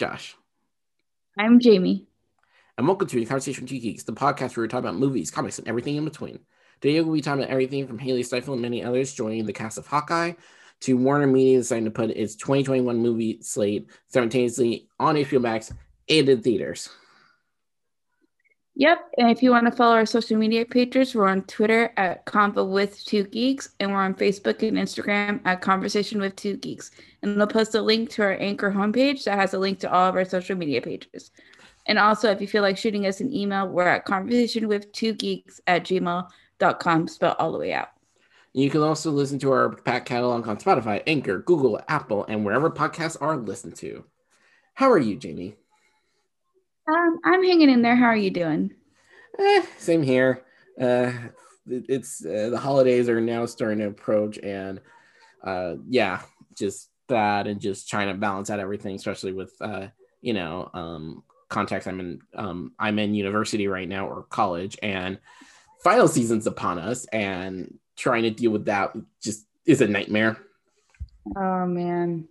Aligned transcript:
My 0.00 0.06
name 0.06 0.14
is 0.14 0.20
Josh. 0.20 0.36
I'm 1.38 1.60
Jamie. 1.60 2.06
And 2.78 2.86
welcome 2.86 3.06
to 3.08 3.16
the 3.16 3.26
Conversation 3.26 3.64
with 3.64 3.70
Two 3.70 3.80
Geeks, 3.80 4.04
the 4.04 4.12
podcast 4.12 4.56
where 4.56 4.62
we 4.62 4.68
talk 4.68 4.78
about 4.78 4.94
movies, 4.94 5.30
comics, 5.30 5.58
and 5.58 5.68
everything 5.68 5.96
in 5.96 6.04
between. 6.04 6.40
Today 6.80 7.00
we'll 7.00 7.14
be 7.14 7.20
talking 7.20 7.42
about 7.42 7.52
everything 7.52 7.86
from 7.86 7.98
Hailee 7.98 8.24
Steinfeld 8.24 8.54
and 8.54 8.62
many 8.62 8.82
others 8.82 9.12
joining 9.12 9.44
the 9.44 9.52
cast 9.52 9.78
of 9.78 9.86
Hawkeye 9.86 10.32
to 10.80 10.96
Warner 10.96 11.26
Media 11.26 11.58
deciding 11.58 11.84
to 11.84 11.90
put 11.90 12.10
its 12.10 12.34
2021 12.36 12.96
movie 12.96 13.42
slate 13.42 13.90
simultaneously 14.06 14.88
on 14.98 15.16
HBO 15.16 15.40
Max 15.40 15.72
and 16.08 16.28
in 16.28 16.40
theaters. 16.40 16.88
Yep. 18.80 19.10
And 19.18 19.30
if 19.30 19.42
you 19.42 19.50
want 19.50 19.66
to 19.66 19.72
follow 19.72 19.94
our 19.94 20.06
social 20.06 20.38
media 20.38 20.64
pages, 20.64 21.14
we're 21.14 21.28
on 21.28 21.42
Twitter 21.42 21.92
at 21.98 22.24
Convo 22.24 22.66
with 22.66 23.04
Two 23.04 23.24
Geeks, 23.24 23.74
and 23.78 23.92
we're 23.92 23.98
on 24.00 24.14
Facebook 24.14 24.66
and 24.66 24.78
Instagram 24.78 25.38
at 25.44 25.60
Conversation 25.60 26.18
with 26.18 26.34
Two 26.34 26.56
Geeks. 26.56 26.90
And 27.20 27.38
they'll 27.38 27.46
post 27.46 27.74
a 27.74 27.82
link 27.82 28.08
to 28.12 28.22
our 28.22 28.38
Anchor 28.40 28.72
homepage 28.72 29.24
that 29.24 29.38
has 29.38 29.52
a 29.52 29.58
link 29.58 29.80
to 29.80 29.92
all 29.92 30.08
of 30.08 30.14
our 30.14 30.24
social 30.24 30.56
media 30.56 30.80
pages. 30.80 31.30
And 31.88 31.98
also, 31.98 32.30
if 32.30 32.40
you 32.40 32.46
feel 32.46 32.62
like 32.62 32.78
shooting 32.78 33.04
us 33.04 33.20
an 33.20 33.30
email, 33.34 33.68
we're 33.68 33.86
at 33.86 34.06
conversation 34.06 34.66
with 34.66 34.90
two 34.92 35.12
geeks 35.12 35.60
at 35.66 35.84
gmail.com, 35.84 37.08
spelled 37.08 37.36
all 37.38 37.52
the 37.52 37.58
way 37.58 37.74
out. 37.74 37.90
You 38.54 38.70
can 38.70 38.80
also 38.80 39.10
listen 39.10 39.38
to 39.40 39.52
our 39.52 39.68
back 39.68 40.06
catalog 40.06 40.48
on 40.48 40.56
Spotify, 40.56 41.02
Anchor, 41.06 41.40
Google, 41.40 41.82
Apple, 41.86 42.24
and 42.24 42.46
wherever 42.46 42.70
podcasts 42.70 43.18
are 43.20 43.36
listened 43.36 43.76
to. 43.76 44.06
How 44.72 44.90
are 44.90 44.98
you, 44.98 45.16
Jamie? 45.16 45.56
Um, 46.90 47.20
I'm 47.24 47.44
hanging 47.44 47.70
in 47.70 47.82
there. 47.82 47.96
How 47.96 48.06
are 48.06 48.16
you 48.16 48.30
doing? 48.30 48.72
Eh, 49.38 49.62
same 49.78 50.02
here. 50.02 50.42
Uh, 50.80 51.12
it, 51.66 51.84
it's 51.88 52.24
uh, 52.24 52.48
the 52.50 52.58
holidays 52.58 53.08
are 53.08 53.20
now 53.20 53.46
starting 53.46 53.78
to 53.78 53.86
approach, 53.86 54.38
and 54.38 54.80
uh, 55.44 55.74
yeah, 55.88 56.22
just 56.56 56.88
that, 57.08 57.46
and 57.46 57.60
just 57.60 57.88
trying 57.88 58.08
to 58.08 58.14
balance 58.14 58.50
out 58.50 58.60
everything, 58.60 58.96
especially 58.96 59.32
with 59.32 59.52
uh, 59.60 59.86
you 60.20 60.32
know, 60.32 60.70
um, 60.74 61.22
context. 61.48 61.86
I'm 61.86 62.00
in, 62.00 62.20
um, 62.34 62.72
I'm 62.78 62.98
in 62.98 63.14
university 63.14 63.68
right 63.68 63.88
now 63.88 64.08
or 64.08 64.24
college, 64.24 64.76
and 64.82 65.18
final 65.84 66.08
season's 66.08 66.46
upon 66.46 66.78
us, 66.78 67.04
and 67.06 67.78
trying 67.96 68.24
to 68.24 68.30
deal 68.30 68.50
with 68.50 68.64
that 68.64 68.96
just 69.22 69.46
is 69.64 69.80
a 69.80 69.86
nightmare. 69.86 70.36
Oh 71.36 71.66
man, 71.66 72.26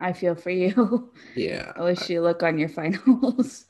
I 0.00 0.12
feel 0.12 0.34
for 0.34 0.50
you. 0.50 1.12
Yeah, 1.36 1.72
I 1.76 1.82
wish 1.82 2.10
you 2.10 2.20
look 2.20 2.42
on 2.42 2.58
your 2.58 2.68
finals. 2.68 3.66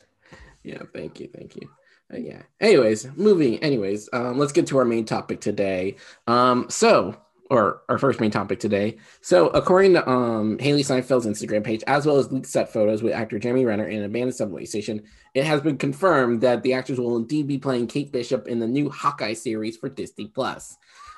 Yeah, 0.62 0.82
thank 0.94 1.20
you, 1.20 1.28
thank 1.34 1.56
you. 1.56 1.68
Uh, 2.12 2.18
yeah. 2.18 2.42
Anyways, 2.60 3.08
moving. 3.16 3.58
Anyways, 3.58 4.08
um, 4.12 4.38
let's 4.38 4.52
get 4.52 4.66
to 4.68 4.78
our 4.78 4.84
main 4.84 5.04
topic 5.04 5.40
today. 5.40 5.96
Um, 6.26 6.66
so, 6.68 7.16
or 7.50 7.82
our 7.88 7.98
first 7.98 8.18
main 8.20 8.30
topic 8.30 8.60
today. 8.60 8.96
So, 9.20 9.48
according 9.48 9.94
to 9.94 10.08
um 10.08 10.58
Hailee 10.58 10.80
Steinfeld's 10.80 11.26
Instagram 11.26 11.64
page, 11.64 11.82
as 11.86 12.06
well 12.06 12.18
as 12.18 12.32
leaked 12.32 12.46
set 12.46 12.72
photos 12.72 13.02
with 13.02 13.12
actor 13.12 13.38
Jeremy 13.38 13.64
Renner 13.64 13.86
in 13.86 13.98
an 13.98 14.04
abandoned 14.04 14.34
subway 14.34 14.64
station, 14.64 15.02
it 15.34 15.44
has 15.44 15.60
been 15.60 15.76
confirmed 15.76 16.40
that 16.42 16.62
the 16.62 16.72
actors 16.72 16.98
will 16.98 17.16
indeed 17.16 17.46
be 17.46 17.58
playing 17.58 17.88
Kate 17.88 18.12
Bishop 18.12 18.48
in 18.48 18.58
the 18.58 18.66
new 18.66 18.88
Hawkeye 18.90 19.34
series 19.34 19.76
for 19.76 19.88
Disney 19.88 20.28
Plus. 20.28 20.76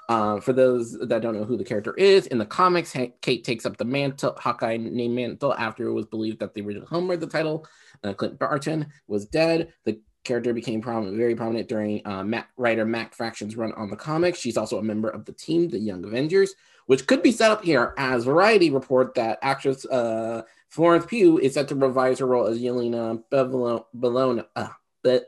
Uh, 0.08 0.39
for 0.39 0.53
those 0.53 0.98
that 0.98 1.23
don't 1.23 1.34
know 1.34 1.45
who 1.45 1.56
the 1.56 1.64
character 1.64 1.95
is, 1.95 2.27
in 2.27 2.36
the 2.36 2.45
comics, 2.45 2.95
Kate 3.23 3.42
takes 3.45 3.64
up 3.64 3.77
the 3.77 3.84
mantle, 3.84 4.36
Hawkeye 4.39 4.77
name 4.77 5.14
mantle 5.14 5.55
after 5.55 5.86
it 5.86 5.92
was 5.92 6.05
believed 6.05 6.41
that 6.41 6.53
the 6.53 6.61
original 6.61 6.86
home 6.86 7.05
Homer, 7.05 7.17
the 7.17 7.27
title, 7.27 7.67
uh, 8.05 8.12
Clint 8.12 8.38
Barton, 8.38 8.86
was 9.06 9.27
dead. 9.27 9.72
The 9.84 10.00
character 10.24 10.55
became 10.55 10.80
prominent, 10.80 11.16
very 11.16 11.34
prominent 11.34 11.69
during 11.69 12.06
uh, 12.06 12.24
Matt, 12.24 12.48
writer 12.56 12.84
Matt 12.84 13.14
Fraction's 13.14 13.56
run 13.56 13.72
on 13.72 13.90
the 13.90 13.96
comics. 13.96 14.39
She's 14.39 14.56
also 14.56 14.79
a 14.79 14.83
member 14.83 15.08
of 15.08 15.24
the 15.24 15.33
team, 15.33 15.68
the 15.68 15.79
Young 15.79 16.05
Avengers, 16.05 16.55
which 16.86 17.06
could 17.06 17.23
be 17.23 17.33
set 17.33 17.51
up 17.51 17.64
here 17.64 17.95
as 17.98 18.24
Variety 18.24 18.70
report 18.70 19.14
that 19.14 19.39
actress 19.42 19.84
uh, 19.86 20.42
Florence 20.68 21.06
Pugh 21.06 21.39
is 21.39 21.55
set 21.55 21.68
to 21.68 21.74
revise 21.74 22.18
her 22.18 22.27
role 22.27 22.46
as 22.46 22.58
Yelena 22.58 23.23
Belona, 23.30 24.46
uh, 24.56 24.68
Be- 25.02 25.20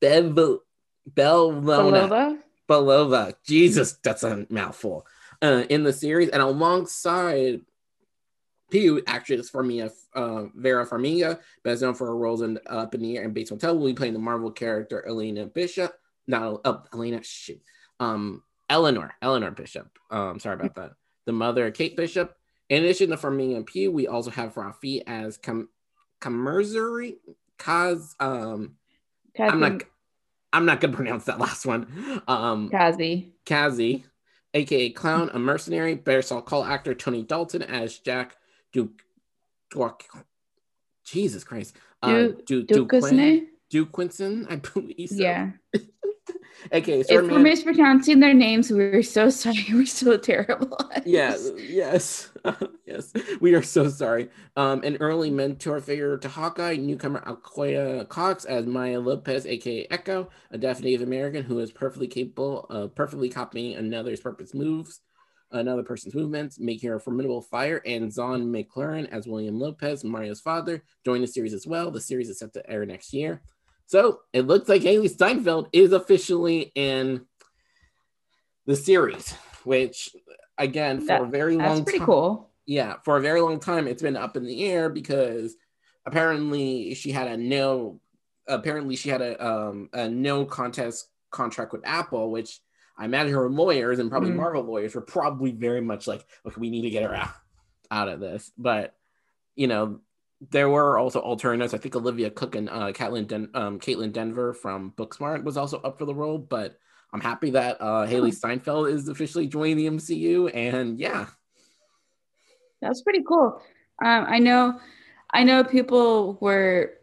Bev- 0.00 0.58
Belona. 1.14 2.38
Belova. 2.68 3.34
Jesus, 3.44 3.94
that's 4.04 4.22
a 4.22 4.46
mouthful. 4.48 5.06
Uh, 5.42 5.64
in 5.68 5.82
the 5.82 5.92
series, 5.92 6.28
and 6.28 6.40
alongside 6.40 7.62
Pugh, 8.72 9.02
actress 9.06 9.50
Farmiga, 9.50 9.92
uh, 10.14 10.44
Vera 10.54 10.86
Farmiga, 10.86 11.38
best 11.62 11.82
known 11.82 11.92
for 11.92 12.06
her 12.06 12.16
roles 12.16 12.40
in 12.40 12.58
Up 12.66 12.94
in 12.94 13.02
the 13.02 13.18
Air 13.18 13.24
and 13.24 13.34
Bates 13.34 13.50
Motel, 13.50 13.76
will 13.76 13.86
be 13.86 13.92
playing 13.92 14.14
the 14.14 14.18
Marvel 14.18 14.50
character 14.50 15.06
Elena 15.06 15.44
Bishop. 15.44 15.92
Not 16.26 16.62
uh, 16.64 16.78
Elena, 16.94 17.22
shoot, 17.22 17.60
um, 18.00 18.42
Eleanor, 18.70 19.12
Eleanor 19.20 19.50
Bishop. 19.50 19.98
Um, 20.10 20.38
sorry 20.38 20.54
about 20.54 20.74
that. 20.76 20.92
The 21.26 21.32
mother 21.32 21.70
Kate 21.70 21.96
Bishop. 21.96 22.34
In 22.70 22.82
addition 22.82 23.10
to 23.10 23.16
Farmiga 23.16 23.56
and 23.56 23.66
Pugh, 23.66 23.92
we 23.92 24.06
also 24.06 24.30
have 24.30 24.54
Rafi 24.54 25.02
as 25.06 25.36
Com- 25.36 25.68
Commerzuri, 26.22 27.16
Kaz. 27.58 28.14
Um, 28.20 28.76
I'm 29.38 29.60
not. 29.60 29.82
I'm 30.54 30.64
not 30.64 30.80
gonna 30.80 30.96
pronounce 30.96 31.24
that 31.24 31.38
last 31.38 31.66
one. 31.66 32.22
Um, 32.26 32.70
Kazi. 32.70 33.34
Kazi, 33.44 34.04
aka 34.54 34.88
Clown, 34.90 35.30
a 35.34 35.38
mercenary. 35.38 36.00
Saw 36.22 36.40
Call 36.40 36.64
actor 36.64 36.94
Tony 36.94 37.22
Dalton 37.22 37.62
as 37.62 37.98
Jack 37.98 38.36
Duke. 38.72 39.02
Jesus 41.04 41.44
Christ. 41.44 41.76
Uh, 42.02 42.10
Duke, 42.10 42.46
Duke, 42.46 42.88
Duke 43.70 43.92
Quinson, 43.92 44.46
I 44.50 44.56
believe. 44.56 45.08
So. 45.08 45.16
Yeah. 45.16 45.50
okay, 46.72 47.02
so 47.02 47.18
if 47.18 47.30
we're 47.30 47.38
mispronouncing 47.38 48.20
their 48.20 48.34
names, 48.34 48.70
we're 48.70 49.02
so 49.02 49.30
sorry. 49.30 49.64
We're 49.72 49.86
so 49.86 50.16
terrible. 50.16 50.76
yeah, 51.04 51.36
yes, 51.56 52.30
yes, 52.86 53.12
we 53.40 53.54
are 53.54 53.62
so 53.62 53.88
sorry. 53.88 54.28
Um, 54.56 54.82
an 54.84 54.96
early 55.00 55.30
mentor 55.30 55.80
figure 55.80 56.18
to 56.18 56.28
Hawkeye, 56.28 56.76
newcomer 56.76 57.20
Alaqua 57.20 58.08
Cox 58.08 58.44
as 58.44 58.66
Maya 58.66 59.00
Lopez, 59.00 59.46
aka 59.46 59.86
Echo, 59.90 60.28
a 60.50 60.58
deaf 60.58 60.80
Native 60.80 61.02
American 61.02 61.42
who 61.44 61.58
is 61.58 61.72
perfectly 61.72 62.08
capable 62.08 62.64
of 62.68 62.94
perfectly 62.94 63.28
copying 63.28 63.76
another's 63.76 64.20
purpose 64.20 64.54
moves 64.54 65.00
another 65.52 65.82
person's 65.82 66.14
movements, 66.14 66.58
making 66.58 66.88
her 66.88 66.96
a 66.96 67.00
formidable 67.00 67.42
fire, 67.42 67.82
and 67.86 68.12
Zahn 68.12 68.52
McClarnon 68.52 69.08
as 69.10 69.26
William 69.26 69.58
Lopez, 69.58 70.04
Mario's 70.04 70.40
father, 70.40 70.82
join 71.04 71.20
the 71.20 71.26
series 71.26 71.54
as 71.54 71.66
well. 71.66 71.90
The 71.90 72.00
series 72.00 72.28
is 72.28 72.38
set 72.38 72.52
to 72.54 72.70
air 72.70 72.84
next 72.86 73.12
year. 73.12 73.42
So 73.86 74.20
it 74.32 74.46
looks 74.46 74.68
like 74.68 74.82
Hailee 74.82 75.10
Steinfeld 75.10 75.68
is 75.72 75.92
officially 75.92 76.72
in 76.74 77.26
the 78.66 78.76
series, 78.76 79.32
which 79.64 80.14
again 80.58 81.00
for 81.00 81.06
that, 81.06 81.22
a 81.22 81.26
very 81.26 81.56
long 81.56 81.66
that's 81.66 81.80
pretty 81.80 81.98
time, 81.98 82.06
cool. 82.06 82.50
Yeah, 82.66 82.96
for 83.04 83.16
a 83.16 83.20
very 83.20 83.40
long 83.40 83.60
time 83.60 83.86
it's 83.86 84.02
been 84.02 84.16
up 84.16 84.36
in 84.36 84.46
the 84.46 84.64
air 84.64 84.88
because 84.88 85.56
apparently 86.06 86.94
she 86.94 87.10
had 87.10 87.28
a 87.28 87.36
no 87.36 88.00
apparently 88.48 88.96
she 88.96 89.08
had 89.08 89.20
a 89.20 89.46
um 89.46 89.88
a 89.92 90.08
no 90.08 90.44
contest 90.44 91.08
contract 91.30 91.72
with 91.72 91.82
Apple, 91.84 92.30
which 92.30 92.60
I 92.96 93.04
imagine 93.04 93.34
her 93.34 93.48
lawyers 93.48 93.98
and 93.98 94.10
probably 94.10 94.30
mm. 94.30 94.36
Marvel 94.36 94.62
lawyers 94.62 94.94
were 94.94 95.00
probably 95.00 95.52
very 95.52 95.80
much 95.80 96.06
like, 96.06 96.24
okay, 96.46 96.60
we 96.60 96.70
need 96.70 96.82
to 96.82 96.90
get 96.90 97.02
her 97.02 97.14
out, 97.14 97.34
out 97.90 98.08
of 98.08 98.20
this. 98.20 98.50
But 98.56 98.94
you 99.54 99.66
know, 99.66 100.00
there 100.50 100.68
were 100.68 100.98
also 100.98 101.20
alternatives. 101.20 101.74
I 101.74 101.78
think 101.78 101.94
Olivia 101.94 102.30
Cooke 102.30 102.56
and 102.56 102.68
uh, 102.68 102.92
Caitlin, 102.92 103.26
Den- 103.26 103.50
um, 103.54 103.78
Kaitlyn 103.78 104.12
Dever 104.12 104.52
from 104.54 104.92
Booksmart 104.96 105.44
was 105.44 105.56
also 105.56 105.80
up 105.80 105.98
for 105.98 106.04
the 106.04 106.14
role. 106.14 106.38
But 106.38 106.78
I'm 107.12 107.20
happy 107.20 107.50
that 107.50 107.80
uh, 107.80 108.06
Hailee 108.06 108.34
Steinfeld 108.34 108.88
is 108.88 109.08
officially 109.08 109.46
joining 109.46 109.76
the 109.76 109.86
MCU, 109.86 110.50
and 110.54 110.98
yeah, 110.98 111.26
that's 112.80 113.02
pretty 113.02 113.22
cool. 113.26 113.62
Um, 114.02 114.24
I 114.26 114.38
know, 114.38 114.80
I 115.30 115.44
know 115.44 115.62
people 115.62 116.38
were 116.40 116.94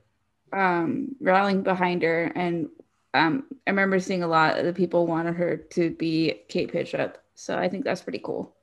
um, 0.51 1.15
rallying 1.21 1.61
behind 1.61 2.01
her, 2.01 2.25
and 2.25 2.69
um, 3.13 3.45
I 3.65 3.71
remember 3.71 3.99
seeing 3.99 4.23
a 4.23 4.27
lot 4.27 4.57
of 4.57 4.65
the 4.65 4.73
people 4.73 5.07
wanted 5.07 5.35
her 5.35 5.57
to 5.57 5.91
be 5.91 6.41
Kate 6.47 6.71
Bishop. 6.71 7.17
So 7.35 7.57
I 7.57 7.69
think 7.69 7.85
that's 7.85 8.01
pretty 8.01 8.19
cool. 8.19 8.55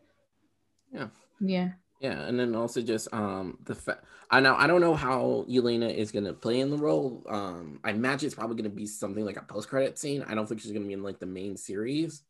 Yeah. 0.92 1.08
Yeah. 1.40 1.70
Yeah, 2.00 2.26
and 2.26 2.38
then 2.38 2.54
also 2.54 2.82
just 2.82 3.12
um 3.14 3.58
the 3.64 3.74
fact 3.74 4.04
I 4.30 4.40
know 4.40 4.54
I 4.54 4.66
don't 4.66 4.82
know 4.82 4.94
how 4.94 5.46
Elena 5.48 5.88
is 5.88 6.12
gonna 6.12 6.34
play 6.34 6.60
in 6.60 6.70
the 6.70 6.76
role. 6.76 7.24
Um, 7.28 7.80
I 7.84 7.90
imagine 7.90 8.26
it's 8.26 8.34
probably 8.34 8.56
gonna 8.56 8.68
be 8.68 8.86
something 8.86 9.24
like 9.24 9.38
a 9.38 9.42
post 9.42 9.68
credit 9.68 9.98
scene. 9.98 10.22
I 10.28 10.34
don't 10.34 10.46
think 10.46 10.60
she's 10.60 10.72
gonna 10.72 10.86
be 10.86 10.92
in 10.92 11.02
like 11.02 11.20
the 11.20 11.26
main 11.26 11.56
series, 11.56 12.22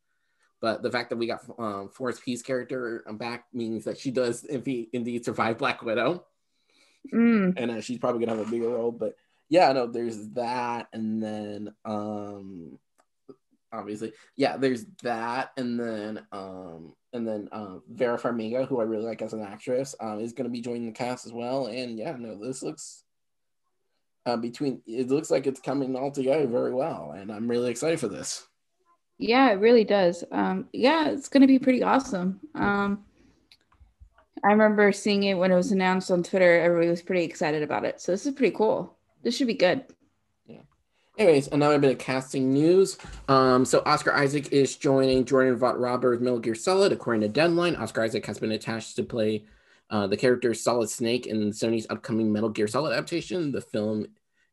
but 0.61 0.83
the 0.83 0.91
fact 0.91 1.09
that 1.09 1.17
we 1.17 1.27
got 1.27 1.43
um 1.59 1.89
Florence 1.89 2.19
Pugh's 2.19 2.41
character 2.41 3.03
back 3.13 3.45
means 3.51 3.83
that 3.83 3.97
she 3.97 4.09
does 4.09 4.45
indeed, 4.45 4.87
indeed 4.93 5.25
survive 5.25 5.57
Black 5.57 5.81
Widow, 5.81 6.23
mm. 7.13 7.53
and 7.57 7.71
uh, 7.71 7.81
she's 7.81 7.99
probably 7.99 8.25
gonna 8.25 8.37
have 8.37 8.47
a 8.47 8.49
bigger 8.49 8.69
role. 8.69 8.93
But 8.93 9.17
yeah, 9.49 9.71
no, 9.71 9.87
there's 9.87 10.29
that, 10.29 10.87
and 10.93 11.21
then 11.21 11.73
um, 11.85 12.77
obviously, 13.71 14.13
yeah, 14.35 14.57
there's 14.57 14.85
that, 15.03 15.51
and 15.57 15.79
then 15.79 16.25
um, 16.31 16.93
and 17.13 17.27
then 17.27 17.49
uh, 17.51 17.77
Vera 17.89 18.17
Farmiga, 18.17 18.67
who 18.67 18.79
I 18.79 18.83
really 18.83 19.05
like 19.05 19.21
as 19.21 19.33
an 19.33 19.41
actress, 19.41 19.95
um, 19.99 20.19
is 20.19 20.33
going 20.33 20.45
to 20.45 20.51
be 20.51 20.61
joining 20.61 20.87
the 20.87 20.91
cast 20.91 21.25
as 21.25 21.33
well. 21.33 21.67
And 21.67 21.97
yeah, 21.97 22.15
no, 22.17 22.37
this 22.43 22.61
looks 22.61 23.03
uh, 24.25 24.37
between 24.37 24.81
it 24.85 25.07
looks 25.07 25.31
like 25.31 25.47
it's 25.47 25.61
coming 25.61 25.95
all 25.95 26.11
together 26.11 26.47
very 26.47 26.73
well, 26.73 27.13
and 27.15 27.31
I'm 27.31 27.47
really 27.47 27.71
excited 27.71 27.99
for 27.99 28.09
this. 28.09 28.45
Yeah, 29.17 29.49
it 29.49 29.55
really 29.59 29.85
does. 29.85 30.23
Um, 30.31 30.67
yeah, 30.73 31.09
it's 31.09 31.29
going 31.29 31.41
to 31.41 31.47
be 31.47 31.57
pretty 31.57 31.81
awesome. 31.81 32.39
Um, 32.53 33.05
I 34.43 34.51
remember 34.51 34.91
seeing 34.91 35.23
it 35.23 35.33
when 35.35 35.51
it 35.51 35.55
was 35.55 35.71
announced 35.71 36.11
on 36.11 36.21
Twitter. 36.21 36.59
Everybody 36.59 36.89
was 36.89 37.01
pretty 37.01 37.23
excited 37.23 37.63
about 37.63 37.85
it. 37.85 37.99
So 37.99 38.11
this 38.11 38.25
is 38.25 38.35
pretty 38.35 38.55
cool. 38.55 38.96
This 39.27 39.35
should 39.35 39.47
be 39.47 39.55
good. 39.55 39.83
Yeah. 40.45 40.61
Anyways, 41.17 41.49
another 41.49 41.79
bit 41.79 41.91
of 41.91 41.97
casting 41.97 42.53
news. 42.53 42.97
Um, 43.27 43.65
so 43.65 43.83
Oscar 43.85 44.13
Isaac 44.13 44.53
is 44.53 44.77
joining 44.77 45.25
Jordan 45.25 45.57
Vogt-Roberts' 45.57 46.21
Metal 46.21 46.39
Gear 46.39 46.55
Solid. 46.55 46.93
According 46.93 47.23
to 47.23 47.27
Deadline, 47.27 47.75
Oscar 47.75 48.03
Isaac 48.03 48.25
has 48.25 48.39
been 48.39 48.53
attached 48.53 48.95
to 48.95 49.03
play 49.03 49.43
uh, 49.89 50.07
the 50.07 50.15
character 50.15 50.53
Solid 50.53 50.89
Snake 50.89 51.27
in 51.27 51.51
Sony's 51.51 51.87
upcoming 51.89 52.31
Metal 52.31 52.47
Gear 52.47 52.69
Solid 52.69 52.93
adaptation. 52.93 53.51
The 53.51 53.59
film 53.59 54.05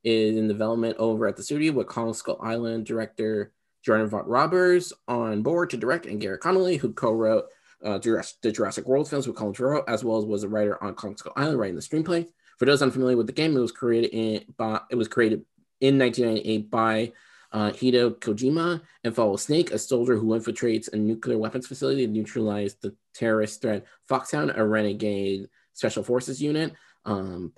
is 0.02 0.36
in 0.36 0.48
development 0.48 0.96
over 0.98 1.28
at 1.28 1.36
the 1.36 1.44
studio 1.44 1.70
with 1.72 1.86
Kong 1.86 2.12
Skull 2.12 2.40
Island 2.42 2.84
director 2.84 3.52
Jordan 3.84 4.08
Vogt-Roberts 4.08 4.92
on 5.06 5.44
board 5.44 5.70
to 5.70 5.76
direct, 5.76 6.06
and 6.06 6.20
Garrett 6.20 6.40
Connolly, 6.40 6.78
who 6.78 6.92
co-wrote 6.92 7.44
uh, 7.84 7.98
the 7.98 8.50
Jurassic 8.50 8.88
World 8.88 9.08
films 9.08 9.28
with 9.28 9.36
Colin 9.36 9.54
Trevorrow, 9.54 9.84
as 9.86 10.02
well 10.02 10.18
as 10.18 10.24
was 10.24 10.42
a 10.42 10.48
writer 10.48 10.82
on 10.82 10.96
Kong 10.96 11.16
Skull 11.16 11.32
Island, 11.36 11.60
writing 11.60 11.76
the 11.76 11.80
screenplay. 11.80 12.26
For 12.58 12.64
those 12.64 12.82
unfamiliar 12.82 13.16
with 13.16 13.26
the 13.26 13.32
game, 13.32 13.56
it 13.56 13.60
was 13.60 13.72
created 13.72 14.10
in 14.10 14.44
by, 14.56 14.80
it 14.90 14.96
was 14.96 15.08
created 15.08 15.44
in 15.80 15.98
1998 15.98 16.70
by 16.70 17.12
uh, 17.52 17.70
Hideo 17.70 18.18
Kojima 18.18 18.80
and 19.04 19.14
follows 19.14 19.42
Snake, 19.42 19.70
a 19.70 19.78
soldier 19.78 20.16
who 20.16 20.28
infiltrates 20.28 20.92
a 20.92 20.96
nuclear 20.96 21.38
weapons 21.38 21.66
facility 21.66 22.04
to 22.04 22.12
neutralize 22.12 22.74
the 22.74 22.94
terrorist 23.14 23.62
threat 23.62 23.86
Foxhound, 24.08 24.52
a 24.56 24.64
renegade 24.64 25.48
special 25.72 26.02
forces 26.02 26.42
unit. 26.42 26.72
Um, 27.04 27.52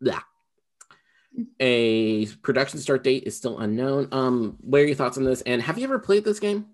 yeah. 0.00 0.20
A 1.58 2.26
production 2.42 2.78
start 2.78 3.02
date 3.02 3.24
is 3.24 3.36
still 3.36 3.58
unknown. 3.58 4.08
Um, 4.12 4.56
what 4.60 4.82
are 4.82 4.86
your 4.86 4.94
thoughts 4.94 5.16
on 5.16 5.24
this? 5.24 5.40
And 5.42 5.60
have 5.62 5.78
you 5.78 5.84
ever 5.84 5.98
played 5.98 6.24
this 6.24 6.38
game? 6.38 6.66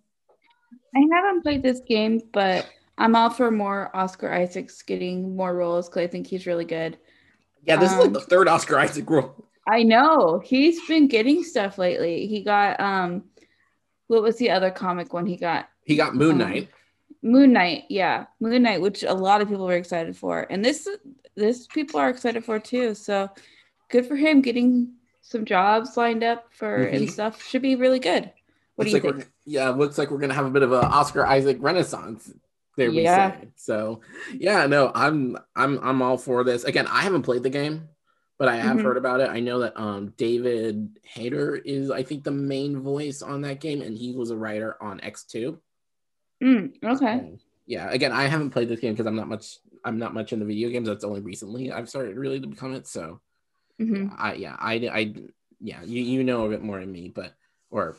I 0.94 1.00
haven't 1.12 1.43
played 1.43 1.62
this 1.62 1.81
game, 1.87 2.20
but 2.32 2.69
I'm 2.99 3.14
all 3.14 3.31
for 3.31 3.50
more 3.50 3.94
Oscar 3.94 4.32
Isaacs 4.32 4.82
getting 4.82 5.37
more 5.37 5.55
roles 5.55 5.88
because 5.88 6.02
I 6.02 6.06
think 6.08 6.26
he's 6.26 6.47
really 6.47 6.64
good. 6.64 6.99
Yeah, 7.65 7.77
this 7.77 7.93
um, 7.93 7.99
is 7.99 8.05
like 8.05 8.12
the 8.12 8.21
um, 8.21 8.27
third 8.27 8.49
Oscar 8.49 8.79
Isaac 8.79 9.09
role. 9.09 9.35
I 9.69 9.83
know 9.83 10.41
he's 10.45 10.85
been 10.87 11.09
getting 11.09 11.45
stuff 11.45 11.79
lately. 11.79 12.27
He 12.27 12.43
got 12.43 12.81
um, 12.81 13.25
what 14.09 14.23
was 14.23 14.37
the 14.37 14.51
other 14.51 14.71
comic 14.71 15.12
one 15.12 15.27
he 15.27 15.37
got? 15.37 15.69
He 15.85 15.97
got 15.97 16.15
Moon 16.15 16.33
um, 16.33 16.39
Knight. 16.39 16.62
Um, 16.62 16.69
Moon 17.23 17.53
Knight, 17.53 17.85
yeah, 17.89 18.27
Moon 18.41 18.62
Knight, 18.62 18.81
which 18.81 19.03
a 19.03 19.12
lot 19.12 19.41
of 19.41 19.49
people 19.49 19.67
were 19.67 19.77
excited 19.77 20.17
for, 20.17 20.47
and 20.51 20.65
this 20.65 20.89
this 21.37 21.67
people 21.67 22.01
are 22.01 22.09
excited 22.09 22.45
for 22.45 22.59
too. 22.59 22.95
So 22.95 23.31
good 23.89 24.07
for 24.07 24.17
him 24.17 24.41
getting 24.41 24.95
some 25.21 25.45
jobs 25.45 25.97
lined 25.97 26.25
up 26.25 26.47
for 26.51 26.79
mm-hmm. 26.79 26.97
and 26.97 27.11
stuff. 27.11 27.43
Should 27.47 27.62
be 27.62 27.77
really 27.77 27.99
good. 27.99 28.33
What 28.77 28.87
looks 28.87 28.91
do 28.91 28.97
you 28.97 29.12
like 29.12 29.23
think? 29.23 29.33
Yeah, 29.45 29.69
looks 29.71 29.99
like 29.99 30.11
we're 30.11 30.19
gonna 30.19 30.35
have 30.35 30.47
a 30.47 30.51
bit 30.51 30.62
of 30.62 30.73
an 30.73 30.85
Oscar 30.85 31.27
Isaac 31.27 31.59
renaissance. 31.61 32.33
We 32.88 33.03
yeah. 33.03 33.32
say. 33.32 33.49
So 33.56 34.00
yeah, 34.32 34.67
no, 34.67 34.91
I'm 34.94 35.37
I'm 35.55 35.79
I'm 35.82 36.03
all 36.03 36.19
for 36.19 36.44
this. 36.44 36.65
Again, 36.65 36.87
I 36.87 37.03
haven't 37.03 37.23
played 37.23 37.43
the 37.43 37.50
game, 37.50 37.88
but 38.38 38.49
I 38.49 38.56
have 38.56 38.77
mm-hmm. 38.77 38.87
heard 38.87 38.97
about 38.97 39.21
it. 39.21 39.29
I 39.29 39.41
know 39.41 39.61
that 39.61 39.79
um 39.79 40.15
David 40.17 40.99
Hayter 41.03 41.56
is 41.56 41.91
I 41.91 42.03
think 42.03 42.25
the 42.25 42.31
main 42.31 42.81
voice 42.81 43.23
on 43.23 43.43
that 43.43 43.61
game, 43.61 43.82
and 43.82 43.97
he 43.97 44.12
was 44.12 44.31
a 44.31 44.37
writer 44.37 44.77
on 44.81 45.00
X2. 45.00 45.59
Mm, 46.43 46.73
okay. 46.82 47.38
Yeah, 47.67 47.91
again, 47.91 48.12
I 48.12 48.27
haven't 48.27 48.50
played 48.50 48.69
this 48.69 48.81
game 48.81 48.94
because 48.94 49.06
I'm 49.06 49.17
not 49.17 49.29
much 49.29 49.59
I'm 49.85 49.99
not 49.99 50.15
much 50.15 50.33
in 50.33 50.38
the 50.38 50.44
video 50.44 50.71
games. 50.71 50.88
That's 50.88 51.05
only 51.05 51.21
recently 51.21 51.73
I've 51.73 51.88
started 51.88 52.17
really 52.17 52.41
to 52.41 52.47
become 52.47 52.75
it. 52.75 52.87
So 52.87 53.21
mm-hmm. 53.81 54.15
I 54.17 54.35
yeah, 54.35 54.56
I 54.59 54.75
I 54.75 55.15
yeah, 55.61 55.83
you 55.85 56.03
you 56.03 56.25
know 56.25 56.47
a 56.47 56.49
bit 56.49 56.62
more 56.62 56.81
than 56.81 56.91
me, 56.91 57.12
but 57.15 57.35
or 57.71 57.97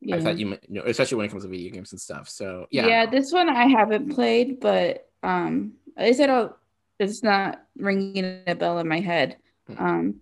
yeah. 0.00 0.16
I 0.16 0.20
thought 0.20 0.38
you, 0.38 0.50
you 0.50 0.58
know, 0.68 0.82
especially 0.86 1.16
when 1.16 1.26
it 1.26 1.30
comes 1.30 1.42
to 1.42 1.48
video 1.48 1.72
games 1.72 1.92
and 1.92 2.00
stuff. 2.00 2.28
So 2.28 2.66
yeah. 2.70 2.86
Yeah, 2.86 3.06
this 3.06 3.32
one 3.32 3.48
I 3.48 3.66
haven't 3.66 4.14
played, 4.14 4.60
but 4.60 5.08
um, 5.22 5.72
I 5.96 6.12
said 6.12 6.30
I'll, 6.30 6.56
it's 6.98 7.22
not 7.22 7.62
ringing 7.76 8.42
a 8.46 8.54
bell 8.54 8.78
in 8.78 8.88
my 8.88 9.00
head. 9.00 9.36
Mm-hmm. 9.70 9.84
Um, 9.84 10.14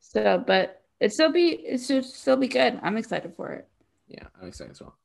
so 0.00 0.42
but 0.46 0.82
it 1.00 1.12
still 1.12 1.32
be 1.32 1.50
it 1.50 1.80
should 1.80 2.04
still 2.04 2.36
be 2.36 2.48
good. 2.48 2.78
I'm 2.82 2.96
excited 2.96 3.34
for 3.34 3.50
it. 3.52 3.68
Yeah, 4.08 4.24
I'm 4.40 4.48
excited 4.48 4.72
as 4.72 4.80
well. 4.80 4.96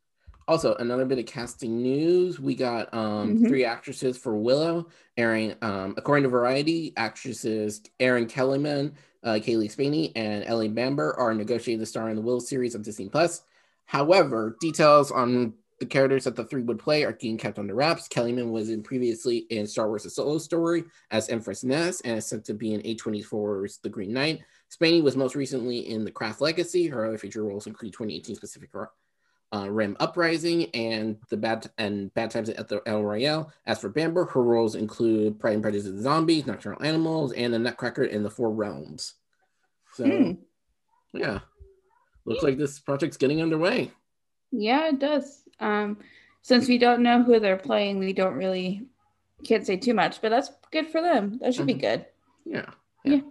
Also, 0.48 0.76
another 0.76 1.06
bit 1.06 1.20
of 1.20 1.26
casting 1.26 1.82
news: 1.82 2.40
we 2.40 2.56
got 2.56 2.94
um, 2.94 3.36
mm-hmm. 3.36 3.48
three 3.48 3.66
actresses 3.66 4.18
for 4.18 4.36
Willow. 4.38 4.88
Erin, 5.18 5.56
um, 5.62 5.96
according 5.98 6.24
to 6.24 6.30
Variety, 6.30 6.94
actresses 6.96 7.82
Erin 8.00 8.28
Kellyman, 8.28 8.94
uh, 9.24 9.34
Cailee 9.34 9.72
Spaeny, 9.72 10.12
and 10.16 10.46
Ellie 10.46 10.70
Bamber 10.70 11.14
are 11.18 11.34
negotiating 11.34 11.80
to 11.80 11.86
star 11.86 12.10
in 12.10 12.16
the 12.16 12.22
Willow 12.22 12.40
series 12.40 12.76
on 12.76 12.82
Disney 12.82 13.10
Plus. 13.10 13.44
However, 13.88 14.58
details 14.62 15.12
on 15.12 15.54
the 15.80 15.86
characters 15.86 16.24
that 16.26 16.36
the 16.36 16.44
three 16.44 16.64
would 16.64 16.80
play 16.80 17.04
are 17.04 17.14
being 17.14 17.38
kept 17.38 17.60
under 17.60 17.76
wraps. 17.76 18.08
Kellyman 18.08 18.52
was 18.52 18.70
in 18.70 18.84
previously 18.84 19.40
in 19.50 19.66
Star 19.66 19.88
Wars: 19.88 20.06
A 20.06 20.10
Solo 20.10 20.38
Story 20.38 20.84
as 21.12 21.30
Enfys 21.30 21.64
Nest, 21.64 22.02
and 22.04 22.18
is 22.18 22.26
set 22.26 22.46
to 22.46 22.54
be 22.54 22.74
in 22.74 22.82
A24's 22.82 23.80
The 23.80 23.90
Green 23.90 24.14
Knight. 24.14 24.42
Spaeny 24.70 25.02
was 25.02 25.16
most 25.16 25.36
recently 25.36 25.90
in 25.90 26.04
The 26.04 26.12
Craft 26.12 26.42
Legacy. 26.42 26.88
Her 26.88 27.06
other 27.06 27.18
feature 27.18 27.44
roles 27.44 27.68
include 27.68 27.94
2018 27.94 28.38
Pacific 28.38 28.70
uh, 29.54 29.70
Rim 29.70 29.96
Uprising 30.00 30.66
and 30.72 31.18
the 31.30 31.38
Bad 31.38 31.70
and 31.78 32.14
Bad 32.14 32.32
Times 32.32 32.50
at 32.50 32.68
the 32.68 32.82
El 32.86 33.04
Royale. 33.04 33.52
As 33.66 33.80
for 33.80 33.90
Bamber, 33.90 34.26
her 34.26 34.44
roles 34.44 34.76
include 34.76 35.40
Pride 35.40 35.54
and 35.54 35.62
Prejudice 35.62 36.02
Zombies, 36.02 36.46
Nocturnal 36.46 36.84
Animals, 36.84 37.32
and 37.34 37.54
The 37.54 37.60
Nutcracker 37.60 38.04
in 38.04 38.24
the 38.24 38.30
Four 38.30 38.52
Realms. 38.52 39.14
So, 39.94 40.04
mm. 40.04 40.38
yeah, 41.14 41.40
looks 42.28 42.44
like 42.44 42.58
this 42.58 42.80
project's 42.80 43.18
getting 43.18 43.42
underway. 43.42 43.92
Yeah, 44.52 44.90
it 44.90 45.00
does. 45.00 45.44
Um, 45.60 45.98
since 46.42 46.68
we 46.68 46.78
don't 46.78 47.02
know 47.02 47.24
who 47.24 47.40
they're 47.40 47.58
playing, 47.58 48.00
we 48.00 48.14
don't 48.14 48.36
really 48.36 48.86
can't 49.44 49.66
say 49.66 49.78
too 49.78 49.94
much, 49.94 50.22
but 50.22 50.30
that's 50.30 50.52
good 50.72 50.88
for 50.88 51.02
them. 51.02 51.40
That 51.42 51.54
should 51.54 51.68
mm-hmm. 51.68 51.78
be 51.78 51.82
good. 51.82 52.06
Yeah, 52.46 52.66
yeah. 53.04 53.16
Yeah. 53.16 53.22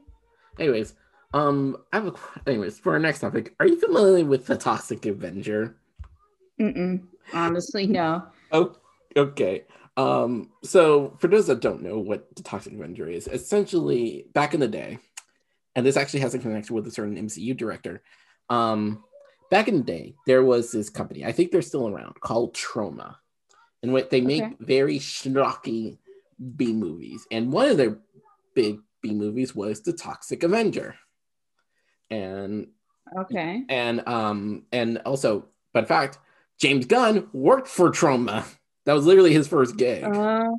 Anyways, 0.58 0.94
um, 1.34 1.76
I 1.93 1.96
have 1.96 2.06
a 2.06 2.14
anyways 2.48 2.78
for 2.78 2.93
our 2.93 2.98
next 2.98 3.20
topic. 3.20 3.54
Are 3.60 3.66
you 3.66 3.78
familiar 3.78 4.25
with 4.25 4.46
the 4.46 4.56
Toxic 4.56 5.04
Avenger? 5.06 5.76
Mm-mm. 6.60 7.02
Honestly, 7.32 7.87
no. 7.87 8.25
Oh, 8.52 8.76
okay. 9.16 9.64
Um, 9.96 10.50
so 10.62 11.16
for 11.19 11.28
those 11.28 11.46
that 11.46 11.60
don't 11.60 11.82
know 11.82 11.98
what 11.98 12.34
the 12.37 12.43
Toxic 12.43 12.72
Avenger 12.72 13.08
is, 13.08 13.28
essentially 13.28 14.26
back 14.32 14.54
in 14.54 14.60
the 14.60 14.69
day, 14.69 14.98
and 15.75 15.84
this 15.84 15.96
actually 15.96 16.20
has 16.20 16.34
a 16.34 16.38
connection 16.38 16.75
with 16.75 16.87
a 16.87 16.90
certain 16.90 17.17
MCU 17.17 17.56
director. 17.56 18.03
Um, 18.48 19.05
back 19.50 19.69
in 19.69 19.79
the 19.79 19.82
day, 19.82 20.15
there 20.26 20.44
was 20.44 20.72
this 20.72 20.88
company, 20.88 21.24
I 21.24 21.32
think 21.32 21.50
they're 21.50 21.62
still 21.62 21.88
around, 21.88 22.20
called 22.20 22.55
Troma. 22.55 23.17
And 23.82 23.93
what 23.93 24.10
they 24.10 24.20
make 24.20 24.43
okay. 24.43 24.56
very 24.60 24.98
schlocky 24.98 25.98
B 26.56 26.72
movies. 26.72 27.26
And 27.31 27.53
one 27.53 27.69
of 27.69 27.76
their 27.76 27.98
big 28.55 28.81
B 29.03 29.15
movies 29.15 29.55
was 29.55 29.81
The 29.81 29.93
Toxic 29.93 30.43
Avenger. 30.43 30.96
And 32.10 32.69
okay. 33.17 33.62
And 33.69 34.06
um 34.08 34.65
and 34.72 34.98
also, 35.06 35.46
but 35.72 35.81
in 35.81 35.86
fact, 35.86 36.19
James 36.58 36.86
Gunn 36.86 37.29
worked 37.32 37.69
for 37.69 37.91
Troma. 37.91 38.44
That 38.86 38.94
was 38.94 39.06
literally 39.06 39.32
his 39.32 39.48
first 39.48 39.76
gig. 39.76 40.05
Uh, 40.05 40.50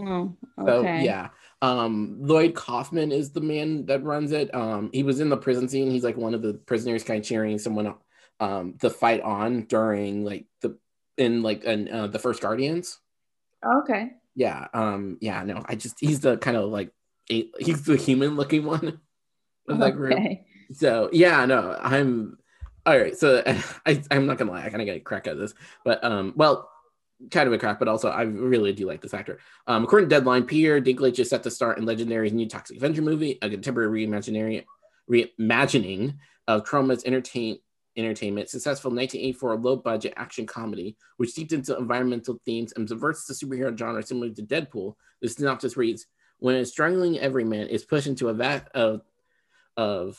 oh, 0.00 0.36
okay. 0.58 0.66
So 0.66 0.82
yeah. 0.82 1.28
Um, 1.62 2.16
Lloyd 2.20 2.54
Kaufman 2.54 3.12
is 3.12 3.30
the 3.30 3.40
man 3.40 3.86
that 3.86 4.02
runs 4.02 4.32
it. 4.32 4.52
Um, 4.52 4.90
he 4.92 5.04
was 5.04 5.20
in 5.20 5.28
the 5.28 5.36
prison 5.36 5.68
scene. 5.68 5.90
He's 5.90 6.02
like 6.02 6.16
one 6.16 6.34
of 6.34 6.42
the 6.42 6.54
prisoners, 6.54 7.04
kind 7.04 7.20
of 7.20 7.26
cheering 7.26 7.58
someone 7.58 7.94
um 8.40 8.74
the 8.80 8.90
fight 8.90 9.20
on 9.20 9.62
during 9.66 10.24
like 10.24 10.46
the 10.60 10.76
in 11.16 11.42
like 11.42 11.62
in 11.62 11.88
uh, 11.88 12.08
the 12.08 12.18
first 12.18 12.42
Guardians. 12.42 12.98
Okay. 13.64 14.10
Yeah. 14.34 14.66
Um. 14.74 15.18
Yeah. 15.20 15.44
No. 15.44 15.62
I 15.64 15.76
just 15.76 16.00
he's 16.00 16.20
the 16.20 16.36
kind 16.36 16.56
of 16.56 16.70
like 16.70 16.90
he's 17.26 17.84
the 17.84 17.96
human 17.96 18.34
looking 18.36 18.64
one 18.64 19.00
of 19.68 19.78
that 19.78 19.92
group. 19.92 20.14
Okay. 20.14 20.44
So 20.72 21.10
yeah. 21.12 21.46
No. 21.46 21.78
I'm 21.80 22.38
all 22.84 22.98
right. 22.98 23.16
So 23.16 23.42
I 23.86 24.02
I'm 24.10 24.26
not 24.26 24.38
gonna 24.38 24.50
lie. 24.50 24.64
I 24.64 24.70
kind 24.70 24.82
of 24.82 24.86
get 24.86 24.96
a 24.96 25.00
crack 25.00 25.28
at 25.28 25.38
this, 25.38 25.54
but 25.84 26.02
um. 26.02 26.32
Well, 26.34 26.71
kind 27.30 27.46
of 27.46 27.52
a 27.52 27.58
crack, 27.58 27.78
but 27.78 27.88
also 27.88 28.08
I 28.08 28.22
really 28.22 28.72
do 28.72 28.86
like 28.86 29.00
this 29.00 29.14
actor. 29.14 29.38
Um, 29.66 29.84
according 29.84 30.08
to 30.08 30.14
Deadline, 30.16 30.44
Peter 30.44 30.80
Dinklage 30.80 31.18
is 31.18 31.30
set 31.30 31.42
to 31.44 31.50
start 31.50 31.78
in 31.78 31.84
Legendary's 31.84 32.32
new 32.32 32.48
Toxic 32.48 32.76
Avenger 32.76 33.02
movie, 33.02 33.38
a 33.42 33.50
contemporary 33.50 34.06
reimagining, 34.06 34.64
reimagining 35.10 36.16
of 36.48 36.64
Troma's 36.64 37.04
entertain, 37.04 37.58
entertainment, 37.96 38.48
successful 38.48 38.90
1984 38.90 39.56
low-budget 39.56 40.14
action 40.16 40.46
comedy, 40.46 40.96
which 41.18 41.34
deeped 41.34 41.52
into 41.52 41.76
environmental 41.76 42.38
themes 42.44 42.72
and 42.76 42.88
subverts 42.88 43.26
the 43.26 43.34
superhero 43.34 43.76
genre 43.76 44.02
similar 44.02 44.30
to 44.30 44.42
Deadpool. 44.42 44.94
The 45.20 45.28
synopsis 45.28 45.76
reads: 45.76 46.06
When 46.38 46.56
a 46.56 46.64
struggling 46.64 47.18
everyman 47.18 47.68
is 47.68 47.84
pushed 47.84 48.06
into 48.06 48.28
a 48.28 48.34
vat 48.34 48.68
of 48.74 49.02
of 49.76 50.18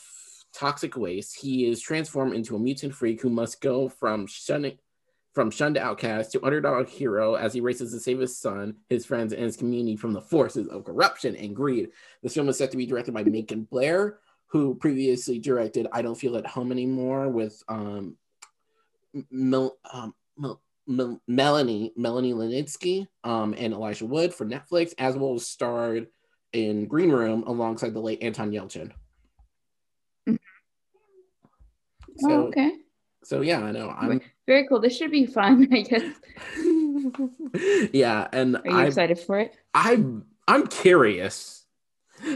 toxic 0.53 0.95
waste, 0.95 1.39
he 1.39 1.65
is 1.65 1.81
transformed 1.81 2.35
into 2.35 2.55
a 2.55 2.59
mutant 2.59 2.93
freak 2.93 3.21
who 3.21 3.29
must 3.29 3.59
go 3.59 3.89
from 3.89 4.27
shunning 4.27 4.77
from 5.33 5.49
shunned 5.49 5.77
outcast 5.77 6.31
to 6.31 6.45
underdog 6.45 6.87
hero 6.87 7.33
as 7.35 7.53
he 7.53 7.61
races 7.61 7.91
to 7.91 7.99
save 7.99 8.19
his 8.19 8.37
son, 8.37 8.75
his 8.89 9.05
friends, 9.05 9.33
and 9.33 9.43
his 9.43 9.57
community 9.57 9.95
from 9.95 10.13
the 10.13 10.21
forces 10.21 10.67
of 10.67 10.85
corruption 10.85 11.35
and 11.35 11.55
greed. 11.55 11.89
This 12.21 12.35
film 12.35 12.49
is 12.49 12.57
set 12.57 12.71
to 12.71 12.77
be 12.77 12.85
directed 12.85 13.13
by 13.13 13.23
Macon 13.23 13.63
Blair, 13.63 14.19
who 14.47 14.75
previously 14.75 15.39
directed 15.39 15.87
I 15.91 16.03
Don't 16.03 16.15
Feel 16.15 16.37
at 16.37 16.45
Home 16.45 16.71
Anymore 16.71 17.29
with 17.29 17.61
um, 17.67 18.15
Mil, 19.31 19.77
um, 19.91 20.13
Mil, 20.37 20.61
M- 20.87 21.21
Melanie 21.27 21.93
Melanie 21.95 22.33
Lynskey 22.33 23.07
um, 23.23 23.55
and 23.57 23.73
Elijah 23.73 24.05
Wood 24.05 24.33
for 24.33 24.45
Netflix, 24.45 24.93
as 24.97 25.15
well 25.15 25.33
as 25.33 25.47
starred 25.47 26.07
in 26.51 26.87
Green 26.87 27.09
Room 27.11 27.43
alongside 27.47 27.93
the 27.93 27.99
late 27.99 28.21
Anton 28.21 28.51
Yelchin. 28.51 28.91
Mhm. 30.27 30.37
So, 32.17 32.29
oh, 32.29 32.47
okay. 32.47 32.71
so 33.23 33.41
yeah, 33.41 33.63
I 33.63 33.71
know. 33.71 33.89
I'm 33.89 34.21
Very 34.47 34.67
cool. 34.67 34.79
This 34.79 34.97
should 34.97 35.11
be 35.11 35.25
fun, 35.25 35.67
I 35.73 35.81
guess. 35.81 36.15
yeah, 37.93 38.27
and 38.31 38.57
Are 38.57 38.61
you 38.65 38.77
I 38.77 38.85
excited 38.85 39.19
for 39.19 39.39
it? 39.39 39.55
I'm 39.73 40.25
I'm 40.47 40.67
curious 40.67 41.65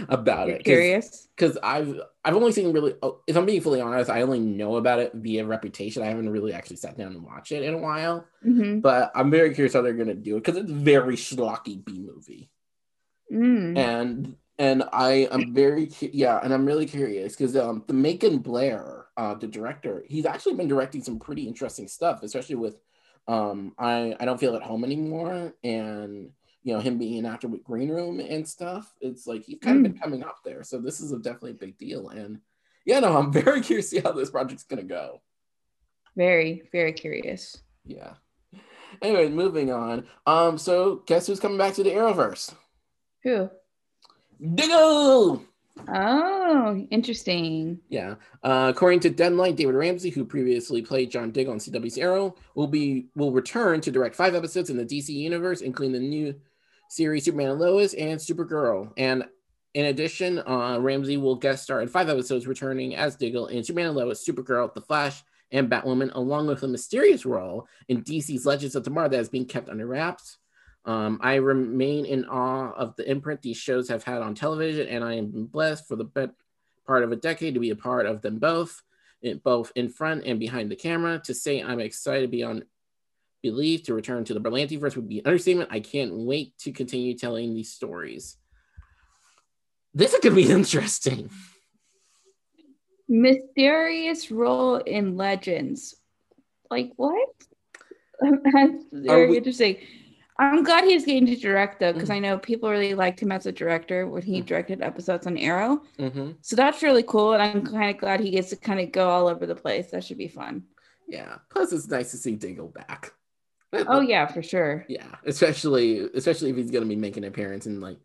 about 0.10 0.48
You're 0.48 0.58
it. 0.58 0.64
curious? 0.64 1.28
because 1.36 1.58
I've 1.62 2.00
I've 2.24 2.36
only 2.36 2.52
seen 2.52 2.74
really 2.74 2.96
oh, 3.04 3.22
if 3.28 3.38
I'm 3.38 3.46
being 3.46 3.62
fully 3.62 3.82
honest, 3.82 4.10
I 4.10 4.22
only 4.22 4.40
know 4.40 4.78
about 4.78 5.00
it 5.00 5.12
via 5.14 5.46
reputation. 5.46 6.04
I 6.04 6.08
haven't 6.08 6.30
really 6.30 6.54
actually 6.54 6.78
sat 6.78 6.98
down 6.98 7.14
and 7.14 7.24
watched 7.24 7.52
it 7.52 7.64
in 7.64 7.74
a 7.74 7.78
while. 7.78 8.26
Mm-hmm. 8.46 8.80
But 8.80 9.12
I'm 9.16 9.30
very 9.30 9.54
curious 9.54 9.74
how 9.74 9.82
they're 9.82 9.94
gonna 9.94 10.14
do 10.16 10.38
it 10.38 10.44
because 10.44 10.58
it's 10.58 10.72
very 10.72 11.16
schlocky 11.16 11.84
B 11.84 12.00
movie. 12.00 12.50
Mm. 13.32 13.78
And 13.78 14.36
and 14.60 14.84
I 14.92 15.28
am 15.32 15.54
very 15.54 15.90
yeah, 16.00 16.40
and 16.44 16.54
I'm 16.54 16.66
really 16.66 16.86
curious 16.86 17.36
because 17.36 17.56
um 17.56 17.84
the 17.88 17.94
Macon 17.94 18.40
Blair, 18.40 19.06
uh 19.16 19.36
the 19.36 19.48
director, 19.48 20.04
he's 20.08 20.26
actually 20.26 20.56
been 20.56 20.68
directing 20.68 21.04
some 21.04 21.20
pretty 21.20 21.48
interesting 21.48 21.88
stuff, 21.88 22.24
especially 22.24 22.56
with 22.56 22.78
um 23.28 23.74
I 23.78 24.16
I 24.20 24.26
don't 24.26 24.40
feel 24.40 24.56
at 24.56 24.64
home 24.64 24.84
anymore 24.84 25.54
and 25.64 26.32
you 26.64 26.74
know 26.74 26.80
him 26.80 26.98
being 26.98 27.20
an 27.20 27.26
actor 27.26 27.48
with 27.48 27.64
Green 27.64 27.90
Room 27.90 28.20
and 28.20 28.48
stuff. 28.48 28.94
It's 29.00 29.28
like 29.28 29.44
he's 29.44 29.60
kind 29.60 29.78
of 29.78 29.84
been 29.84 30.00
coming 30.00 30.24
up 30.24 30.40
there, 30.44 30.64
so 30.64 30.80
this 30.80 31.02
is 31.02 31.12
a 31.12 31.20
definitely 31.20 31.52
a 31.52 31.56
big 31.56 31.78
deal. 31.78 32.10
And 32.10 32.40
yeah, 32.86 33.00
no, 33.00 33.16
I'm 33.16 33.32
very 33.44 33.62
curious 33.62 33.90
to 33.92 33.96
see 33.98 34.02
how 34.02 34.12
this 34.12 34.32
project's 34.32 34.64
gonna 34.64 34.84
go. 34.84 35.22
Very, 36.16 36.64
very 36.72 36.94
curious. 36.94 37.62
Yeah. 37.86 38.14
Anyway, 39.02 39.30
moving 39.30 39.72
on. 39.72 40.08
Um, 40.26 40.58
so 40.58 41.04
guess 41.06 41.28
who's 41.28 41.40
coming 41.40 41.60
back 41.60 41.76
to 41.76 41.84
the 41.84 41.92
Arrowverse? 41.92 42.54
Who? 43.24 43.50
Diggle. 44.56 45.44
Oh, 45.88 46.88
interesting. 46.90 47.80
Yeah. 47.90 48.16
Uh, 48.44 48.72
according 48.74 49.02
to 49.02 49.10
Deadline, 49.10 49.56
David 49.56 49.76
Ramsey, 49.76 50.10
who 50.10 50.26
previously 50.26 50.82
played 50.82 51.12
John 51.12 51.32
Diggle 51.32 51.54
on 51.54 51.60
CW's 51.60 51.98
Arrow, 51.98 52.36
will 52.56 52.68
be 52.68 53.08
will 53.16 53.32
return 53.32 53.82
to 53.82 53.92
direct 53.92 54.16
five 54.16 54.36
episodes 54.36 54.70
in 54.70 54.78
the 54.78 54.86
DC 54.86 55.10
universe, 55.10 55.62
including 55.62 55.94
the 55.94 56.08
new 56.08 56.36
series 56.90 57.26
Superman 57.26 57.52
and 57.52 57.60
Lois 57.60 57.94
and 57.94 58.20
Supergirl. 58.20 58.92
And 58.98 59.26
in 59.74 59.86
addition, 59.86 60.40
uh, 60.40 60.80
Ramsey 60.80 61.18
will 61.18 61.36
guest 61.36 61.64
star 61.64 61.82
in 61.82 61.88
five 61.88 62.10
episodes, 62.10 62.48
returning 62.48 62.96
as 62.96 63.16
Diggle 63.16 63.48
in 63.48 63.64
Superman 63.64 63.88
and 63.88 63.96
Lois, 63.96 64.26
Supergirl, 64.28 64.74
The 64.74 64.82
Flash, 64.82 65.24
and 65.52 65.70
Batwoman, 65.70 66.14
along 66.16 66.48
with 66.48 66.64
a 66.64 66.68
mysterious 66.68 67.26
role 67.26 67.68
in 67.88 68.04
DC's 68.04 68.46
Legends 68.46 68.76
of 68.76 68.84
Tomorrow 68.84 69.10
that 69.10 69.20
is 69.20 69.30
being 69.30 69.46
kept 69.46 69.70
under 69.70 69.86
wraps. 69.86 70.38
Um, 70.86 71.20
I 71.22 71.36
remain 71.36 72.06
in 72.06 72.26
awe 72.26 72.72
of 72.72 72.96
the 72.96 73.10
imprint 73.10 73.42
these 73.42 73.58
shows 73.58 73.90
have 73.90 74.04
had 74.04 74.22
on 74.22 74.36
television, 74.36 74.88
and 74.88 75.04
I 75.04 75.16
am 75.16 75.46
blessed 75.46 75.88
for 75.88 75.96
the 75.96 76.06
bet- 76.06 76.32
part 76.86 77.04
of 77.04 77.12
a 77.12 77.18
decade 77.18 77.54
to 77.56 77.60
be 77.60 77.72
a 77.72 77.76
part 77.76 78.06
of 78.06 78.22
them 78.22 78.40
both, 78.40 78.82
in, 79.22 79.40
both 79.40 79.72
in 79.76 79.90
front 79.90 80.24
and 80.26 80.40
behind 80.40 80.72
the 80.72 80.76
camera. 80.76 81.20
To 81.26 81.34
say 81.34 81.62
I'm 81.62 81.82
excited 81.82 82.32
beyond 82.32 82.64
belief 83.44 83.84
to 83.84 83.94
return 83.94 84.24
to 84.26 84.34
the 84.34 84.42
Berlantiverse 84.42 84.96
would 84.96 85.10
be 85.10 85.20
an 85.20 85.28
understatement. 85.28 85.70
I 85.72 85.82
can't 85.82 86.14
wait 86.14 86.58
to 86.60 86.72
continue 86.72 87.18
telling 87.18 87.54
these 87.54 87.72
stories. 87.72 88.38
This 89.94 90.14
is 90.14 90.20
going 90.22 90.36
to 90.36 90.42
be 90.42 90.52
interesting. 90.60 91.30
Mysterious 93.10 94.32
role 94.32 94.78
in 94.78 95.18
Legends. 95.18 95.96
Like 96.70 96.92
what? 96.96 97.30
That's 98.22 98.84
very 98.92 99.30
we- 99.30 99.38
interesting. 99.38 99.78
I'm 100.40 100.64
glad 100.64 100.84
he's 100.84 101.06
getting 101.06 101.26
to 101.28 101.36
direct 101.36 101.80
though, 101.80 101.94
because 101.94 102.10
Mhm. 102.10 102.14
I 102.16 102.20
know 102.20 102.38
people 102.38 102.70
really 102.70 102.94
liked 102.94 103.20
him 103.20 103.32
as 103.32 103.46
a 103.48 103.52
director 103.52 104.06
when 104.08 104.22
he 104.22 104.42
Mhm. 104.42 104.46
directed 104.46 104.82
episodes 104.84 105.26
on 105.26 105.38
Arrow. 105.38 105.82
hmm 105.98 106.32
So 106.42 106.56
that's 106.56 106.84
really 106.84 107.04
cool, 107.04 107.34
and 107.34 107.42
I'm 107.42 107.66
kind 107.66 107.90
of 107.90 107.98
glad 108.00 108.20
he 108.20 108.30
gets 108.32 108.50
to 108.50 108.56
kind 108.56 108.80
of 108.80 108.92
go 108.92 109.10
all 109.10 109.28
over 109.28 109.46
the 109.46 109.56
place. 109.56 109.92
That 109.92 110.04
should 110.04 110.18
be 110.20 110.28
fun. 110.28 110.64
Yeah. 111.08 111.38
Plus, 111.50 111.72
it's 111.74 111.88
nice 111.88 112.12
to 112.12 112.18
see 112.18 112.36
Diggle 112.36 112.68
back. 112.68 113.14
Oh 113.74 114.02
yeah, 114.02 114.28
for 114.28 114.42
sure. 114.44 114.86
Yeah, 114.88 115.08
especially 115.26 116.00
especially 116.14 116.52
if 116.52 116.56
he's 116.56 116.72
gonna 116.72 116.86
be 116.86 116.96
making 116.96 117.24
an 117.26 117.28
appearance 117.30 117.66
in 117.68 117.82
like, 117.82 117.98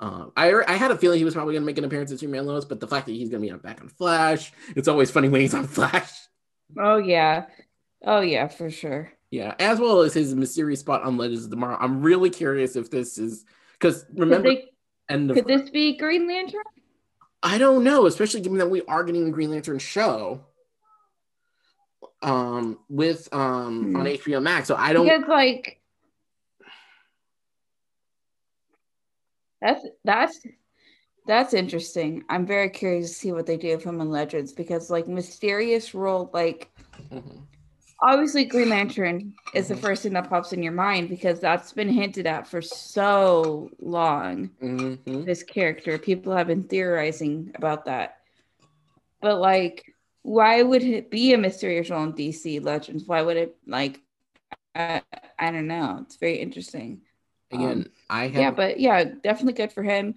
um, 0.00 0.32
I 0.36 0.52
I 0.66 0.74
had 0.74 0.90
a 0.90 0.96
feeling 0.96 1.18
he 1.18 1.24
was 1.24 1.34
probably 1.34 1.54
gonna 1.54 1.66
make 1.66 1.78
an 1.78 1.84
appearance 1.84 2.10
in 2.10 2.18
Superman 2.18 2.46
Lois, 2.46 2.64
but 2.64 2.80
the 2.80 2.88
fact 2.88 3.06
that 3.06 3.12
he's 3.12 3.28
gonna 3.28 3.42
be 3.42 3.50
on 3.50 3.58
back 3.58 3.80
on 3.82 3.88
Flash, 3.88 4.52
it's 4.74 4.88
always 4.88 5.10
funny 5.10 5.28
when 5.28 5.40
he's 5.40 5.54
on 5.54 5.66
Flash. 5.78 6.12
Oh 6.78 6.96
yeah, 6.96 7.46
oh 8.04 8.20
yeah, 8.20 8.48
for 8.48 8.70
sure. 8.70 9.12
Yeah, 9.32 9.54
as 9.58 9.80
well 9.80 10.02
as 10.02 10.12
his 10.12 10.34
mysterious 10.34 10.80
spot 10.80 11.04
on 11.04 11.16
Legends 11.16 11.46
of 11.46 11.50
Tomorrow. 11.50 11.78
I'm 11.80 12.02
really 12.02 12.28
curious 12.28 12.76
if 12.76 12.90
this 12.90 13.16
is 13.16 13.46
because 13.72 14.02
Could, 14.04 14.18
remember, 14.18 14.50
they, 14.50 14.68
and 15.08 15.32
could 15.32 15.46
this 15.46 15.70
be 15.70 15.96
Green 15.96 16.28
Lantern? 16.28 16.60
I 17.42 17.56
don't 17.56 17.82
know, 17.82 18.04
especially 18.04 18.42
given 18.42 18.58
that 18.58 18.68
we 18.70 18.82
are 18.82 19.02
getting 19.02 19.26
a 19.26 19.30
Green 19.30 19.50
Lantern 19.50 19.78
show, 19.78 20.44
um, 22.20 22.78
with 22.90 23.32
um 23.32 23.92
Hmm. 23.92 23.96
on 23.96 24.06
HBO 24.06 24.42
Max. 24.42 24.68
So 24.68 24.76
I 24.76 24.92
don't. 24.92 25.06
Because 25.06 25.26
like 25.26 25.80
that's 29.62 29.86
that's 30.04 30.40
that's 31.26 31.54
interesting. 31.54 32.22
I'm 32.28 32.44
very 32.44 32.68
curious 32.68 33.08
to 33.08 33.14
see 33.14 33.32
what 33.32 33.46
they 33.46 33.56
do 33.56 33.74
with 33.74 33.84
him 33.84 34.02
in 34.02 34.10
Legends 34.10 34.52
because 34.52 34.90
like 34.90 35.08
mysterious 35.08 35.94
role, 35.94 36.30
like 36.34 36.70
Mhm. 37.10 37.46
Obviously 38.02 38.44
Green 38.44 38.68
Lantern 38.76 39.32
is 39.54 39.68
the 39.68 39.74
Mhm. 39.74 39.80
first 39.80 40.02
thing 40.02 40.12
that 40.14 40.28
pops 40.28 40.52
in 40.52 40.62
your 40.62 40.72
mind 40.72 41.08
because 41.08 41.40
that's 41.40 41.72
been 41.72 41.88
hinted 41.88 42.26
at 42.26 42.46
for 42.46 42.60
so 42.60 43.70
long. 43.80 44.50
Mhm. 44.62 45.24
This 45.24 45.42
character, 45.42 45.98
people 45.98 46.34
have 46.36 46.46
been 46.48 46.64
theorizing 46.64 47.52
about 47.54 47.84
that. 47.86 48.18
But 49.20 49.38
like, 49.40 49.84
why 50.22 50.62
would 50.62 50.82
it 50.82 51.10
be 51.10 51.32
a 51.32 51.38
mysterious 51.38 51.90
role 51.90 52.04
in 52.04 52.12
DC 52.12 52.60
Legends? 52.60 53.04
Why 53.04 53.22
would 53.22 53.36
it 53.36 53.56
like? 53.66 54.00
I, 54.74 55.02
I 55.38 55.50
don't 55.50 55.66
know. 55.66 56.00
It's 56.02 56.16
very 56.16 56.36
interesting. 56.36 57.02
Again, 57.52 57.90
I 58.08 58.28
have 58.28 58.40
Yeah, 58.40 58.50
but 58.50 58.80
yeah, 58.80 59.04
definitely 59.04 59.52
good 59.52 59.72
for 59.72 59.82
him. 59.82 60.14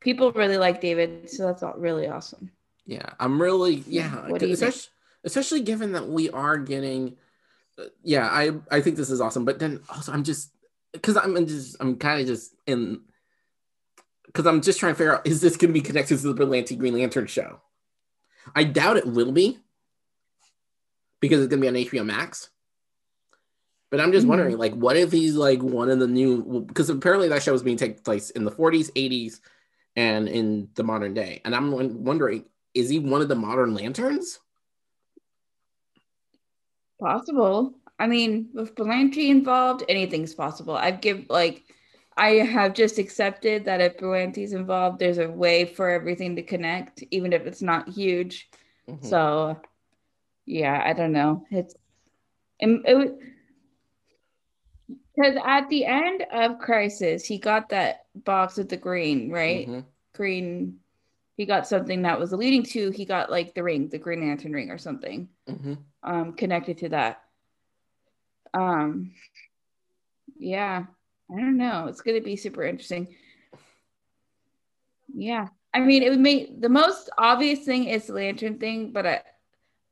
People 0.00 0.30
really 0.32 0.58
like 0.58 0.80
David, 0.80 1.30
so 1.30 1.46
that's 1.46 1.62
all 1.62 1.74
really 1.76 2.06
awesome. 2.06 2.50
Yeah, 2.84 3.08
I'm 3.18 3.40
really 3.40 3.82
yeah, 3.86 4.28
What 4.28 4.40
do 4.40 4.46
you 4.46 4.54
especially 4.54 4.90
especially 5.26 5.60
given 5.60 5.92
that 5.92 6.08
we 6.08 6.30
are 6.30 6.56
getting. 6.56 7.16
uh, 7.78 7.84
Yeah, 8.02 8.26
I 8.26 8.52
I 8.70 8.80
think 8.80 8.96
this 8.96 9.10
is 9.10 9.20
awesome, 9.20 9.44
but 9.44 9.58
then 9.58 9.82
also 9.90 10.12
I'm 10.12 10.24
just 10.24 10.52
because 10.92 11.16
I'm 11.18 11.46
just 11.46 11.76
I'm 11.80 11.96
kind 11.96 12.20
of 12.22 12.26
just 12.26 12.54
in 12.66 13.02
because 14.26 14.46
I'm 14.46 14.62
just 14.62 14.80
trying 14.80 14.92
to 14.94 14.96
figure 14.98 15.14
out 15.16 15.26
is 15.26 15.40
this 15.42 15.56
going 15.56 15.68
to 15.74 15.78
be 15.78 15.84
connected 15.84 16.18
to 16.18 16.32
the 16.32 16.34
Berlanti 16.44 16.78
Green 16.78 16.94
Lantern 16.94 17.26
show? 17.26 17.60
I 18.54 18.64
doubt 18.64 18.96
it 18.96 19.06
will 19.06 19.32
be 19.32 19.58
because 21.20 21.40
it's 21.40 21.48
going 21.50 21.62
to 21.62 21.70
be 21.70 21.98
on 21.98 22.02
HBO 22.02 22.06
Max. 22.06 22.50
But 23.90 24.00
I'm 24.00 24.12
just 24.12 24.26
Mhm. 24.26 24.30
wondering, 24.30 24.58
like, 24.58 24.74
what 24.74 24.96
if 24.96 25.12
he's 25.12 25.36
like 25.36 25.62
one 25.62 25.90
of 25.90 25.98
the 26.00 26.06
new? 26.08 26.60
Because 26.66 26.90
apparently 26.90 27.28
that 27.28 27.42
show 27.42 27.54
is 27.54 27.62
being 27.62 27.76
taking 27.76 28.02
place 28.02 28.30
in 28.30 28.44
the 28.44 28.50
40s, 28.50 28.90
80s, 28.96 29.40
and 29.94 30.28
in 30.28 30.68
the 30.74 30.82
modern 30.84 31.14
day. 31.14 31.40
And 31.44 31.54
I'm 31.54 31.70
wondering, 32.04 32.44
is 32.74 32.88
he 32.90 32.98
one 32.98 33.22
of 33.22 33.28
the 33.28 33.36
modern 33.36 33.74
lanterns? 33.74 34.40
Possible. 37.00 37.74
I 37.98 38.06
mean, 38.06 38.50
with 38.52 38.74
Berlanti 38.74 39.28
involved, 39.28 39.84
anything's 39.88 40.34
possible. 40.34 40.76
I've 40.76 41.00
give 41.00 41.26
like 41.28 41.64
I 42.16 42.30
have 42.30 42.74
just 42.74 42.98
accepted 42.98 43.66
that 43.66 43.80
if 43.80 43.98
Berlanti's 43.98 44.52
involved, 44.52 44.98
there's 44.98 45.18
a 45.18 45.30
way 45.30 45.64
for 45.66 45.90
everything 45.90 46.36
to 46.36 46.42
connect, 46.42 47.02
even 47.10 47.32
if 47.32 47.46
it's 47.46 47.62
not 47.62 47.88
huge. 47.88 48.48
Mhm. 48.88 49.04
So 49.04 49.60
yeah, 50.46 50.82
I 50.84 50.92
don't 50.92 51.12
know. 51.12 51.46
It's 51.50 51.74
and 52.60 52.82
it 52.86 53.18
because 55.14 55.36
at 55.44 55.68
the 55.68 55.84
end 55.86 56.24
of 56.30 56.58
Crisis, 56.58 57.24
he 57.24 57.38
got 57.38 57.70
that 57.70 58.06
box 58.14 58.56
with 58.56 58.68
the 58.68 58.76
green, 58.76 59.30
right? 59.30 59.68
Mhm. 59.68 59.84
Green. 60.14 60.80
He 61.36 61.44
got 61.46 61.66
something 61.66 62.02
that 62.02 62.18
was 62.18 62.32
leading 62.32 62.62
to. 62.64 62.90
He 62.90 63.04
got 63.04 63.30
like 63.30 63.54
the 63.54 63.62
ring, 63.62 63.88
the 63.88 63.98
Green 63.98 64.20
Lantern 64.26 64.52
ring, 64.52 64.70
or 64.70 64.78
something 64.78 65.28
Mhm. 65.48 65.78
um 66.02 66.32
connected 66.34 66.78
to 66.78 66.88
that 66.90 67.22
um 68.54 69.12
yeah 70.38 70.84
i 71.30 71.34
don't 71.40 71.56
know 71.56 71.86
it's 71.86 72.00
going 72.00 72.16
to 72.16 72.24
be 72.24 72.36
super 72.36 72.62
interesting 72.62 73.14
yeah 75.14 75.48
i 75.74 75.80
mean 75.80 76.02
it 76.02 76.10
would 76.10 76.20
make 76.20 76.60
the 76.60 76.68
most 76.68 77.10
obvious 77.18 77.60
thing 77.64 77.84
is 77.84 78.06
the 78.06 78.12
lantern 78.12 78.58
thing 78.58 78.92
but 78.92 79.06
i 79.06 79.22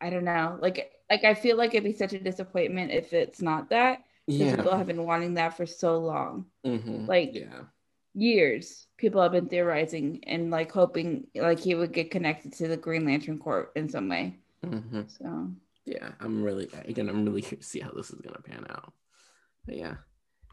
i 0.01 0.11
don't 0.11 0.25
know 0.25 0.59
like 0.61 0.93
like 1.11 1.25
i 1.25 1.35
feel 1.35 1.57
like 1.57 1.75
it'd 1.75 1.85
be 1.85 1.93
such 1.93 2.13
a 2.13 2.19
disappointment 2.19 2.91
if 2.91 3.13
it's 3.13 3.41
not 3.43 3.71
that 3.71 4.03
because 4.27 4.55
people 4.57 4.77
have 4.77 4.87
been 4.87 5.05
wanting 5.05 5.35
that 5.35 5.57
for 5.57 5.67
so 5.67 5.99
long 5.99 6.47
Mhm. 6.65 7.07
like- 7.09 7.35
yeah. 7.35 7.63
Years 8.15 8.87
people 8.97 9.21
have 9.21 9.33
been 9.33 9.49
theorizing 9.49 10.21
and 10.27 10.51
like 10.51 10.71
hoping 10.71 11.27
like 11.35 11.59
he 11.59 11.75
would 11.75 11.93
get 11.93 12.11
connected 12.11 12.53
to 12.53 12.69
the 12.69 12.77
green 12.77 13.05
lantern 13.05 13.39
corps 13.39 13.71
in 13.75 13.89
some 13.89 14.09
way 14.09 14.37
Mhm. 14.65 15.11
so 15.19 15.51
Yeah. 15.85 16.13
I'm 16.21 16.43
really 16.43 16.69
again. 16.87 17.09
I'm 17.11 17.25
really 17.27 17.43
curious 17.43 17.67
to 17.67 17.71
see 17.71 17.81
how 17.81 17.91
this 17.91 18.11
is 18.11 18.21
gonna 18.23 18.41
pan 18.41 18.65
out. 18.71 18.93
But 19.67 19.77
yeah. 19.77 19.97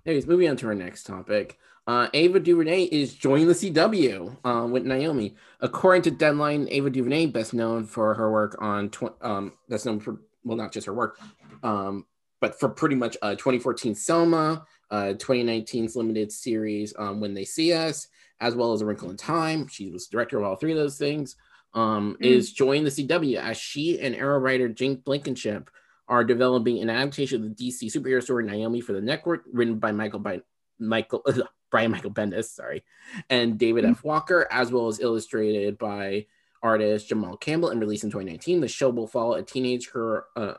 Anyways, 0.05 0.27
moving 0.27 0.49
on 0.49 0.57
to 0.57 0.67
our 0.67 0.75
next 0.75 1.03
topic. 1.05 1.57
Uh, 1.87 2.09
Ava 2.13 2.39
DuVernay 2.39 2.83
is 2.91 3.13
joining 3.13 3.47
the 3.47 3.53
CW 3.53 4.37
uh, 4.43 4.67
with 4.67 4.83
Naomi. 4.85 5.35
According 5.61 6.01
to 6.03 6.11
Deadline, 6.11 6.67
Ava 6.69 6.89
DuVernay, 6.89 7.27
best 7.27 7.53
known 7.53 7.85
for 7.85 8.13
her 8.15 8.29
work 8.31 8.57
on, 8.61 8.89
tw- 8.89 9.15
um, 9.21 9.53
that's 9.69 9.85
known 9.85 9.99
for, 9.99 10.19
well, 10.43 10.57
not 10.57 10.71
just 10.73 10.85
her 10.87 10.93
work, 10.93 11.17
um, 11.63 12.05
but 12.41 12.59
for 12.59 12.67
pretty 12.69 12.95
much 12.95 13.15
uh, 13.21 13.31
2014 13.35 13.95
Selma, 13.95 14.65
uh, 14.91 15.13
2019's 15.17 15.95
limited 15.95 16.31
series 16.31 16.93
um, 16.99 17.19
When 17.19 17.33
They 17.33 17.45
See 17.45 17.73
Us, 17.73 18.07
as 18.39 18.55
well 18.55 18.73
as 18.73 18.81
A 18.81 18.85
Wrinkle 18.85 19.09
in 19.09 19.17
Time. 19.17 19.67
She 19.67 19.89
was 19.89 20.07
director 20.07 20.37
of 20.37 20.43
all 20.43 20.55
three 20.55 20.73
of 20.73 20.77
those 20.77 20.97
things. 20.97 21.37
Um, 21.73 22.17
mm. 22.21 22.25
Is 22.25 22.51
joining 22.51 22.83
the 22.83 22.89
CW 22.89 23.37
as 23.37 23.55
she 23.55 23.99
and 24.01 24.13
Arrow 24.13 24.39
writer 24.39 24.67
Jake 24.67 25.05
Blankenship 25.05 25.69
are 26.09 26.25
developing 26.25 26.81
an 26.81 26.89
adaptation 26.89 27.41
of 27.41 27.55
the 27.55 27.71
DC 27.71 27.85
superhero 27.85 28.21
story 28.21 28.45
Naomi 28.45 28.81
for 28.81 28.91
the 28.91 28.99
network, 28.99 29.45
written 29.53 29.79
by 29.79 29.93
Michael 29.93 30.19
by 30.19 30.41
Michael 30.77 31.23
Brian 31.71 31.91
Michael 31.91 32.11
Bendis, 32.11 32.49
sorry, 32.49 32.83
and 33.29 33.57
David 33.57 33.85
mm. 33.85 33.91
F. 33.91 34.03
Walker, 34.03 34.45
as 34.51 34.73
well 34.73 34.89
as 34.89 34.99
illustrated 34.99 35.77
by 35.77 36.25
artist 36.61 37.07
Jamal 37.07 37.37
Campbell, 37.37 37.69
and 37.69 37.79
released 37.79 38.03
in 38.03 38.09
2019. 38.09 38.59
The 38.59 38.67
show 38.67 38.89
will 38.89 39.07
follow 39.07 39.35
a 39.35 39.41
teenage 39.41 39.89
girl, 39.89 40.25
uh, 40.35 40.55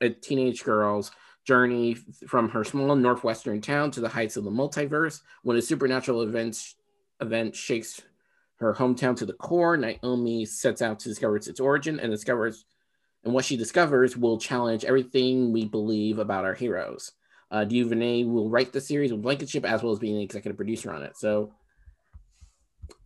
a 0.00 0.10
teenage 0.10 0.64
girl's 0.64 1.12
journey 1.44 1.96
from 2.26 2.48
her 2.50 2.64
small 2.64 2.94
northwestern 2.94 3.60
town 3.60 3.90
to 3.92 4.00
the 4.00 4.08
heights 4.08 4.36
of 4.36 4.44
the 4.44 4.50
multiverse. 4.50 5.20
When 5.42 5.56
a 5.56 5.62
supernatural 5.62 6.22
event 6.22 6.74
event 7.20 7.54
shakes 7.54 8.00
her 8.56 8.74
hometown 8.74 9.16
to 9.16 9.26
the 9.26 9.32
core, 9.32 9.76
Naomi 9.76 10.44
sets 10.44 10.82
out 10.82 11.00
to 11.00 11.08
discover 11.08 11.36
its 11.36 11.60
origin 11.60 12.00
and 12.00 12.10
discovers, 12.10 12.64
and 13.24 13.34
what 13.34 13.44
she 13.44 13.56
discovers 13.56 14.16
will 14.16 14.38
challenge 14.38 14.84
everything 14.84 15.52
we 15.52 15.64
believe 15.64 16.18
about 16.18 16.44
our 16.44 16.54
heroes. 16.54 17.12
Uh, 17.50 17.64
DuVernay 17.64 18.24
will 18.24 18.48
write 18.48 18.72
the 18.72 18.80
series 18.80 19.12
with 19.12 19.22
Blankenship 19.22 19.64
as 19.64 19.82
well 19.82 19.92
as 19.92 19.98
being 19.98 20.16
an 20.16 20.22
executive 20.22 20.56
producer 20.56 20.92
on 20.92 21.02
it. 21.02 21.16
So, 21.16 21.52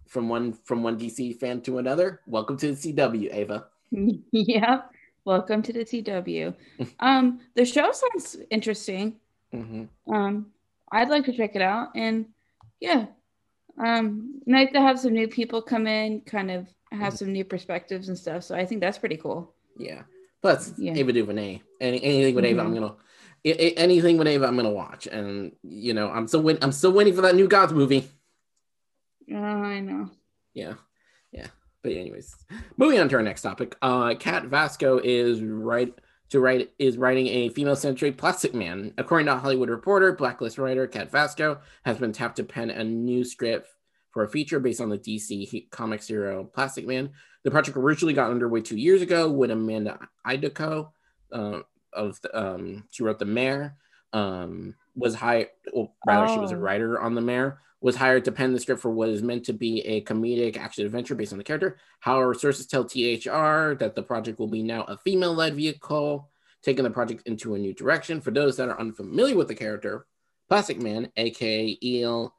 from 0.07 0.29
one 0.29 0.53
from 0.53 0.83
one 0.83 0.99
DC 0.99 1.39
fan 1.41 1.63
to 1.63 1.79
another, 1.79 2.21
welcome 2.27 2.57
to 2.59 2.75
the 2.75 2.93
CW, 2.93 3.35
Ava. 3.35 3.67
Yep. 4.33 4.91
Welcome 5.27 5.61
to 5.63 5.73
the 5.73 5.81
CW. 5.81 6.55
um, 7.01 7.41
the 7.57 7.65
show 7.65 7.91
sounds 7.91 8.37
interesting. 8.49 9.17
Mm-hmm. 9.53 10.15
Um, 10.15 10.53
I'd 10.93 11.09
like 11.09 11.25
to 11.25 11.37
check 11.37 11.57
it 11.57 11.63
out, 11.63 11.89
and 11.97 12.27
yeah, 12.79 13.07
um, 13.77 14.41
nice 14.47 14.71
to 14.73 14.81
have 14.81 15.01
some 15.01 15.15
new 15.15 15.27
people 15.27 15.61
come 15.61 15.89
in, 15.89 16.21
kind 16.21 16.53
of 16.53 16.69
have 16.93 17.15
mm-hmm. 17.15 17.17
some 17.17 17.33
new 17.33 17.45
perspectives 17.45 18.09
and 18.09 18.17
stuff. 18.17 18.45
So 18.45 18.55
I 18.55 18.65
think 18.65 18.81
that's 18.81 18.99
pretty 18.99 19.17
cool. 19.17 19.53
Yeah. 19.77 20.03
Plus, 20.43 20.73
yeah. 20.79 20.95
Ava 20.95 21.13
DuVernay. 21.13 21.61
Any, 21.81 22.05
anything 22.05 22.37
with 22.37 22.45
mm-hmm. 22.45 22.61
Ava, 22.61 22.61
I'm 22.61 22.75
gonna 22.75 22.95
anything 23.45 24.19
with 24.19 24.29
Ava, 24.29 24.47
I'm 24.47 24.55
gonna 24.55 24.71
watch. 24.71 25.09
And 25.09 25.57
you 25.65 25.93
know, 25.93 26.09
I'm 26.09 26.29
still 26.29 26.43
wait, 26.43 26.63
I'm 26.63 26.71
still 26.71 26.93
waiting 26.93 27.17
for 27.17 27.23
that 27.23 27.35
new 27.35 27.49
Gods 27.49 27.73
movie. 27.73 28.09
Oh, 29.33 29.37
I 29.37 29.81
know. 29.81 30.09
Yeah. 30.55 30.75
But 31.87 31.95
anyways, 31.95 32.35
moving 32.77 32.99
on 32.99 33.09
to 33.11 33.15
our 33.15 33.23
next 33.23 33.43
topic. 33.43 33.77
Uh, 33.81 34.17
Cat 34.17 34.43
Vasko 34.47 35.01
is 35.05 35.41
right 35.41 35.95
to 36.31 36.41
write 36.41 36.73
is 36.81 36.99
writing 36.99 37.29
a 37.29 37.49
female-centric 37.51 38.19
Plastic 38.19 38.55
Man. 38.55 38.93
According 38.99 39.27
to 39.27 39.37
Hollywood 39.37 39.69
Reporter, 39.69 40.11
Blacklist 40.11 40.59
writer 40.59 40.89
Cat 40.89 41.13
Vasko 41.13 41.61
has 41.85 41.99
been 41.99 42.11
tapped 42.11 42.39
to 42.39 42.43
pen 42.43 42.71
a 42.71 42.83
new 42.83 43.25
script 43.25 43.69
for 44.11 44.25
a 44.25 44.29
feature 44.29 44.59
based 44.59 44.81
on 44.81 44.89
the 44.89 44.99
DC 44.99 45.71
Comics 45.71 46.09
hero 46.09 46.43
Plastic 46.43 46.89
Man. 46.89 47.11
The 47.45 47.53
project 47.53 47.77
originally 47.77 48.15
got 48.15 48.33
underway 48.33 48.63
two 48.63 48.77
years 48.77 49.01
ago 49.01 49.31
when 49.31 49.53
Amanda 49.53 50.01
Idoko 50.27 50.91
uh, 51.31 51.61
of 51.93 52.21
the, 52.23 52.37
um, 52.37 52.83
she 52.91 53.05
wrote 53.05 53.21
The 53.21 53.27
Mayor. 53.27 53.77
Um, 54.13 54.75
was 54.97 55.15
hired, 55.15 55.51
well, 55.73 55.95
rather, 56.05 56.27
oh. 56.27 56.35
she 56.35 56.41
was 56.41 56.51
a 56.51 56.57
oh. 56.57 56.59
writer 56.59 57.01
on 57.01 57.15
The 57.15 57.21
Mayor 57.21 57.61
was 57.87 57.95
hired 57.95 58.25
to 58.25 58.33
pen 58.33 58.53
the 58.53 58.59
script 58.59 58.83
for 58.83 58.91
what 58.91 59.09
is 59.09 59.23
meant 59.23 59.45
to 59.45 59.53
be 59.53 59.81
a 59.83 60.03
comedic 60.03 60.57
action 60.57 60.85
adventure 60.85 61.15
based 61.15 61.31
on 61.31 61.39
the 61.39 61.45
character. 61.45 61.79
However, 62.01 62.35
sources 62.35 62.67
tell 62.67 62.83
THR 62.83 63.77
that 63.79 63.93
the 63.95 64.03
project 64.03 64.41
will 64.41 64.49
be 64.49 64.65
now 64.65 64.83
a 64.83 64.99
female 64.99 65.33
led 65.33 65.55
vehicle, 65.55 66.29
taking 66.65 66.83
the 66.83 66.91
project 66.91 67.29
into 67.29 67.55
a 67.55 67.59
new 67.61 67.73
direction. 67.73 68.21
For 68.21 68.33
those 68.33 68.57
that 68.57 68.69
are 68.69 68.81
unfamiliar 68.81 69.37
with 69.37 69.47
the 69.47 69.55
character, 69.55 70.05
Plastic 70.49 70.81
Man, 70.81 71.13
aka 71.17 71.79
Eel 71.81 72.35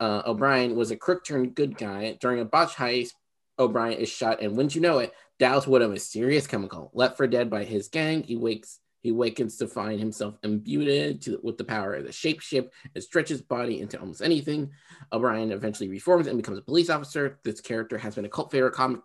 uh, 0.00 0.22
O'Brien, 0.26 0.74
was 0.74 0.90
a 0.90 0.96
crook 0.96 1.24
turned 1.24 1.54
good 1.54 1.78
guy. 1.78 2.18
During 2.20 2.40
a 2.40 2.44
botch 2.44 2.74
heist, 2.74 3.12
O'Brien 3.60 4.00
is 4.00 4.08
shot, 4.08 4.42
and 4.42 4.56
wouldn't 4.56 4.74
you 4.74 4.80
know 4.80 4.98
it, 4.98 5.12
doused 5.38 5.68
with 5.68 5.82
a 5.82 5.88
mysterious 5.88 6.48
chemical. 6.48 6.90
Left 6.92 7.16
for 7.16 7.28
dead 7.28 7.48
by 7.48 7.62
his 7.62 7.86
gang, 7.86 8.24
he 8.24 8.36
wakes 8.36 8.80
he 9.02 9.10
awakens 9.10 9.56
to 9.56 9.66
find 9.66 9.98
himself 9.98 10.38
imbued 10.44 11.20
to, 11.22 11.40
with 11.42 11.58
the 11.58 11.64
power 11.64 11.94
of 11.94 12.04
the 12.04 12.10
shapeshift 12.10 12.70
and 12.94 13.02
stretches 13.02 13.38
his 13.38 13.42
body 13.42 13.80
into 13.80 13.98
almost 13.98 14.22
anything. 14.22 14.70
O'Brien 15.12 15.50
eventually 15.50 15.88
reforms 15.88 16.28
and 16.28 16.36
becomes 16.36 16.58
a 16.58 16.62
police 16.62 16.88
officer. 16.88 17.38
This 17.42 17.60
character 17.60 17.98
has 17.98 18.14
been 18.14 18.24
a 18.24 18.28
cult 18.28 18.52
favorite 18.52 18.74
comic 18.74 19.00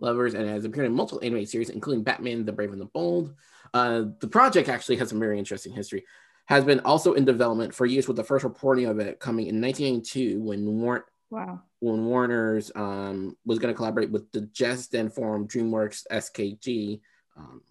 lovers 0.00 0.34
and 0.34 0.48
has 0.48 0.64
appeared 0.64 0.86
in 0.86 0.94
multiple 0.94 1.20
animated 1.22 1.50
series, 1.50 1.68
including 1.68 2.02
Batman, 2.02 2.44
The 2.44 2.52
Brave 2.52 2.72
and 2.72 2.80
the 2.80 2.86
Bold. 2.86 3.34
Uh, 3.74 4.04
the 4.20 4.28
project 4.28 4.68
actually 4.68 4.96
has 4.96 5.10
some 5.10 5.20
very 5.20 5.38
interesting 5.38 5.72
history. 5.72 6.04
Has 6.46 6.64
been 6.64 6.80
also 6.80 7.12
in 7.12 7.24
development 7.24 7.74
for 7.74 7.86
years, 7.86 8.08
with 8.08 8.16
the 8.16 8.24
first 8.24 8.44
reporting 8.44 8.86
of 8.86 8.98
it 8.98 9.20
coming 9.20 9.46
in 9.46 9.60
1992 9.60 10.42
when 10.42 10.80
Warner. 10.80 11.04
Wow. 11.30 11.62
When 11.80 12.04
Warner's 12.04 12.70
um, 12.74 13.36
was 13.46 13.58
going 13.58 13.72
to 13.72 13.76
collaborate 13.76 14.10
with 14.10 14.30
the 14.32 14.42
just 14.52 14.92
then 14.92 15.08
formed 15.08 15.48
DreamWorks 15.48 16.04
SKG, 16.10 17.00
um, 17.36 17.62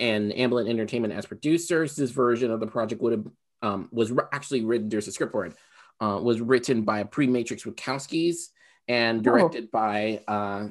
and 0.00 0.32
Amblin 0.32 0.68
Entertainment 0.68 1.14
as 1.14 1.26
producers. 1.26 1.96
This 1.96 2.10
version 2.10 2.50
of 2.50 2.60
the 2.60 2.66
project 2.66 3.02
would 3.02 3.12
have 3.12 3.26
um, 3.62 3.88
was 3.92 4.12
actually 4.32 4.64
written. 4.64 4.88
There's 4.88 5.08
a 5.08 5.12
script 5.12 5.32
for 5.32 5.46
it. 5.46 5.54
Uh, 6.00 6.20
was 6.22 6.40
written 6.40 6.82
by 6.82 7.02
pre-Matrix 7.02 7.64
Wachowskis 7.64 8.48
and 8.86 9.20
oh. 9.20 9.22
directed 9.22 9.64
oh. 9.64 9.68
by. 9.72 10.22
Uh, 10.28 10.68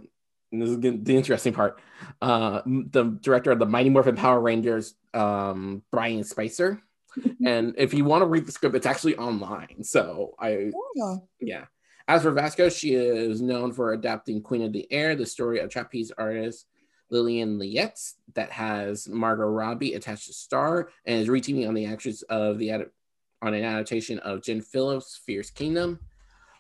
this 0.52 0.70
is 0.70 0.80
the 0.80 1.18
interesting 1.18 1.54
part. 1.54 1.82
Uh, 2.22 2.62
the 2.66 3.18
director 3.22 3.52
of 3.52 3.60
the 3.60 3.66
Mighty 3.66 3.90
Morphin 3.90 4.16
Power 4.16 4.40
Rangers, 4.40 4.96
um, 5.14 5.84
Bryan 5.92 6.24
Spicer. 6.24 6.82
and 7.46 7.76
if 7.78 7.94
you 7.94 8.06
want 8.06 8.22
to 8.22 8.28
read 8.28 8.46
the 8.46 8.52
script, 8.52 8.76
it's 8.76 8.86
actually 8.86 9.18
online. 9.18 9.84
So 9.84 10.36
I, 10.40 10.72
oh. 10.74 11.28
yeah. 11.42 11.66
As 12.08 12.22
for 12.22 12.32
Vasko, 12.32 12.74
she 12.74 12.94
is 12.94 13.42
known 13.42 13.74
for 13.74 13.92
adapting 13.92 14.42
Queen 14.42 14.62
of 14.62 14.72
the 14.72 14.90
Air, 14.90 15.18
the 15.18 15.26
story 15.26 15.60
of 15.60 15.70
trapeze 15.70 16.14
artist 16.18 16.66
Lillian 17.10 17.60
Lietz 17.60 18.16
that 18.34 18.52
has 18.52 19.08
Margot 19.08 19.46
Robbie 19.46 19.94
attached 19.94 20.28
to 20.28 20.34
star 20.34 20.90
and 21.06 21.20
is 21.22 21.28
reteaming 21.28 21.68
on 21.68 21.74
the 21.74 21.86
actress 21.86 22.22
of 22.24 22.58
the 22.58 22.72
on 22.72 23.54
an 23.54 23.64
adaptation 23.64 24.20
of 24.20 24.42
Gin 24.42 24.62
Phillips' 24.62 25.20
Fierce 25.26 25.50
Kingdom. 25.52 26.00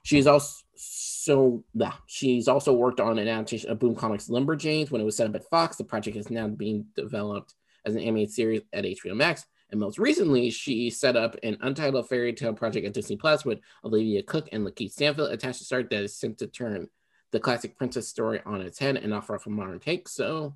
She's 0.04 0.28
also 0.28 0.64
so 0.76 1.64
she's 2.06 2.48
also 2.48 2.72
worked 2.72 3.00
on 3.00 3.20
an 3.20 3.28
adaptation 3.28 3.70
of 3.70 3.80
Boom 3.80 3.96
Comics 3.96 4.30
Lumberjanes 4.30 4.92
when 4.92 5.02
it 5.02 5.06
was 5.06 5.18
set 5.18 5.28
up 5.28 5.36
at 5.36 5.50
Fox. 5.50 5.76
The 5.76 5.84
project 5.84 6.16
is 6.16 6.30
now 6.30 6.48
being 6.48 6.86
developed 6.96 7.56
as 7.86 7.96
an 7.96 8.02
animated 8.02 8.32
series 8.32 8.62
at 8.74 8.86
HBO 8.86 9.16
Max. 9.16 9.46
And 9.70 9.80
most 9.82 10.00
recently, 10.00 10.50
she 10.50 10.90
set 10.90 11.18
up 11.18 11.36
an 11.44 11.58
untitled 11.60 12.08
fairy 12.08 12.32
tale 12.32 12.54
project 12.54 12.88
at 12.88 12.94
Disney 12.94 13.18
Plus 13.18 13.44
with 13.44 13.60
Olivia 13.84 14.24
Cooke 14.24 14.48
and 14.54 14.66
Lakeith 14.66 14.92
Stanfield 14.92 15.32
attached 15.32 15.60
to 15.60 15.66
start 15.66 15.90
that 15.90 16.04
is 16.04 16.16
sent 16.16 16.38
to 16.38 16.48
turn 16.48 16.88
the 17.32 17.40
classic 17.40 17.78
princess 17.78 18.08
story 18.08 18.42
on 18.46 18.62
its 18.62 18.80
head 18.80 18.98
and 18.98 19.14
offer 19.14 19.36
up 19.36 19.46
a 19.46 19.50
modern 19.50 19.80
take. 19.80 20.08
So, 20.08 20.56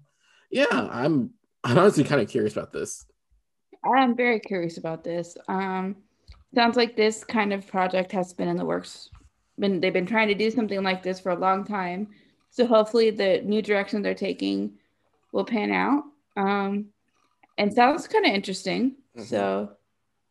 yeah, 0.50 0.66
I'm 0.72 1.32
I'm 1.64 1.78
honestly 1.78 2.04
kind 2.04 2.22
of 2.22 2.30
curious 2.30 2.54
about 2.54 2.74
this. 2.74 3.06
I'm 3.84 4.16
very 4.16 4.40
curious 4.40 4.78
about 4.78 5.04
this. 5.04 5.38
Um, 5.48 5.96
sounds 6.56 6.76
like 6.76 6.96
this 6.96 7.24
kind 7.24 7.54
of 7.54 7.68
project 7.68 8.12
has 8.12 8.34
been 8.34 8.48
in 8.48 8.58
the 8.58 8.66
works. 8.66 9.10
Been 9.60 9.80
they've 9.80 9.94
been 9.94 10.06
trying 10.06 10.28
to 10.30 10.36
do 10.36 10.50
something 10.50 10.82
like 10.82 11.04
this 11.04 11.20
for 11.20 11.32
a 11.32 11.36
long 11.36 11.66
time. 11.66 12.08
So 12.50 12.66
hopefully 12.66 13.12
the 13.12 13.42
new 13.44 13.62
direction 13.62 14.02
they're 14.02 14.14
taking 14.14 14.74
will 15.32 15.46
pan 15.46 15.72
out. 15.72 16.04
Um, 16.36 16.88
and 17.58 17.74
sounds 17.74 18.08
kind 18.08 18.26
of 18.26 18.34
interesting. 18.34 18.96
Mm-hmm. 19.16 19.24
So, 19.24 19.72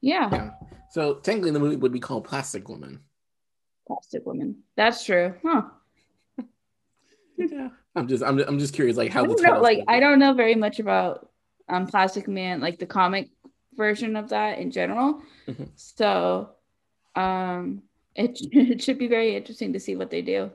yeah. 0.01 0.29
yeah. 0.33 0.51
So 0.91 1.15
technically, 1.15 1.53
the 1.53 1.61
movie 1.61 1.77
would 1.77 1.93
be 1.93 2.01
called 2.01 2.25
Plastic 2.25 2.69
Woman. 2.69 3.01
Plastic 3.87 4.27
Woman. 4.27 4.57
That's 4.77 5.05
true. 5.05 5.35
Huh 5.45 5.63
yeah, 7.53 7.69
I'm 7.97 8.09
just 8.09 8.23
I'm, 8.23 8.39
I'm 8.41 8.59
just 8.59 8.75
curious 8.75 8.97
like 8.97 9.11
how 9.11 9.25
I 9.25 9.27
the 9.27 9.43
know, 9.43 9.61
like 9.61 9.85
I 9.89 10.01
don't 10.01 10.19
know 10.19 10.33
very 10.33 10.55
much 10.55 10.79
about 10.79 11.29
um 11.69 11.87
Plastic 11.87 12.29
Man 12.29 12.61
like 12.61 12.79
the 12.79 12.87
comic 12.87 13.31
version 13.77 14.17
of 14.17 14.29
that 14.31 14.59
in 14.59 14.71
general. 14.71 15.23
Mm-hmm. 15.49 15.65
So 15.75 16.51
um 17.17 17.83
it, 18.15 18.39
it 18.53 18.83
should 18.83 18.99
be 18.99 19.09
very 19.09 19.37
interesting 19.37 19.73
to 19.73 19.81
see 19.81 19.97
what 19.97 20.11
they 20.11 20.23
do. 20.23 20.51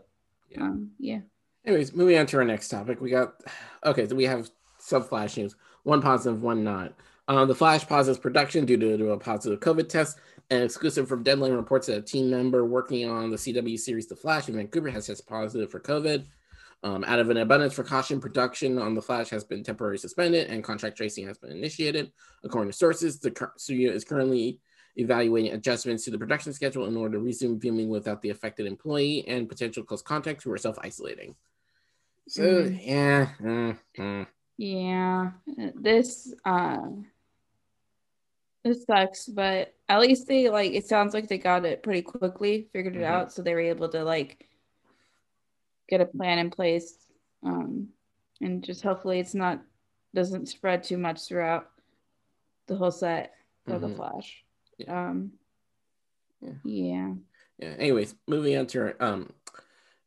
Yeah. 0.49 0.61
Um, 0.61 0.91
yeah. 0.99 1.19
Anyways, 1.65 1.93
moving 1.95 2.17
on 2.17 2.27
to 2.27 2.37
our 2.37 2.45
next 2.45 2.69
topic. 2.69 3.01
We 3.01 3.09
got 3.09 3.41
okay, 3.85 4.07
so 4.07 4.15
we 4.15 4.25
have 4.25 4.49
some 4.77 5.03
flash 5.03 5.37
news. 5.37 5.55
One 5.83 6.01
positive, 6.01 6.41
one 6.41 6.63
not. 6.63 6.93
Um, 7.27 7.47
the 7.47 7.55
Flash 7.55 7.87
pauses 7.87 8.19
production 8.19 8.65
due 8.65 8.77
to, 8.77 8.97
to 8.97 9.11
a 9.11 9.17
positive 9.17 9.59
COVID 9.59 9.89
test. 9.89 10.19
An 10.51 10.61
exclusive 10.61 11.07
from 11.07 11.23
Deadline 11.23 11.53
reports 11.53 11.87
that 11.87 11.97
a 11.97 12.01
team 12.01 12.29
member 12.29 12.65
working 12.65 13.09
on 13.09 13.31
the 13.31 13.35
CW 13.35 13.79
series 13.79 14.05
The 14.05 14.15
Flash 14.15 14.47
in 14.47 14.55
Vancouver 14.55 14.89
has 14.89 15.07
tested 15.07 15.25
positive 15.25 15.71
for 15.71 15.79
COVID. 15.79 16.25
Um, 16.85 17.03
out 17.05 17.17
of 17.17 17.31
an 17.31 17.37
abundance 17.37 17.79
of 17.79 17.87
caution, 17.87 18.21
production 18.21 18.77
on 18.77 18.93
The 18.93 19.01
Flash 19.01 19.29
has 19.31 19.43
been 19.43 19.63
temporarily 19.63 19.97
suspended 19.97 20.51
and 20.51 20.63
contract 20.63 20.95
tracing 20.95 21.25
has 21.25 21.39
been 21.39 21.49
initiated. 21.51 22.11
According 22.43 22.71
to 22.71 22.77
sources, 22.77 23.19
the 23.19 23.49
studio 23.57 23.91
is 23.91 24.05
currently 24.05 24.59
evaluating 24.95 25.53
adjustments 25.53 26.05
to 26.05 26.11
the 26.11 26.19
production 26.19 26.53
schedule 26.53 26.85
in 26.85 26.95
order 26.95 27.17
to 27.17 27.23
resume 27.23 27.59
filming 27.59 27.89
without 27.89 28.21
the 28.21 28.29
affected 28.29 28.67
employee 28.67 29.27
and 29.27 29.49
potential 29.49 29.83
close 29.83 30.03
contacts 30.03 30.43
who 30.43 30.51
are 30.51 30.59
self 30.59 30.77
isolating. 30.79 31.35
So 32.27 32.43
Mm. 32.43 32.79
yeah, 32.85 33.29
mm, 33.41 33.79
mm. 33.97 34.27
Yeah, 34.57 35.31
this 35.73 36.35
uh, 36.45 36.85
this 38.63 38.83
sucks, 38.85 39.25
but 39.25 39.73
at 39.89 40.01
least 40.01 40.27
they 40.27 40.49
like. 40.49 40.73
It 40.73 40.85
sounds 40.85 41.15
like 41.15 41.29
they 41.29 41.39
got 41.39 41.65
it 41.65 41.81
pretty 41.81 42.03
quickly, 42.03 42.69
figured 42.71 42.95
it 42.95 43.01
Mhm. 43.01 43.05
out, 43.05 43.33
so 43.33 43.41
they 43.41 43.55
were 43.55 43.59
able 43.59 43.89
to 43.89 44.03
like 44.03 44.47
get 45.87 46.01
a 46.01 46.05
plan 46.05 46.39
in 46.39 46.49
place, 46.49 46.97
um, 47.43 47.89
and 48.41 48.63
just 48.63 48.81
hopefully 48.81 49.19
it's 49.19 49.35
not 49.35 49.61
doesn't 50.13 50.47
spread 50.47 50.81
too 50.83 50.97
much 50.97 51.27
throughout 51.27 51.67
the 52.67 52.75
whole 52.75 52.91
set 52.91 53.33
of 53.67 53.81
the 53.81 53.87
Mhm. 53.89 53.95
Flash. 53.97 54.43
Yeah. 54.77 55.09
Um, 55.09 55.33
Yeah. 56.41 56.53
yeah. 56.63 57.13
yeah. 57.59 57.67
Anyways, 57.77 58.15
moving 58.27 58.57
on 58.57 58.67
to 58.67 58.79
our, 58.79 58.95
um, 59.01 59.29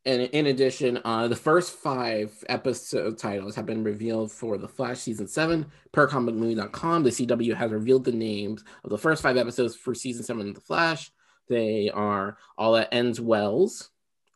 and 0.05 0.23
in 0.23 0.47
addition, 0.47 0.99
uh, 1.05 1.27
the 1.27 1.35
first 1.35 1.73
five 1.73 2.43
episode 2.49 3.17
titles 3.17 3.55
have 3.55 3.65
been 3.67 3.83
revealed 3.83 4.31
for 4.31 4.57
the 4.57 4.67
Flash 4.67 4.99
season 4.99 5.27
seven. 5.27 5.71
Per 5.91 6.07
comicmovie.com, 6.07 7.03
the 7.03 7.11
CW 7.11 7.53
has 7.53 7.71
revealed 7.71 8.05
the 8.05 8.11
names 8.11 8.63
of 8.83 8.89
the 8.89 8.97
first 8.97 9.21
five 9.21 9.37
episodes 9.37 9.75
for 9.75 9.93
season 9.93 10.23
seven 10.23 10.49
of 10.49 10.55
the 10.55 10.61
Flash. 10.61 11.11
They 11.47 11.89
are 11.89 12.37
all 12.57 12.73
that 12.73 12.93
ends 12.93 13.19
wells, 13.21 13.89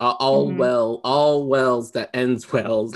uh, 0.04 0.16
all 0.20 0.52
Mhm. 0.52 0.58
well, 0.58 1.00
all 1.06 1.48
wells 1.48 1.92
that 1.94 2.10
ends 2.14 2.52
wells. 2.52 2.94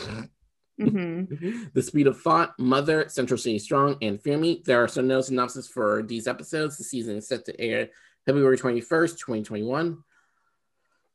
hmm 0.78 1.24
the 1.74 1.82
Speed 1.82 2.08
of 2.08 2.20
Thought, 2.22 2.58
Mother, 2.60 3.08
Central 3.08 3.38
City 3.38 3.58
Strong, 3.60 3.98
and 4.02 4.22
Fear 4.22 4.38
Me. 4.38 4.62
There 4.66 4.84
are 4.84 4.88
some 4.88 5.08
no 5.08 5.22
synopsis 5.22 5.68
for 5.68 6.04
these 6.04 6.28
episodes. 6.28 6.78
The 6.78 6.84
season 6.84 7.16
is 7.18 7.28
set 7.28 7.46
to 7.46 7.60
air 7.60 7.90
February 8.26 8.58
21st, 8.58 9.18
2021. 9.20 10.04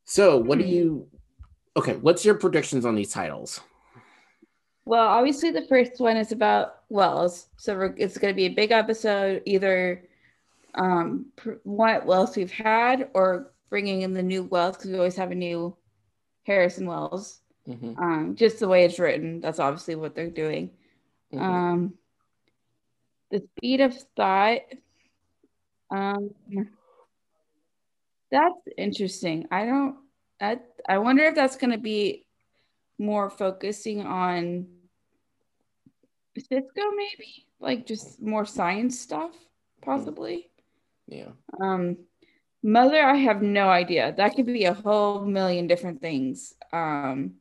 So, 0.04 0.38
what 0.38 0.58
do 0.58 0.64
Hmm. 0.64 0.70
you 0.70 1.08
okay? 1.76 1.96
What's 1.96 2.24
your 2.24 2.34
predictions 2.36 2.84
on 2.86 2.94
these 2.94 3.12
titles? 3.12 3.60
Well, 4.84 5.06
obviously 5.06 5.50
the 5.52 5.66
first 5.68 6.00
one 6.00 6.16
is 6.16 6.32
about 6.32 6.80
wells, 6.88 7.48
so 7.56 7.76
we're, 7.76 7.94
it's 7.96 8.18
going 8.18 8.32
to 8.32 8.36
be 8.36 8.46
a 8.46 8.54
big 8.54 8.72
episode, 8.72 9.42
either 9.44 10.08
um 10.74 11.26
what 11.64 12.06
wells 12.06 12.34
we've 12.34 12.50
had 12.50 13.10
or 13.12 13.52
bringing 13.68 14.02
in 14.02 14.14
the 14.14 14.22
new 14.22 14.42
wells 14.44 14.76
because 14.76 14.90
we 14.90 14.96
always 14.96 15.16
have 15.16 15.30
a 15.30 15.34
new 15.34 15.76
Harrison 16.44 16.86
Wells. 16.86 17.40
Mhm, 17.68 17.96
Um, 17.98 18.34
just 18.36 18.58
the 18.58 18.68
way 18.68 18.84
it's 18.84 18.98
written, 18.98 19.40
that's 19.40 19.60
obviously 19.60 19.94
what 19.94 20.14
they're 20.14 20.30
doing. 20.30 20.70
mhm. 21.32 21.40
Um, 21.40 21.98
the 23.30 23.40
speed 23.56 23.80
of 23.80 23.94
thought. 24.16 24.60
Um, 25.90 26.34
that's 28.30 28.60
interesting. 28.76 29.46
I 29.50 29.66
don't. 29.66 29.96
I 30.40 30.58
I 30.88 30.98
wonder 30.98 31.24
if 31.24 31.34
that's 31.34 31.56
going 31.56 31.70
to 31.70 31.78
be 31.78 32.26
more 32.98 33.30
focusing 33.30 34.02
on 34.04 34.66
Cisco, 36.36 36.90
maybe 36.96 37.46
like 37.60 37.86
just 37.86 38.20
more 38.20 38.44
science 38.46 38.98
stuff, 38.98 39.32
possibly. 39.82 40.50
yeah. 41.06 41.32
Um, 41.60 41.98
Mother, 42.62 43.02
I 43.02 43.16
have 43.16 43.42
no 43.42 43.68
idea. 43.68 44.14
That 44.16 44.36
could 44.36 44.46
be 44.46 44.64
a 44.64 44.74
whole 44.74 45.24
million 45.24 45.66
different 45.66 46.00
things. 46.00 46.54
Um, 46.72 47.34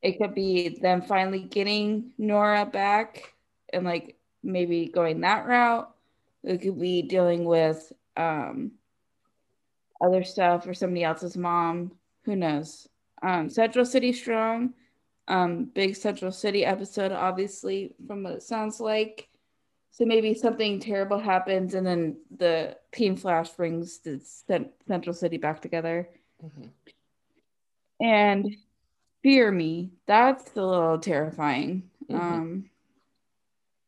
it 0.00 0.18
could 0.18 0.34
be 0.34 0.78
them 0.80 1.02
finally 1.02 1.40
getting 1.40 2.12
Nora 2.16 2.64
back 2.64 3.34
and 3.72 3.84
like 3.84 4.16
maybe 4.42 4.86
going 4.86 5.20
that 5.20 5.46
route. 5.46 5.90
It 6.44 6.62
could 6.62 6.80
be 6.80 7.02
dealing 7.02 7.44
with 7.44 7.92
um, 8.16 8.72
other 10.00 10.24
stuff 10.24 10.66
or 10.66 10.74
somebody 10.74 11.04
else's 11.04 11.36
mom. 11.36 11.92
Who 12.24 12.36
knows? 12.36 12.88
Um, 13.22 13.50
Central 13.50 13.84
City 13.84 14.12
Strong, 14.12 14.74
um, 15.28 15.64
big 15.74 15.96
Central 15.96 16.32
City 16.32 16.64
episode, 16.64 17.12
obviously, 17.12 17.94
from 18.06 18.22
what 18.22 18.34
it 18.34 18.42
sounds 18.42 18.80
like. 18.80 19.28
So 19.96 20.04
maybe 20.04 20.34
something 20.34 20.78
terrible 20.78 21.18
happens, 21.18 21.72
and 21.72 21.86
then 21.86 22.18
the 22.36 22.76
Team 22.92 23.16
Flash 23.16 23.48
brings 23.48 23.98
the 24.00 24.20
cent- 24.20 24.70
Central 24.86 25.14
City 25.14 25.38
back 25.38 25.62
together. 25.62 26.10
Mhm. 26.44 26.68
And 27.98 28.56
fear 29.22 29.50
me, 29.50 29.92
that's 30.04 30.54
a 30.54 30.62
little 30.62 30.98
terrifying. 30.98 31.88
Mhm. 32.10 32.20
Um, 32.20 32.70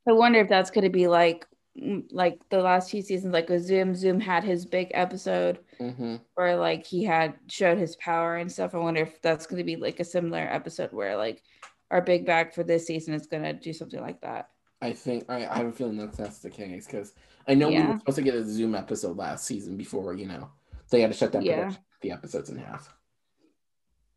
I 0.07 0.13
wonder 0.13 0.41
if 0.41 0.49
that's 0.49 0.71
going 0.71 0.85
to 0.85 0.89
be 0.89 1.09
like, 1.09 1.47
mm, 1.77 2.09
like 2.11 2.41
the 2.49 2.63
last 2.63 2.91
few 2.91 3.03
seasons, 3.03 3.35
like 3.35 3.51
with 3.51 3.65
Zoom. 3.65 3.95
Zoom 3.95 4.19
had 4.19 4.45
his 4.45 4.65
big 4.65 4.91
episode 4.95 5.59
Mhm. 5.79 6.23
where 6.37 6.57
like 6.57 6.87
he 6.87 7.05
had 7.05 7.35
showed 7.49 7.77
his 7.77 7.97
power 7.97 8.37
and 8.37 8.51
stuff. 8.51 8.75
I 8.75 8.79
wonder 8.79 9.03
if 9.03 9.21
that's 9.21 9.47
going 9.47 9.59
to 9.59 9.65
be 9.65 9.77
like 9.77 10.01
a 10.01 10.05
similar 10.05 10.41
episode 10.41 10.95
where 10.95 11.19
like 11.19 11.43
our 11.91 12.01
big 12.01 12.25
bag 12.25 12.55
for 12.55 12.65
this 12.65 12.87
season 12.87 13.13
is 13.13 13.27
going 13.27 13.43
to 13.43 13.53
do 13.53 13.75
something 13.75 14.01
like 14.01 14.23
that. 14.23 14.49
I 14.81 14.93
think 14.93 15.25
I, 15.29 15.47
I 15.47 15.59
have 15.59 15.67
a 15.67 15.73
feeling 15.73 15.97
that 15.99 16.13
that's 16.13 16.39
the 16.39 16.51
case 16.51 16.87
because 16.87 17.13
I 17.49 17.55
know 17.55 17.69
we 17.69 17.81
were 17.83 17.99
supposed 17.99 18.17
to 18.17 18.23
get 18.23 18.35
a 18.35 18.45
Zoom 18.45 18.75
episode 18.75 19.17
last 19.17 19.45
season 19.45 19.77
before 19.77 20.15
you 20.15 20.27
know 20.27 20.51
they 20.91 21.01
had 21.01 21.11
to 21.13 21.17
shut 21.17 21.33
down 21.33 21.43
Yeah. 21.43 21.57
production, 21.57 21.83
the 22.03 22.11
episodes 22.13 22.51
in 22.51 22.59
half. 22.59 22.95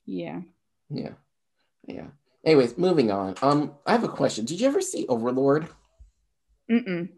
Yeah. 0.06 0.42
Yeah, 0.90 1.12
yeah. 1.88 2.08
Anyways, 2.44 2.78
moving 2.78 3.12
on. 3.12 3.36
Um, 3.42 3.74
I 3.86 3.92
have 3.94 4.04
a 4.04 4.10
question. 4.10 4.46
Did 4.46 4.60
you 4.60 4.68
ever 4.68 4.82
see 4.82 5.06
Overlord? 5.08 5.68
Mm-mm. 6.70 7.10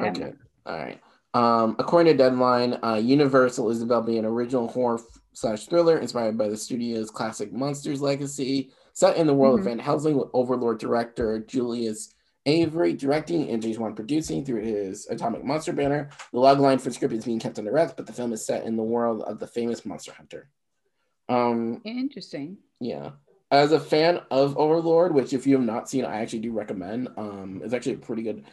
Okay. 0.00 0.32
All 0.66 0.76
right. 0.78 1.00
Um, 1.34 1.76
according 1.78 2.12
to 2.12 2.16
Deadline, 2.18 2.78
uh, 2.82 2.94
Universal 3.02 3.70
is 3.70 3.80
developing 3.80 4.18
an 4.18 4.24
original 4.24 4.68
horror 4.68 5.00
slash 5.32 5.66
thriller 5.66 5.98
inspired 5.98 6.38
by 6.38 6.48
the 6.48 6.56
studio's 6.56 7.10
classic 7.10 7.52
Monsters 7.52 8.00
legacy, 8.00 8.70
set 8.94 9.16
in 9.16 9.26
the 9.26 9.34
world 9.34 9.56
Mhm. 9.56 9.58
of 9.60 9.64
Van 9.66 9.78
Helsing 9.78 10.16
with 10.16 10.28
Overlord 10.32 10.78
director 10.78 11.38
Julius 11.40 12.14
Avery 12.46 12.94
directing 12.94 13.50
and 13.50 13.62
James 13.62 13.78
Wan 13.78 13.94
producing 13.94 14.44
through 14.44 14.62
his 14.62 15.06
Atomic 15.08 15.44
Monster 15.44 15.72
banner. 15.72 16.08
The 16.32 16.38
logline 16.38 16.80
for 16.80 16.88
the 16.88 16.94
script 16.94 17.14
is 17.14 17.24
being 17.24 17.38
kept 17.38 17.58
under 17.58 17.70
wraps, 17.72 17.94
but 17.96 18.06
the 18.06 18.12
film 18.12 18.32
is 18.32 18.44
set 18.44 18.64
in 18.64 18.76
the 18.76 18.82
world 18.82 19.22
of 19.22 19.38
the 19.38 19.46
famous 19.46 19.84
Monster 19.84 20.12
Hunter. 20.12 20.48
Um, 21.28 21.80
Interesting. 21.84 22.58
yeah. 22.80 23.10
As 23.52 23.72
a 23.72 23.80
fan 23.80 24.20
of 24.30 24.56
Overlord, 24.56 25.12
which 25.12 25.32
if 25.32 25.44
you 25.46 25.56
have 25.56 25.64
not 25.64 25.88
seen, 25.88 26.04
I 26.04 26.20
actually 26.22 26.38
do 26.38 26.52
recommend. 26.52 27.08
Um, 27.16 27.60
it's 27.64 27.74
actually 27.74 27.94
a 27.94 27.98
pretty 27.98 28.22
good. 28.22 28.44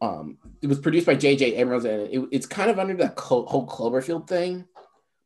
Um, 0.00 0.38
it 0.62 0.68
was 0.68 0.78
produced 0.78 1.06
by 1.06 1.16
J.J. 1.16 1.56
Abrams, 1.56 1.84
and 1.84 2.02
it, 2.02 2.28
it's 2.30 2.46
kind 2.46 2.70
of 2.70 2.78
under 2.78 2.94
that 2.94 3.18
whole 3.18 3.66
Cloverfield 3.66 4.28
thing, 4.28 4.64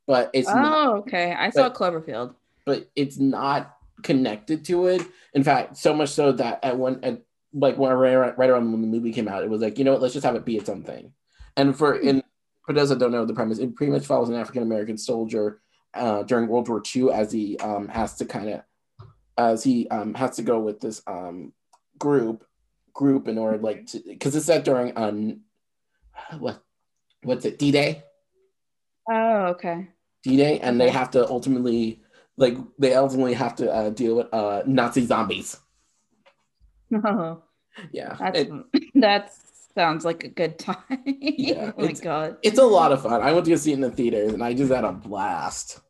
but 0.06 0.30
it's 0.32 0.48
oh, 0.48 0.54
not, 0.54 0.94
okay. 1.00 1.34
I 1.34 1.50
saw 1.50 1.68
but- 1.68 1.74
Cloverfield. 1.74 2.34
but 2.64 2.88
it's 2.96 3.18
not 3.18 3.76
connected 4.02 4.64
to 4.66 4.86
it. 4.86 5.02
In 5.34 5.44
fact, 5.44 5.76
so 5.76 5.92
much 5.92 6.08
so 6.10 6.32
that 6.32 6.64
at 6.64 6.78
one 6.78 7.00
at 7.02 7.20
like 7.52 7.76
when 7.76 7.92
right, 7.92 8.38
right 8.38 8.50
around 8.50 8.72
when 8.72 8.80
the 8.82 8.86
movie 8.86 9.12
came 9.12 9.28
out, 9.28 9.42
it 9.42 9.50
was 9.50 9.60
like 9.60 9.78
you 9.78 9.84
know 9.84 9.92
what, 9.92 10.02
let's 10.02 10.14
just 10.14 10.26
have 10.26 10.36
it 10.36 10.44
be 10.44 10.56
its 10.56 10.68
own 10.68 10.82
thing. 10.82 11.12
And 11.56 11.76
for 11.76 11.96
in 11.96 12.22
for 12.64 12.72
those 12.72 12.90
that 12.90 12.98
don't 12.98 13.12
know 13.12 13.24
the 13.24 13.34
premise, 13.34 13.58
it 13.58 13.74
pretty 13.74 13.92
much 13.92 14.06
follows 14.06 14.28
an 14.28 14.36
African 14.36 14.62
American 14.62 14.98
soldier 14.98 15.60
uh, 15.94 16.22
during 16.22 16.48
World 16.48 16.68
War 16.68 16.82
II 16.94 17.10
as 17.10 17.32
he 17.32 17.58
um, 17.58 17.88
has 17.88 18.16
to 18.16 18.24
kind 18.24 18.48
of 18.48 18.62
as 19.36 19.64
he 19.64 19.88
um, 19.88 20.14
has 20.14 20.36
to 20.36 20.42
go 20.42 20.60
with 20.60 20.80
this 20.80 21.02
um, 21.06 21.52
group 21.98 22.44
group 22.92 23.28
in 23.28 23.38
order 23.38 23.58
like 23.58 23.86
to 23.86 24.00
because 24.06 24.34
it's 24.34 24.46
set 24.46 24.64
during 24.64 24.92
um 24.96 25.40
what 26.38 26.62
what's 27.22 27.44
it 27.44 27.58
D 27.58 27.70
Day 27.70 28.02
Oh, 29.10 29.46
okay. 29.48 29.88
D 30.22 30.36
Day 30.36 30.60
and 30.60 30.80
they 30.80 30.90
have 30.90 31.10
to 31.12 31.26
ultimately 31.28 32.02
like 32.36 32.56
they 32.78 32.94
ultimately 32.94 33.34
have 33.34 33.56
to 33.56 33.72
uh, 33.72 33.90
deal 33.90 34.16
with 34.16 34.32
uh, 34.32 34.62
Nazi 34.66 35.04
zombies. 35.04 35.58
No, 36.90 37.42
Yeah, 37.92 38.16
that's 38.18 38.38
It- 38.40 38.50
that 38.96 39.32
sounds 39.74 40.04
like 40.04 40.24
a 40.24 40.28
good 40.28 40.58
time. 40.58 40.76
Yeah, 41.06 41.72
oh 41.76 41.82
my 41.82 41.84
it's- 41.84 42.00
god. 42.00 42.36
it's 42.42 42.58
a 42.58 42.64
lot 42.64 42.92
of 42.92 43.02
fun. 43.02 43.22
I 43.22 43.32
went 43.32 43.44
to 43.46 43.50
go 43.52 43.56
see 43.56 43.70
it 43.72 43.74
in 43.74 43.80
the 43.80 43.90
theaters 43.90 44.32
and 44.32 44.42
I 44.42 44.54
just 44.54 44.72
had 44.72 44.84
a 44.84 44.92
blast. 44.92 45.80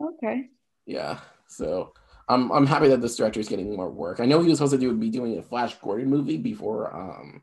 Okay. 0.00 0.48
Yeah, 0.86 1.18
so 1.46 1.92
I'm 2.28 2.50
I'm 2.50 2.66
happy 2.66 2.88
that 2.88 3.00
this 3.00 3.16
director 3.16 3.38
is 3.40 3.48
getting 3.48 3.74
more 3.76 3.90
work. 3.90 4.18
I 4.20 4.26
know 4.26 4.40
he 4.40 4.48
was 4.48 4.58
supposed 4.58 4.72
to 4.72 4.78
do 4.78 4.92
be 4.94 5.10
doing 5.10 5.38
a 5.38 5.42
Flash 5.42 5.74
Gordon 5.76 6.08
movie 6.10 6.36
before 6.38 6.94
um 6.94 7.42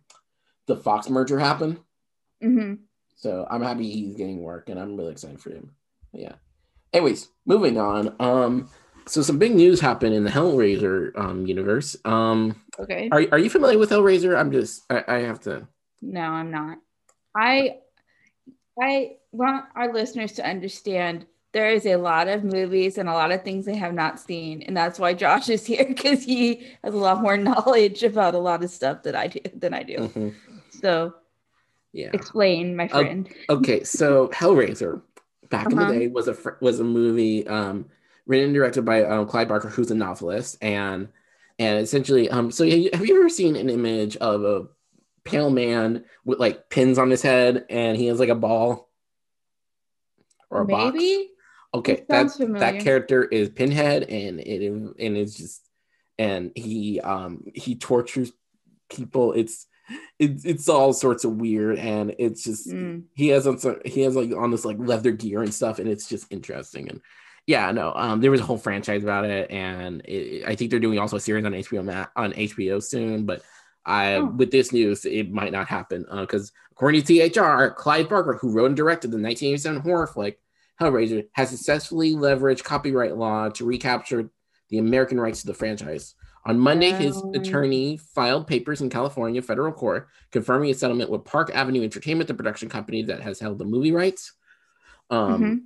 the 0.66 0.76
Fox 0.76 1.10
merger 1.10 1.40
happened. 1.40 1.80
hmm 2.42 2.74
So 3.16 3.48
I'm 3.50 3.62
happy 3.62 3.90
he's 3.90 4.16
getting 4.18 4.42
work 4.42 4.70
and 4.70 4.80
I'm 4.80 4.98
really 4.98 5.12
excited 5.14 5.40
for 5.40 5.52
him. 5.52 5.72
Yeah. 6.12 6.36
Anyways, 6.94 7.30
moving 7.46 7.78
on. 7.78 8.16
Um, 8.20 8.70
so 9.08 9.22
some 9.22 9.38
big 9.40 9.56
news 9.56 9.80
happened 9.80 10.14
in 10.14 10.24
the 10.24 10.30
Hellraiser 10.30 11.18
um 11.18 11.46
universe. 11.48 11.96
Um, 12.06 12.62
Okay. 12.80 13.10
are 13.12 13.26
are 13.32 13.40
you 13.40 13.50
familiar 13.50 13.78
with 13.80 13.90
Hellraiser? 13.90 14.38
I'm 14.38 14.52
just 14.52 14.84
I, 14.90 15.04
I 15.08 15.18
have 15.20 15.40
to. 15.42 15.68
No, 16.02 16.22
I'm 16.22 16.52
not. 16.52 16.78
I 17.36 17.78
I 18.80 19.18
want 19.32 19.66
our 19.76 19.92
listeners 19.94 20.34
to 20.34 20.48
understand 20.48 21.26
there 21.54 21.72
is 21.72 21.86
a 21.86 21.96
lot 21.96 22.28
of 22.28 22.44
movies 22.44 22.98
and 23.00 23.10
a 23.10 23.14
lot 23.14 23.32
of 23.32 23.44
things 23.44 23.66
they 23.66 23.76
have 23.78 23.94
not 23.94 24.20
seen, 24.20 24.62
and 24.64 24.76
that's 24.78 25.00
why 25.00 25.14
Josh 25.14 25.50
is 25.50 25.66
here 25.66 25.86
because 25.86 26.24
he 26.24 26.68
has 26.84 26.94
a 26.94 26.98
lot 26.98 27.22
more 27.22 27.38
knowledge 27.50 28.04
about 28.04 28.36
a 28.36 28.40
lot 28.40 28.64
of 28.64 28.70
stuff 28.70 29.04
that 29.04 29.16
I 29.16 29.28
do 29.28 29.40
than 29.56 29.74
I 29.74 29.84
do. 29.84 29.98
Mhm. 29.98 30.34
So 30.70 31.16
Yeah. 31.94 32.10
Explain, 32.14 32.76
my 32.76 32.88
Oh, 32.94 33.02
friend. 33.02 33.30
Okay, 33.50 33.84
so 33.84 34.28
Hellraiser, 34.28 35.02
back 35.50 35.72
in 35.72 35.80
Uh-huh. 35.80 35.92
the 35.92 36.00
day, 36.00 36.08
was 36.08 36.28
a 36.28 36.34
fr- 36.36 36.60
was 36.62 36.80
a 36.80 36.84
movie 36.84 37.48
um, 37.48 37.86
written 38.28 38.46
and 38.48 38.54
directed 38.54 38.84
by 38.84 39.04
um, 39.04 39.26
Clive 39.26 39.48
Barker, 39.48 39.70
who's 39.70 39.92
a 39.92 39.96
novelist, 39.96 40.58
and 40.62 41.08
and 41.60 41.80
essentially, 41.80 42.30
um, 42.30 42.52
so 42.52 42.64
have 42.66 43.06
you, 43.06 43.18
ever 43.18 43.30
seen 43.30 43.56
an 43.56 43.70
image 43.70 44.16
of 44.18 44.44
a 44.44 44.68
pale 45.24 45.50
man 45.50 46.06
with 46.24 46.40
like 46.40 46.70
pins 46.70 47.00
on 47.00 47.10
his 47.10 47.22
head, 47.22 47.66
and 47.70 47.98
he 47.98 48.08
has 48.08 48.20
like 48.20 48.30
a 48.30 48.36
ball 48.36 48.90
or 50.50 50.62
a 50.62 50.66
box? 50.66 50.98
Okay, 51.74 52.06
that 52.10 52.32
familiar. 52.32 52.60
that 52.60 52.80
character 52.80 53.24
is 53.24 53.50
Pinhead, 53.50 54.04
and 54.04 54.40
it 54.40 54.68
and 54.68 55.18
it's 55.18 55.36
just 55.36 55.68
and 56.20 56.52
he 56.56 57.00
um 57.02 57.44
he 57.54 57.76
tortures 57.76 58.32
people. 58.90 59.34
It's 59.34 59.68
it's 60.20 60.46
it's 60.46 60.70
all 60.70 60.94
sorts 60.94 61.24
of 61.24 61.34
weird, 61.34 61.78
and 61.80 62.16
it's 62.20 62.44
just 62.44 62.70
Mm. 62.70 63.04
he 63.14 63.30
has 63.30 63.48
on 63.48 63.58
some, 63.58 63.80
he 63.86 64.02
has 64.02 64.16
like 64.16 64.32
on 64.32 64.52
this 64.52 64.66
like 64.66 64.78
leather 64.80 65.12
gear 65.12 65.42
and 65.42 65.54
stuff, 65.54 65.80
and 65.80 65.90
it's 65.90 66.08
just 66.08 66.32
interesting. 66.32 66.90
And 66.90 67.02
yeah, 67.48 67.72
no, 67.72 67.94
um, 67.96 68.22
there 68.22 68.30
was 68.32 68.42
a 68.42 68.46
whole 68.46 68.58
franchise 68.60 69.02
about 69.04 69.26
it, 69.26 69.50
and 69.50 70.02
it, 70.06 70.46
I 70.46 70.54
think 70.56 70.70
they're 70.70 70.80
doing 70.80 71.00
also 71.00 71.16
a 71.16 71.20
series 71.20 71.44
on 71.46 71.54
HBO 71.54 71.84
Ma- 71.84 72.06
on 72.16 72.34
HBO 72.34 72.82
soon, 72.84 73.26
but. 73.26 73.42
I, 73.90 74.16
Oh. 74.16 74.26
with 74.26 74.52
this 74.52 74.74
news, 74.74 75.06
it 75.06 75.32
might 75.32 75.54
not 75.54 75.70
happen 75.70 76.06
because 76.12 76.52
according 76.74 77.04
to 77.04 77.30
THR, 77.30 77.70
Clive 77.74 78.10
Barker, 78.10 78.34
who 78.34 78.52
wrote 78.52 78.66
and 78.66 78.76
directed 78.76 79.12
the 79.12 79.18
1987 79.18 79.80
horror 79.80 80.08
flick 80.08 80.42
Hellraiser, 80.82 81.26
has 81.32 81.52
successfully 81.52 82.12
leveraged 82.14 82.66
copyright 82.66 83.16
law 83.16 83.48
to 83.48 83.64
recapture 83.66 84.30
the 84.68 84.80
American 84.80 85.18
rights 85.22 85.40
to 85.40 85.48
the 85.48 85.54
franchise. 85.54 86.16
On 86.46 86.60
Monday, 86.60 86.92
his 86.92 87.16
Oh. 87.16 87.32
attorney 87.34 87.96
filed 87.96 88.46
papers 88.46 88.82
in 88.82 88.90
California 88.90 89.42
federal 89.42 89.72
court 89.72 90.10
confirming 90.32 90.70
a 90.70 90.74
settlement 90.74 91.10
with 91.10 91.24
Park 91.24 91.50
Avenue 91.54 91.82
Entertainment, 91.84 92.28
the 92.28 92.34
production 92.34 92.68
company 92.68 93.04
that 93.04 93.22
has 93.22 93.40
held 93.40 93.58
the 93.58 93.64
movie 93.64 93.94
rights. 93.94 94.34
Um, 95.10 95.42
Mhm. 95.42 95.60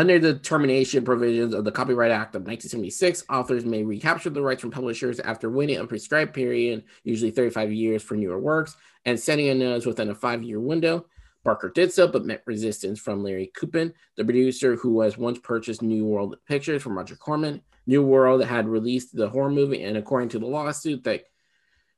Under 0.00 0.18
the 0.18 0.38
termination 0.38 1.04
provisions 1.04 1.52
of 1.52 1.66
the 1.66 1.70
Copyright 1.70 2.10
Act 2.10 2.34
of 2.34 2.46
1976, 2.46 3.22
authors 3.28 3.66
may 3.66 3.82
recapture 3.82 4.30
the 4.30 4.40
rights 4.40 4.62
from 4.62 4.70
publishers 4.70 5.20
after 5.20 5.50
waiting 5.50 5.76
a 5.76 5.86
prescribed 5.86 6.32
period, 6.32 6.84
usually 7.04 7.30
35 7.30 7.70
years 7.70 8.02
for 8.02 8.14
newer 8.14 8.38
works, 8.38 8.74
and 9.04 9.20
sending 9.20 9.50
a 9.50 9.54
notice 9.54 9.84
within 9.84 10.08
a 10.08 10.14
five 10.14 10.42
year 10.42 10.58
window. 10.58 11.04
Barker 11.44 11.68
did 11.68 11.92
so, 11.92 12.08
but 12.08 12.24
met 12.24 12.42
resistance 12.46 12.98
from 12.98 13.22
Larry 13.22 13.52
Kuppin, 13.54 13.92
the 14.16 14.24
producer 14.24 14.74
who 14.74 15.02
has 15.02 15.18
once 15.18 15.38
purchased 15.38 15.82
New 15.82 16.06
World 16.06 16.36
Pictures 16.48 16.82
from 16.82 16.96
Roger 16.96 17.16
Corman. 17.16 17.60
New 17.86 18.02
World 18.02 18.42
had 18.42 18.66
released 18.66 19.14
the 19.14 19.28
horror 19.28 19.50
movie, 19.50 19.84
and 19.84 19.98
according 19.98 20.30
to 20.30 20.38
the 20.38 20.46
lawsuit 20.46 21.04
that 21.04 21.24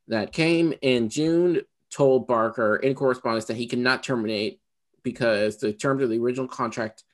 that 0.09 0.33
came 0.33 0.75
in 0.83 1.09
June, 1.09 1.61
told 1.89 2.27
Barker 2.27 2.75
in 2.75 2.97
correspondence 2.97 3.45
that 3.45 3.57
he 3.57 3.69
cannot 3.69 4.03
terminate 4.03 4.59
because 5.05 5.59
the 5.59 5.73
terms 5.73 6.03
of 6.03 6.11
the 6.11 6.19
original 6.19 6.49
contract, 6.49 7.05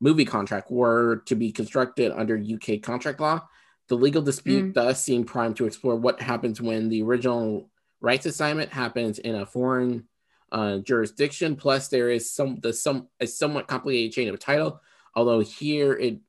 movie 0.00 0.24
contract, 0.24 0.70
were 0.70 1.22
to 1.26 1.34
be 1.34 1.50
constructed 1.52 2.12
under 2.12 2.36
UK 2.36 2.82
contract 2.82 3.20
law. 3.20 3.40
The 3.88 3.96
legal 3.96 4.22
dispute 4.22 4.64
Mm. 4.66 4.74
thus 4.74 5.02
seemed 5.02 5.26
primed 5.26 5.56
to 5.56 5.66
explore 5.66 5.96
what 5.96 6.20
happens 6.20 6.60
when 6.60 6.88
the 6.88 7.02
original 7.02 7.70
rights 8.00 8.26
assignment 8.26 8.70
happens 8.72 9.18
in 9.18 9.34
a 9.36 9.46
foreign 9.46 10.06
uh, 10.52 10.78
jurisdiction. 10.78 11.56
Plus, 11.56 11.88
there 11.88 12.10
is 12.10 12.30
some 12.30 12.60
the 12.60 12.72
some 12.72 13.08
a 13.20 13.26
somewhat 13.26 13.66
complicated 13.66 14.12
chain 14.12 14.28
of 14.28 14.38
title. 14.38 14.80
Although 15.14 15.40
here 15.40 15.92
it 15.94 16.20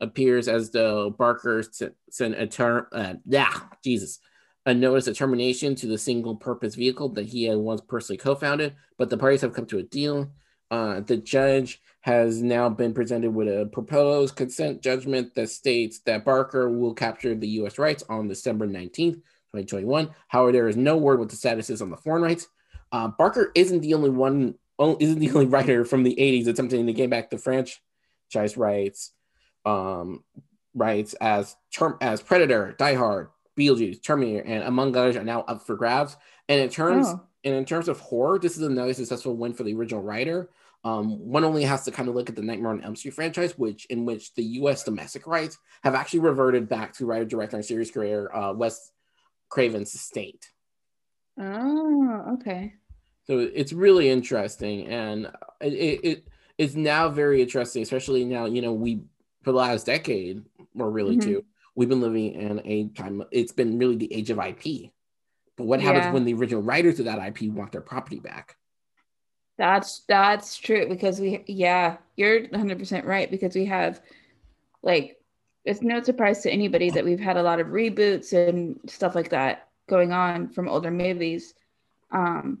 appears 0.00 0.48
as 0.48 0.70
though 0.70 1.10
Barker 1.10 1.62
sent, 1.62 1.94
sent 2.10 2.34
a 2.34 2.46
term, 2.46 2.86
uh, 2.92 3.14
yeah, 3.26 3.52
Jesus, 3.84 4.18
a 4.66 4.74
notice 4.74 5.06
of 5.06 5.16
termination 5.16 5.74
to 5.76 5.86
the 5.86 5.98
single 5.98 6.34
purpose 6.36 6.74
vehicle 6.74 7.10
that 7.10 7.26
he 7.26 7.44
had 7.44 7.58
once 7.58 7.80
personally 7.80 8.16
co 8.16 8.34
founded, 8.34 8.74
but 8.98 9.10
the 9.10 9.18
parties 9.18 9.40
have 9.42 9.52
come 9.52 9.66
to 9.66 9.78
a 9.78 9.82
deal. 9.82 10.32
Uh, 10.70 11.00
the 11.00 11.16
judge 11.16 11.80
has 12.02 12.42
now 12.42 12.68
been 12.68 12.92
presented 12.92 13.34
with 13.34 13.48
a 13.48 13.68
proposed 13.72 14.36
consent 14.36 14.82
judgment 14.82 15.34
that 15.34 15.48
states 15.48 16.00
that 16.00 16.24
Barker 16.24 16.68
will 16.68 16.94
capture 16.94 17.34
the 17.34 17.48
U.S. 17.48 17.78
rights 17.78 18.04
on 18.08 18.28
December 18.28 18.66
19th, 18.66 19.14
2021. 19.14 20.10
However, 20.28 20.52
there 20.52 20.68
is 20.68 20.76
no 20.76 20.96
word 20.96 21.18
what 21.18 21.30
the 21.30 21.36
status 21.36 21.70
is 21.70 21.80
on 21.80 21.90
the 21.90 21.96
foreign 21.96 22.22
rights. 22.22 22.48
Uh, 22.92 23.08
Barker 23.08 23.50
isn't 23.54 23.80
the 23.80 23.94
only 23.94 24.10
one, 24.10 24.54
oh, 24.78 24.96
isn't 25.00 25.18
the 25.20 25.30
only 25.30 25.46
writer 25.54 25.84
from 25.84 26.02
the 26.02 26.14
80s 26.16 26.46
attempting 26.48 26.86
to 26.86 26.92
gain 26.92 27.10
back 27.10 27.30
the 27.30 27.38
franchise 27.38 28.56
rights 28.56 29.12
um, 29.64 30.24
rights 30.74 31.14
as 31.20 31.56
term 31.72 31.96
as 32.00 32.20
Predator, 32.22 32.74
Die 32.78 32.94
Hard, 32.94 33.28
Beetlejuice, 33.58 34.02
Terminator, 34.02 34.42
and 34.42 34.64
among 34.64 34.96
others 34.96 35.16
are 35.16 35.24
now 35.24 35.42
up 35.42 35.64
for 35.66 35.76
grabs. 35.76 36.16
And 36.48 36.60
in 36.60 36.68
terms 36.68 37.06
Oh. 37.06 37.20
and 37.44 37.54
in 37.54 37.64
terms 37.64 37.88
of 37.88 38.00
horror, 38.00 38.38
this 38.38 38.56
is 38.56 38.62
another 38.62 38.94
successful 38.94 39.36
win 39.36 39.52
for 39.52 39.62
the 39.62 39.74
original 39.74 40.02
writer. 40.02 40.50
Um, 40.84 41.18
one 41.20 41.44
only 41.44 41.62
has 41.62 41.84
to 41.84 41.92
kind 41.92 42.08
of 42.08 42.14
look 42.16 42.28
at 42.28 42.34
the 42.34 42.42
Nightmare 42.42 42.72
on 42.72 42.82
Elm 42.82 42.96
Street 42.96 43.14
franchise, 43.14 43.56
which 43.56 43.84
in 43.86 44.04
which 44.04 44.34
the 44.34 44.42
U.S. 44.60 44.82
domestic 44.82 45.26
rights 45.26 45.56
have 45.84 45.94
actually 45.94 46.20
reverted 46.20 46.68
back 46.68 46.92
to 46.94 47.06
writer, 47.06 47.24
director, 47.24 47.56
and 47.56 47.64
series 47.64 47.90
creator 47.90 48.34
uh, 48.34 48.52
Wes 48.52 48.90
Craven's 49.48 49.94
estate. 49.94 50.48
Oh, 51.38 52.34
okay. 52.34 52.74
So 53.26 53.38
it's 53.38 53.72
really 53.72 54.08
interesting, 54.10 54.88
and 54.88 55.26
it, 55.60 56.00
it, 56.04 56.28
it's 56.58 56.74
now 56.74 57.08
very 57.08 57.40
interesting, 57.40 57.82
especially 57.82 58.24
now 58.24 58.46
you 58.46 58.60
know 58.62 58.72
we 58.72 59.02
for 59.42 59.52
the 59.52 59.58
last 59.58 59.86
decade 59.86 60.42
or 60.78 60.90
really 60.90 61.16
Mhm. 61.16 61.22
two, 61.22 61.44
we've 61.74 61.88
been 61.88 62.00
living 62.00 62.32
in 62.34 62.60
a 62.64 62.88
time. 62.88 63.22
It's 63.30 63.52
been 63.52 63.78
really 63.78 63.96
the 63.96 64.12
age 64.12 64.30
of 64.30 64.38
IP. 64.38 64.90
But 65.56 65.66
what 65.66 65.80
happens 65.80 66.06
Yeah. 66.06 66.12
when 66.12 66.24
the 66.24 66.34
original 66.34 66.62
writers 66.62 66.98
of 66.98 67.04
that 67.06 67.18
IP 67.18 67.48
want 67.52 67.72
their 67.72 67.80
property 67.80 68.18
back? 68.20 68.56
That's 69.58 70.00
that's 70.08 70.56
true 70.56 70.88
because 70.88 71.20
we 71.20 71.44
yeah, 71.46 71.98
you're 72.16 72.46
100% 72.48 73.04
right 73.06 73.30
because 73.30 73.54
we 73.54 73.66
have 73.66 74.00
like 74.82 75.18
it's 75.64 75.82
no 75.82 76.02
surprise 76.02 76.42
to 76.42 76.50
anybody 76.50 76.90
that 76.90 77.04
we've 77.04 77.20
had 77.20 77.36
a 77.36 77.42
lot 77.42 77.60
of 77.60 77.68
reboots 77.68 78.32
and 78.32 78.80
stuff 78.90 79.14
like 79.14 79.30
that 79.30 79.68
going 79.88 80.12
on 80.12 80.48
from 80.48 80.68
older 80.68 80.90
movies. 80.90 81.54
Um 82.10 82.60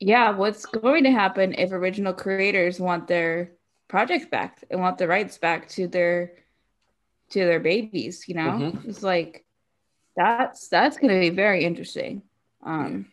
yeah, 0.00 0.30
what's 0.30 0.66
going 0.66 1.04
to 1.04 1.10
happen 1.10 1.54
if 1.54 1.72
original 1.72 2.14
creators 2.14 2.80
want 2.80 3.06
their 3.06 3.52
projects 3.88 4.26
back 4.26 4.64
and 4.70 4.80
want 4.80 4.98
the 4.98 5.08
rights 5.08 5.38
back 5.38 5.68
to 5.70 5.88
their 5.88 6.32
to 7.30 7.40
their 7.40 7.60
babies, 7.60 8.28
you 8.28 8.34
know? 8.34 8.52
Mhm. 8.52 8.88
It's 8.88 9.02
like 9.02 9.44
that's 10.16 10.68
that's 10.68 10.96
going 10.98 11.14
to 11.14 11.20
be 11.20 11.30
very 11.34 11.64
interesting. 11.64 12.22
Um 12.64 13.12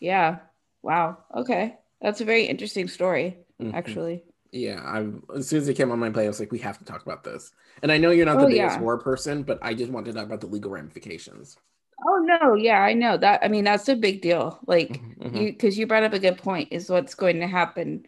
yeah. 0.00 0.40
Wow. 0.82 1.18
Okay. 1.34 1.76
That's 2.02 2.20
a 2.20 2.24
very 2.24 2.44
interesting 2.44 2.88
story, 2.88 3.38
Mhm. 3.60 3.74
actually. 3.74 4.24
Yeah, 4.50 4.82
I'm, 4.84 5.22
as 5.34 5.48
soon 5.48 5.60
as 5.60 5.68
it 5.68 5.74
came 5.74 5.90
on 5.90 5.98
my 5.98 6.10
plate, 6.10 6.26
I 6.26 6.28
was 6.28 6.40
like, 6.40 6.52
we 6.52 6.58
have 6.58 6.78
to 6.78 6.84
talk 6.84 7.02
about 7.02 7.24
this. 7.24 7.52
And 7.82 7.90
I 7.90 7.96
know 7.96 8.10
you're 8.10 8.26
not 8.26 8.38
the 8.38 8.44
Oh, 8.44 8.48
biggest 8.48 8.74
yeah. 8.76 8.78
horror 8.80 8.98
person, 8.98 9.44
but 9.44 9.58
I 9.62 9.72
just 9.72 9.90
want 9.90 10.04
to 10.06 10.12
talk 10.12 10.26
about 10.26 10.42
the 10.42 10.46
legal 10.46 10.70
ramifications. 10.70 11.56
Oh 12.04 12.18
no, 12.18 12.54
yeah, 12.54 12.80
I 12.82 12.92
know 12.92 13.16
that. 13.16 13.40
I 13.42 13.48
mean, 13.48 13.64
that's 13.64 13.88
a 13.88 13.96
big 13.96 14.20
deal. 14.20 14.58
Like 14.66 14.90
Mhm. 14.90 15.36
you, 15.36 15.52
because 15.52 15.78
you 15.78 15.86
brought 15.86 16.02
up 16.02 16.12
a 16.12 16.18
good 16.18 16.36
point. 16.36 16.68
Is 16.72 16.90
what's 16.90 17.14
going 17.14 17.38
to 17.40 17.46
happen 17.46 18.06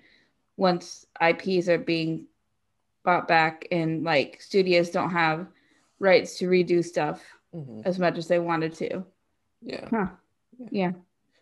once 0.56 1.06
IPs 1.20 1.68
are 1.68 1.78
being 1.78 2.26
bought 3.04 3.28
back 3.28 3.66
and 3.70 4.02
like 4.04 4.42
studios 4.42 4.90
don't 4.90 5.10
have 5.10 5.46
rights 6.00 6.38
to 6.38 6.48
redo 6.48 6.84
stuff 6.84 7.22
Mhm. 7.54 7.86
as 7.86 7.98
much 7.98 8.18
as 8.18 8.28
they 8.28 8.38
wanted 8.40 8.74
to. 8.74 9.04
Yeah. 9.62 9.88
Huh. 9.90 10.08
Yeah. 10.70 10.92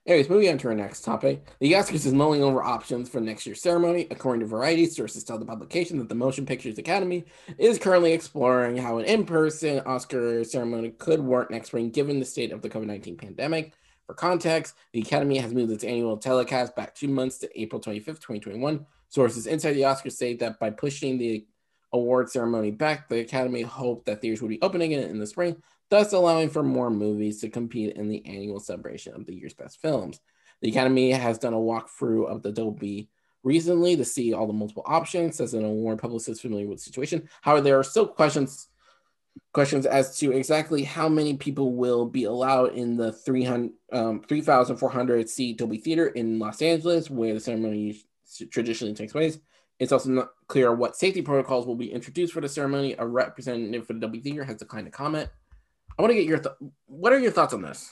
Anyways, 0.05 0.29
moving 0.29 0.49
on 0.49 0.59
to 0.59 0.69
our 0.69 0.75
next 0.75 1.03
topic. 1.03 1.47
The 1.61 1.75
Oscars 1.75 2.05
is 2.07 2.13
mulling 2.13 2.43
over 2.43 2.61
options 2.61 3.09
for 3.09 3.21
next 3.21 3.47
year's 3.47 3.63
ceremony. 3.63 4.09
According 4.11 4.41
to 4.41 4.47
Variety, 4.47 4.87
sources 4.87 5.23
tell 5.23 5.39
the 5.39 5.45
publication 5.45 5.97
that 5.99 6.09
the 6.09 6.15
Motion 6.17 6.45
Pictures 6.45 6.77
Academy 6.77 7.25
is 7.57 7.79
currently 7.79 8.13
exploring 8.13 8.77
how 8.77 8.99
an 8.99 9.05
in 9.05 9.25
person 9.25 9.79
Oscar 9.87 10.43
ceremony 10.43 10.91
could 10.91 11.21
work 11.21 11.53
next 11.53 11.69
spring 11.69 11.89
given 11.89 12.19
the 12.19 12.27
state 12.27 12.51
of 12.51 12.63
the 12.63 12.69
COVID 12.69 12.87
19 12.87 13.17
pandemic. 13.17 13.75
For 14.09 14.15
context, 14.15 14.75
the 14.93 15.03
Academy 15.03 15.39
has 15.39 15.55
moved 15.55 15.71
its 15.71 15.85
annual 15.85 16.17
telecast 16.17 16.75
back 16.75 16.97
two 16.97 17.07
months 17.07 17.39
to 17.39 17.61
April 17.61 17.81
25th, 17.81 18.19
2021. 18.19 18.85
Sources 19.09 19.47
inside 19.47 19.75
the 19.75 19.83
Oscars 19.83 20.15
say 20.15 20.35
that 20.35 20.59
by 20.59 20.71
pushing 20.71 21.17
the 21.17 21.47
award 21.93 22.29
ceremony 22.29 22.73
back, 22.73 23.09
the 23.09 23.21
Academy 23.21 23.63
hoped 23.63 24.07
that 24.07 24.21
theaters 24.21 24.43
would 24.43 24.49
be 24.49 24.63
opening 24.63 24.95
again 24.95 25.09
in 25.09 25.21
the 25.21 25.27
spring, 25.29 25.63
thus 25.93 26.15
allowing 26.15 26.49
for 26.49 26.63
more 26.63 26.89
movies 26.89 27.39
to 27.39 27.51
compete 27.51 27.97
in 27.97 28.09
the 28.09 28.25
annual 28.25 28.59
celebration 28.59 29.13
of 29.13 29.27
the 29.27 29.35
year's 29.35 29.53
best 29.53 29.79
films. 29.83 30.21
The 30.63 30.71
Academy 30.71 31.11
has 31.11 31.39
done 31.39 31.53
a 31.53 31.59
walkthrough 31.59 32.31
of 32.31 32.43
the 32.43 32.51
Dolby 32.51 33.11
recently 33.43 33.95
to 33.97 34.05
see 34.07 34.33
all 34.33 34.47
the 34.47 34.55
multiple 34.55 34.85
options, 34.87 35.37
says 35.37 35.53
an 35.53 35.67
award 35.67 35.99
publicist 35.99 36.41
familiar 36.41 36.67
with 36.67 36.79
the 36.79 36.85
situation. 36.85 37.29
However, 37.43 37.61
there 37.61 37.79
are 37.79 37.85
still 37.85 38.07
questions 38.07 38.69
questions 39.53 39.85
as 39.85 40.19
to 40.19 40.33
exactly 40.33 40.83
how 40.83 41.11
many 41.11 41.37
people 41.37 41.75
will 41.75 42.07
be 42.07 42.25
allowed 42.25 42.73
in 42.73 42.97
the 42.97 43.13
300, 43.13 43.73
um, 43.93 44.23
3,400 44.27 45.29
seat 45.29 45.59
Dolby 45.59 45.77
Theater 45.77 46.07
in 46.07 46.39
Los 46.39 46.63
Angeles, 46.63 47.11
where 47.11 47.35
the 47.35 47.41
ceremony 47.41 48.03
traditionally 48.51 48.95
takes 48.95 49.13
place. 49.13 49.39
It's 49.79 49.93
also 49.93 50.09
not 50.09 50.31
clear 50.47 50.75
what 50.75 50.97
safety 50.97 51.21
protocols 51.21 51.67
will 51.67 51.77
be 51.77 51.93
introduced 51.93 52.33
for 52.33 52.41
the 52.41 52.49
ceremony. 52.49 52.95
A 52.99 53.07
representative 53.07 53.87
for 53.87 53.93
the 53.93 54.01
Dolby 54.01 54.21
Theater 54.21 54.45
has 54.45 54.57
declined 54.57 54.87
to 54.87 54.91
comment. 54.91 55.29
I 55.99 56.03
want 56.03 56.11
to 56.11 56.15
get 56.15 56.27
your 56.27 56.39
th- 56.39 56.55
what 56.87 57.13
are 57.13 57.19
your 57.19 57.31
thoughts 57.33 57.55
on 57.55 57.63
this? 57.63 57.91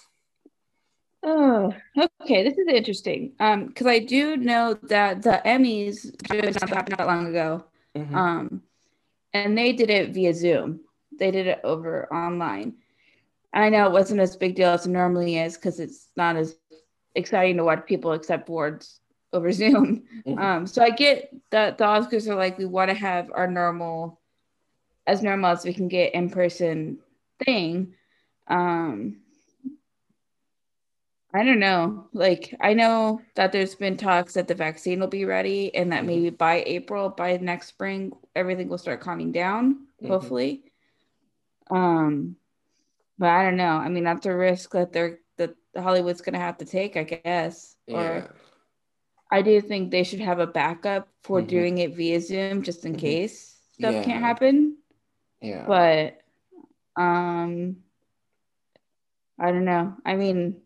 Oh, 1.23 1.75
okay. 2.23 2.43
This 2.45 2.57
is 2.57 2.67
interesting. 2.69 3.33
Um, 3.41 3.67
because 3.67 3.87
I 3.87 3.99
do 3.99 4.37
know 4.37 4.75
that 4.75 5.23
the 5.23 5.43
Emmys 5.45 6.11
just 6.31 6.61
happened 6.69 6.97
not 6.99 7.07
long 7.07 7.27
ago. 7.27 7.65
Mhm. 7.95 8.15
Um, 8.15 8.63
and 9.35 9.57
they 9.57 9.73
did 9.73 9.91
it 9.91 10.11
via 10.15 10.33
Zoom. 10.33 10.81
They 11.19 11.31
did 11.31 11.47
it 11.47 11.61
over 11.63 12.13
online. 12.13 12.75
I 13.53 13.69
know 13.69 13.87
it 13.87 13.93
wasn't 13.93 14.21
as 14.21 14.37
big 14.37 14.55
deal 14.55 14.69
as 14.71 14.87
it 14.87 14.91
normally 14.91 15.39
is 15.39 15.57
because 15.57 15.79
it's 15.81 16.11
not 16.17 16.37
as 16.37 16.57
exciting 17.15 17.57
to 17.59 17.65
watch 17.65 17.85
people 17.85 18.13
accept 18.13 18.49
awards 18.49 19.01
over 19.33 19.53
Zoom. 19.61 20.05
Mhm. 20.27 20.39
Um, 20.41 20.67
so 20.67 20.83
I 20.83 20.91
get 20.91 21.35
that 21.51 21.77
the 21.77 21.85
Oscars 21.85 22.29
are 22.29 22.35
like 22.37 22.57
we 22.57 22.65
want 22.65 22.89
to 22.91 22.95
have 22.95 23.31
our 23.35 23.47
normal, 23.47 24.21
as 25.07 25.23
normal 25.23 25.51
as 25.51 25.65
we 25.65 25.75
can 25.75 25.89
get 25.89 26.15
in 26.15 26.31
person 26.31 26.99
thing. 27.45 27.95
Um, 28.49 29.21
I 31.33 31.45
don't 31.45 31.61
know. 31.61 32.09
Like 32.13 32.55
I 32.61 32.75
know 32.75 33.21
that 33.37 33.53
there's 33.53 33.77
been 33.77 33.97
talks 33.97 34.35
that 34.35 34.49
the 34.49 34.55
vaccine 34.55 34.99
will 34.99 35.07
be 35.07 35.25
ready 35.25 35.73
and 35.75 35.93
that 35.93 36.03
Mhm. 36.03 36.07
maybe 36.07 36.31
by 36.31 36.65
April, 36.67 37.09
by 37.09 37.37
next 37.37 37.69
spring, 37.69 38.13
everything 38.35 38.69
will 38.69 38.79
start 38.79 39.01
calming 39.01 39.31
down, 39.31 39.87
Mhm. 40.03 40.09
hopefully. 40.09 40.65
Um, 41.71 42.37
but 43.19 43.29
I 43.29 43.45
don't 43.45 43.57
know. 43.57 43.77
I 43.77 43.89
mean, 43.89 44.03
that's 44.05 44.27
a 44.27 44.35
risk 44.35 44.73
that 44.73 44.93
they're 44.93 45.21
that 45.37 45.55
Hollywood's 45.77 46.21
gonna 46.21 46.39
have 46.41 46.59
to 46.59 46.65
take, 46.65 46.97
I 46.97 47.05
guess. 47.05 47.77
yeah. 47.87 47.97
Or 47.97 48.35
I 49.31 49.43
do 49.43 49.61
think 49.61 49.91
they 49.93 50.03
should 50.03 50.21
have 50.21 50.41
a 50.41 50.47
backup 50.49 51.09
for 51.23 51.41
Mhm. 51.41 51.47
doing 51.47 51.79
it 51.79 51.95
via 51.95 52.21
Zoom 52.21 52.63
just 52.63 52.85
in 52.85 52.95
Mhm. 52.95 52.99
case 52.99 53.57
stuff 53.75 53.95
Yeah. 53.95 54.03
can't 54.03 54.25
happen. 54.25 54.79
Yeah. 55.41 55.65
But 55.67 56.20
um 56.97 57.77
I 59.39 59.53
don't 59.53 59.65
know. 59.65 59.97
I 60.05 60.17
mean 60.17 60.61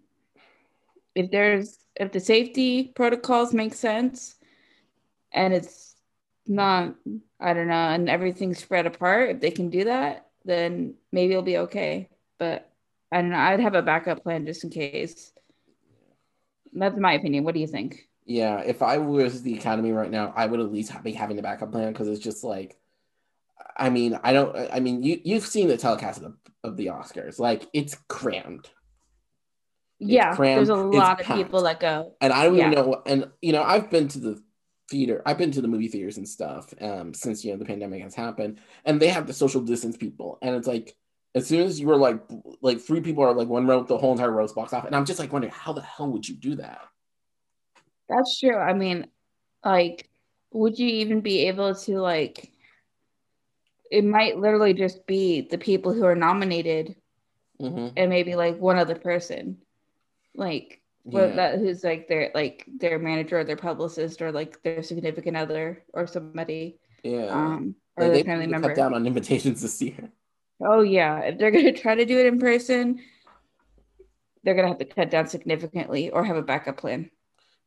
if 1.14 1.30
there's 1.30 1.78
if 1.96 2.12
the 2.12 2.20
safety 2.20 2.92
protocols 2.94 3.54
make 3.54 3.74
sense 3.74 4.34
and 5.32 5.54
it's 5.54 5.94
not 6.46 6.94
I 7.40 7.54
don't 7.54 7.68
know 7.68 7.74
and 7.74 8.08
everything's 8.08 8.58
spread 8.58 8.86
apart, 8.86 9.30
if 9.30 9.40
they 9.40 9.50
can 9.50 9.70
do 9.70 9.84
that, 9.84 10.26
then 10.44 10.94
maybe 11.12 11.32
it'll 11.32 11.42
be 11.42 11.58
okay. 11.58 12.08
But 12.38 12.70
I 13.12 13.20
don't 13.20 13.30
know. 13.30 13.38
I'd 13.38 13.60
have 13.60 13.74
a 13.74 13.82
backup 13.82 14.22
plan 14.22 14.46
just 14.46 14.64
in 14.64 14.70
case. 14.70 15.32
That's 16.72 16.98
my 16.98 17.12
opinion. 17.12 17.44
What 17.44 17.54
do 17.54 17.60
you 17.60 17.68
think? 17.68 18.08
Yeah, 18.26 18.60
if 18.60 18.82
I 18.82 18.98
was 18.98 19.42
the 19.42 19.54
Academy 19.54 19.92
right 19.92 20.10
now, 20.10 20.32
I 20.34 20.46
would 20.46 20.58
at 20.58 20.72
least 20.72 20.90
be 21.04 21.12
having 21.12 21.38
a 21.38 21.42
backup 21.42 21.70
plan 21.70 21.92
because 21.92 22.08
it's 22.08 22.22
just 22.22 22.42
like, 22.42 22.76
I 23.76 23.90
mean, 23.90 24.18
I 24.22 24.32
don't, 24.32 24.54
I 24.72 24.80
mean, 24.80 25.02
you 25.02 25.20
you've 25.24 25.46
seen 25.46 25.68
the 25.68 25.76
telecast 25.76 26.22
of 26.22 26.24
the, 26.24 26.68
of 26.68 26.76
the 26.76 26.86
Oscars, 26.86 27.38
like 27.38 27.66
it's 27.72 27.96
crammed, 28.08 28.68
yeah, 29.98 30.34
crammed, 30.34 30.58
there's 30.58 30.68
a 30.68 30.74
it's 30.74 31.08
lot 31.08 31.20
of 31.20 31.26
packed. 31.26 31.38
people 31.38 31.62
that 31.62 31.80
go. 31.80 32.14
and 32.20 32.32
I 32.32 32.44
don't 32.44 32.56
Yeah. 32.56 32.70
even 32.70 32.74
know. 32.90 33.02
And 33.06 33.30
you 33.42 33.52
know, 33.52 33.62
I've 33.62 33.90
been 33.90 34.08
to 34.08 34.18
the 34.18 34.42
theater, 34.90 35.22
I've 35.26 35.38
been 35.38 35.50
to 35.52 35.60
the 35.60 35.68
movie 35.68 35.88
theaters 35.88 36.18
and 36.18 36.28
stuff, 36.28 36.72
um, 36.80 37.14
since 37.14 37.44
you 37.44 37.52
know 37.52 37.58
the 37.58 37.64
pandemic 37.64 38.02
has 38.02 38.14
happened, 38.14 38.60
and 38.84 39.00
they 39.00 39.08
have 39.08 39.26
the 39.26 39.32
social 39.32 39.60
distance 39.60 39.96
people, 39.96 40.38
and 40.42 40.54
it's 40.56 40.68
like. 40.68 40.94
As 41.36 41.48
soon 41.48 41.62
as 41.66 41.80
you 41.80 41.88
were 41.88 41.96
like, 41.96 42.20
like 42.62 42.80
three 42.80 43.00
people 43.00 43.24
are 43.24 43.34
like 43.34 43.48
one 43.48 43.66
row, 43.66 43.82
the 43.82 43.98
whole 43.98 44.12
entire 44.12 44.30
row's 44.30 44.52
box 44.52 44.72
off, 44.72 44.84
and 44.84 44.94
I'm 44.94 45.04
just 45.04 45.18
like 45.18 45.32
wondering 45.32 45.52
how 45.52 45.72
the 45.72 45.82
hell 45.82 46.08
would 46.12 46.28
you 46.28 46.36
do 46.36 46.54
that? 46.54 46.82
That's 48.08 48.38
true. 48.38 48.56
I 48.56 48.72
mean, 48.72 49.08
like, 49.64 50.08
would 50.52 50.78
you 50.78 50.86
even 50.86 51.22
be 51.22 51.48
able 51.48 51.74
to 51.74 51.98
like? 52.00 52.52
It 53.94 54.04
might 54.04 54.38
literally 54.38 54.74
just 54.74 55.06
be 55.06 55.42
the 55.42 55.56
people 55.56 55.92
who 55.92 56.04
are 56.04 56.16
nominated 56.16 56.96
hmm 57.60 57.88
and 57.96 58.10
maybe 58.10 58.34
like 58.34 58.58
one 58.58 58.76
other 58.76 58.96
person, 58.96 59.58
like 60.34 60.82
Yeah. 61.06 61.28
that 61.36 61.58
who's 61.60 61.84
like 61.84 62.08
their 62.08 62.32
like 62.34 62.66
their 62.66 62.98
manager 62.98 63.38
or 63.38 63.44
their 63.44 63.56
publicist 63.56 64.20
or 64.20 64.32
like 64.32 64.60
their 64.64 64.82
significant 64.82 65.36
other 65.36 65.84
or 65.92 66.08
somebody, 66.08 66.80
Yeah. 67.04 67.30
um, 67.30 67.76
or 67.96 68.04
Like, 68.04 68.12
their 68.14 68.24
they 68.24 68.30
family 68.30 68.48
member. 68.48 68.68
cut 68.68 68.76
down 68.76 68.94
on 68.94 69.06
invitations 69.06 69.62
this 69.62 69.80
year. 69.80 70.10
Oh 70.60 70.82
yeah, 70.82 71.20
if 71.20 71.38
they're 71.38 71.52
gonna 71.52 71.72
try 71.72 71.94
to 71.94 72.04
do 72.04 72.18
it 72.18 72.26
in 72.26 72.40
person, 72.40 72.98
they're 74.42 74.56
gonna 74.56 74.68
have 74.74 74.78
to 74.78 74.84
cut 74.86 75.10
down 75.10 75.28
significantly 75.28 76.10
or 76.10 76.24
have 76.24 76.36
a 76.36 76.42
backup 76.42 76.78
plan 76.78 77.10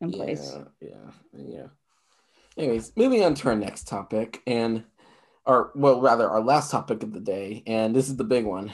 in 0.02 0.12
place. 0.12 0.58
Yeah, 0.58 0.64
yeah, 0.82 1.12
yeah. 1.38 1.68
Anyways, 2.58 2.92
moving 2.98 3.24
on 3.24 3.36
to 3.36 3.50
our 3.50 3.56
next 3.56 3.88
topic, 3.88 4.42
and 4.48 4.84
our 5.48 5.72
well, 5.74 6.02
rather 6.02 6.30
our 6.30 6.42
last 6.42 6.70
topic 6.70 7.02
of 7.02 7.14
the 7.14 7.20
day, 7.20 7.64
and 7.66 7.96
this 7.96 8.10
is 8.10 8.18
the 8.18 8.24
big 8.24 8.46
one. 8.46 8.72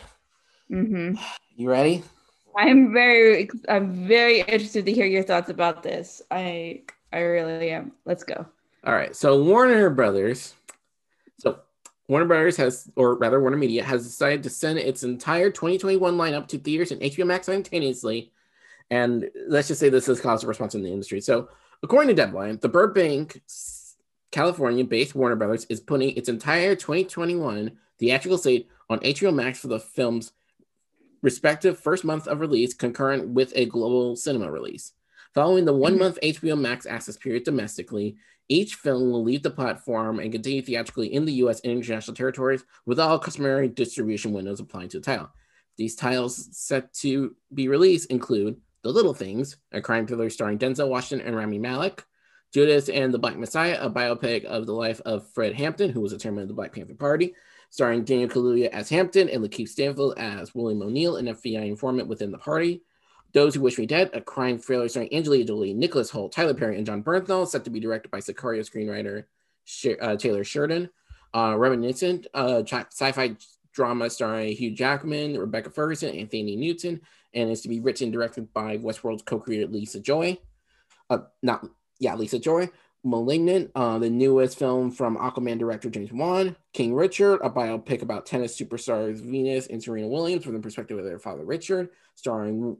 hmm 0.67 1.13
You 1.55 1.69
ready? 1.69 2.03
I'm 2.57 2.93
very, 2.93 3.49
I'm 3.67 4.07
very 4.07 4.41
interested 4.41 4.85
to 4.85 4.91
hear 4.91 5.05
your 5.05 5.23
thoughts 5.23 5.49
about 5.49 5.81
this. 5.81 6.21
I, 6.29 6.81
I 7.11 7.19
really 7.19 7.71
am. 7.71 7.93
Let's 8.05 8.23
go. 8.23 8.45
All 8.85 8.93
right. 8.93 9.15
So 9.15 9.41
Warner 9.41 9.89
Brothers, 9.89 10.53
so 11.39 11.59
Warner 12.07 12.25
Brothers 12.25 12.57
has, 12.57 12.91
or 12.95 13.15
rather 13.15 13.39
Warner 13.39 13.57
Media 13.57 13.83
has 13.83 14.03
decided 14.03 14.43
to 14.43 14.49
send 14.49 14.77
its 14.77 15.03
entire 15.03 15.49
2021 15.49 16.15
lineup 16.15 16.47
to 16.49 16.59
theaters 16.59 16.91
and 16.91 17.01
HBO 17.01 17.25
Max 17.25 17.47
simultaneously. 17.47 18.31
And 18.91 19.29
let's 19.47 19.67
just 19.67 19.79
say 19.79 19.89
this 19.89 20.05
has 20.07 20.21
caused 20.21 20.43
a 20.43 20.47
response 20.47 20.75
in 20.75 20.83
the 20.83 20.91
industry. 20.91 21.21
So 21.21 21.49
according 21.81 22.09
to 22.09 22.13
Deadline, 22.13 22.59
the 22.61 22.69
Burbank, 22.69 23.41
California-based 24.33 25.13
Warner 25.13 25.35
Brothers 25.35 25.65
is 25.69 25.79
putting 25.79 26.17
its 26.17 26.27
entire 26.27 26.75
2021 26.75 27.71
theatrical 27.99 28.39
slate 28.39 28.67
on 28.89 28.97
HBO 29.01 29.31
Max 29.31 29.59
for 29.59 29.67
the 29.67 29.79
film's 29.79 30.33
respective 31.21 31.79
first 31.79 32.03
month 32.03 32.27
of 32.27 32.39
release, 32.39 32.73
concurrent 32.73 33.29
with 33.29 33.53
a 33.55 33.67
global 33.67 34.15
cinema 34.15 34.51
release. 34.51 34.93
Following 35.35 35.65
the 35.65 35.73
one 35.73 35.99
month 35.99 36.17
HBO 36.23 36.59
Max 36.59 36.87
access 36.87 37.15
period 37.15 37.43
domestically, 37.43 38.17
each 38.49 38.73
film 38.73 39.11
will 39.11 39.23
leave 39.23 39.43
the 39.43 39.51
platform 39.51 40.19
and 40.19 40.31
continue 40.31 40.63
theatrically 40.63 41.13
in 41.13 41.25
the 41.25 41.33
US 41.33 41.59
and 41.59 41.71
international 41.71 42.15
territories 42.15 42.65
with 42.87 42.99
all 42.99 43.19
customary 43.19 43.67
distribution 43.67 44.33
windows 44.33 44.59
applying 44.59 44.89
to 44.89 44.99
the 44.99 45.05
title. 45.05 45.29
These 45.77 45.95
titles 45.95 46.49
set 46.51 46.91
to 46.95 47.35
be 47.53 47.67
released 47.67 48.09
include 48.09 48.59
The 48.81 48.89
Little 48.89 49.13
Things, 49.13 49.57
a 49.71 49.79
crime 49.79 50.07
thriller 50.07 50.31
starring 50.31 50.57
Denzel 50.57 50.89
Washington 50.89 51.27
and 51.27 51.35
Rami 51.35 51.59
Malek, 51.59 52.03
Judas 52.53 52.87
and 52.87 53.11
the 53.11 53.17
Black 53.17 53.35
Messiah, 53.35 53.79
a 53.81 53.89
biopic 53.89 54.45
of 54.45 54.67
the 54.67 54.73
life 54.73 55.01
of 55.05 55.27
Fred 55.33 55.55
Hampton, 55.55 55.89
who 55.89 56.01
was 56.01 56.13
a 56.13 56.19
chairman 56.19 56.43
of 56.43 56.47
the 56.47 56.53
Black 56.53 56.71
Panther 56.71 56.93
Party, 56.93 57.33
starring 57.71 58.03
Daniel 58.03 58.29
Kaluuya 58.29 58.67
as 58.67 58.89
Hampton 58.89 59.27
and 59.27 59.43
Lakeith 59.43 59.69
Stanfield 59.69 60.13
as 60.17 60.53
William 60.53 60.83
O'Neill, 60.83 61.17
an 61.17 61.25
FBI 61.25 61.67
informant 61.67 62.07
within 62.07 62.31
the 62.31 62.37
party. 62.37 62.83
Those 63.33 63.55
Who 63.55 63.61
Wish 63.61 63.79
Me 63.79 63.87
Dead, 63.87 64.11
a 64.13 64.21
crime 64.21 64.59
thriller 64.59 64.87
starring 64.87 65.11
Angelina 65.11 65.45
Jolie, 65.45 65.73
Nicholas 65.73 66.11
Hoult, 66.11 66.31
Tyler 66.31 66.53
Perry, 66.53 66.77
and 66.77 66.85
Jon 66.85 67.03
Bernthal, 67.03 67.47
set 67.47 67.63
to 67.63 67.71
be 67.71 67.79
directed 67.79 68.11
by 68.11 68.19
Sicario 68.19 68.59
screenwriter 68.61 69.25
uh, 69.99 70.15
Taylor 70.15 70.43
Sheridan. 70.43 70.91
Uh, 71.33 71.55
Reminiscent, 71.57 72.27
uh, 72.35 72.61
sci-fi 72.63 73.35
drama 73.73 74.11
starring 74.11 74.55
Hugh 74.55 74.69
Jackman, 74.69 75.39
Rebecca 75.39 75.71
Ferguson, 75.71 76.15
and 76.15 76.29
Thandie 76.29 76.59
Newton, 76.59 77.01
and 77.33 77.49
is 77.49 77.61
to 77.61 77.69
be 77.69 77.79
written 77.79 78.05
and 78.05 78.13
directed 78.13 78.53
by 78.53 78.77
Westworld's 78.77 79.23
co-creator 79.23 79.65
Lisa 79.65 79.99
Joy. 79.99 80.37
Uh, 81.09 81.19
not 81.41 81.65
yeah, 81.99 82.15
Lisa 82.15 82.39
Joy. 82.39 82.69
Malignant, 83.05 83.69
uh, 83.75 83.99
the 83.99 84.09
newest 84.09 84.57
film 84.57 84.89
from 84.89 85.17
Aquaman 85.17 85.59
director 85.59 85.89
James 85.89 86.13
Wan. 86.13 86.55
King 86.71 86.93
Richard, 86.93 87.41
a 87.43 87.49
biopic 87.49 88.01
about 88.01 88.25
tennis 88.25 88.57
superstars 88.57 89.19
Venus 89.19 89.67
and 89.67 89.83
Serena 89.83 90.07
Williams 90.07 90.45
from 90.45 90.53
the 90.53 90.59
perspective 90.61 90.97
of 90.97 91.03
their 91.03 91.19
father 91.19 91.43
Richard, 91.43 91.89
starring 92.15 92.77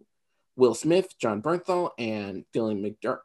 Will 0.56 0.76
Smith, 0.76 1.18
Jon 1.20 1.42
Bernthal, 1.42 1.90
and 1.98 2.46
Dylan 2.56 2.82
McDer- 2.82 3.20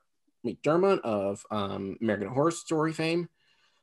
McDermott 0.44 1.00
of 1.00 1.44
um, 1.52 1.96
American 2.02 2.28
Horror 2.28 2.50
Story 2.50 2.92
fame. 2.92 3.28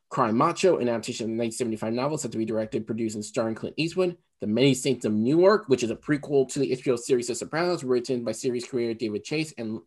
Cry 0.08 0.30
Macho, 0.30 0.76
an 0.76 0.88
adaptation 0.88 1.24
of 1.24 1.36
the 1.36 1.42
1975 1.42 1.92
novel 1.92 2.18
set 2.18 2.32
to 2.32 2.38
be 2.38 2.44
directed, 2.44 2.86
produced, 2.86 3.16
and 3.16 3.24
starring 3.24 3.54
Clint 3.54 3.74
Eastwood. 3.76 4.16
The 4.40 4.46
Many 4.46 4.74
Saints 4.74 5.04
of 5.04 5.12
Newark, 5.12 5.68
which 5.68 5.82
is 5.82 5.90
a 5.90 5.96
prequel 5.96 6.48
to 6.52 6.58
the 6.58 6.76
HBO 6.76 6.98
series 6.98 7.28
The 7.28 7.34
Sopranos, 7.34 7.82
written 7.82 8.22
by 8.22 8.32
series 8.32 8.66
creator 8.66 8.94
David 8.94 9.24
Chase 9.24 9.52
and 9.56 9.80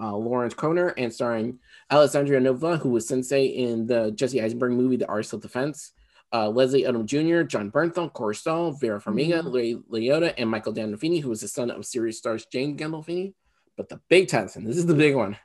uh, 0.00 0.14
Lawrence 0.16 0.54
Konner, 0.54 0.88
and 0.98 1.12
starring 1.12 1.58
Alessandro 1.90 2.38
Nivola, 2.40 2.78
who 2.78 2.90
was 2.90 3.06
Sensei 3.06 3.46
in 3.46 3.86
the 3.86 4.10
Jesse 4.12 4.40
Eisenberg 4.42 4.72
movie 4.72 4.96
The 4.96 5.08
of 5.10 5.40
Defense. 5.40 5.92
Uh, 6.32 6.48
Leslie 6.48 6.82
Odom 6.82 7.04
Jr., 7.06 7.42
Jon 7.46 7.70
Bernthal, 7.70 8.12
Corey 8.12 8.34
Stoll, 8.34 8.72
Vera 8.72 9.00
Farmiga, 9.00 9.42
Mhm. 9.42 9.54
Ray 9.54 9.74
Liotta, 9.74 10.34
and 10.36 10.50
Michael 10.50 10.72
Gandolfini, 10.74 11.20
who 11.22 11.28
was 11.28 11.40
the 11.42 11.46
son 11.48 11.70
of 11.70 11.84
series 11.86 12.18
stars 12.18 12.44
James 12.46 12.80
Gandolfini. 12.80 13.34
But 13.76 13.88
the 13.88 14.00
big 14.08 14.26
test, 14.28 14.56
and 14.56 14.66
this 14.66 14.76
is 14.76 14.86
the 14.86 14.94
big 14.94 15.14
one, 15.14 15.36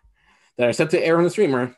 that 0.58 0.68
are 0.68 0.74
set 0.74 0.90
to 0.92 1.06
air 1.06 1.18
on 1.20 1.24
the 1.24 1.30
streamer 1.30 1.76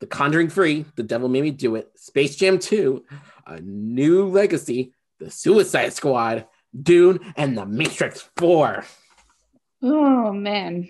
The 0.00 0.06
Conjuring 0.06 0.48
3, 0.48 0.86
The 0.96 1.02
Devil 1.02 1.28
Made 1.28 1.42
Me 1.42 1.50
Do 1.50 1.74
It, 1.76 1.90
Space 1.96 2.36
Jam 2.36 2.58
2, 2.58 3.04
A 3.46 3.60
New 3.60 4.26
Legacy, 4.28 4.94
The 5.18 5.30
Suicide 5.30 5.92
Squad, 5.92 6.46
Dune, 6.80 7.20
and 7.36 7.56
The 7.58 7.66
Matrix 7.66 8.30
4 8.38 8.84
Oh 9.82 10.32
man. 10.32 10.88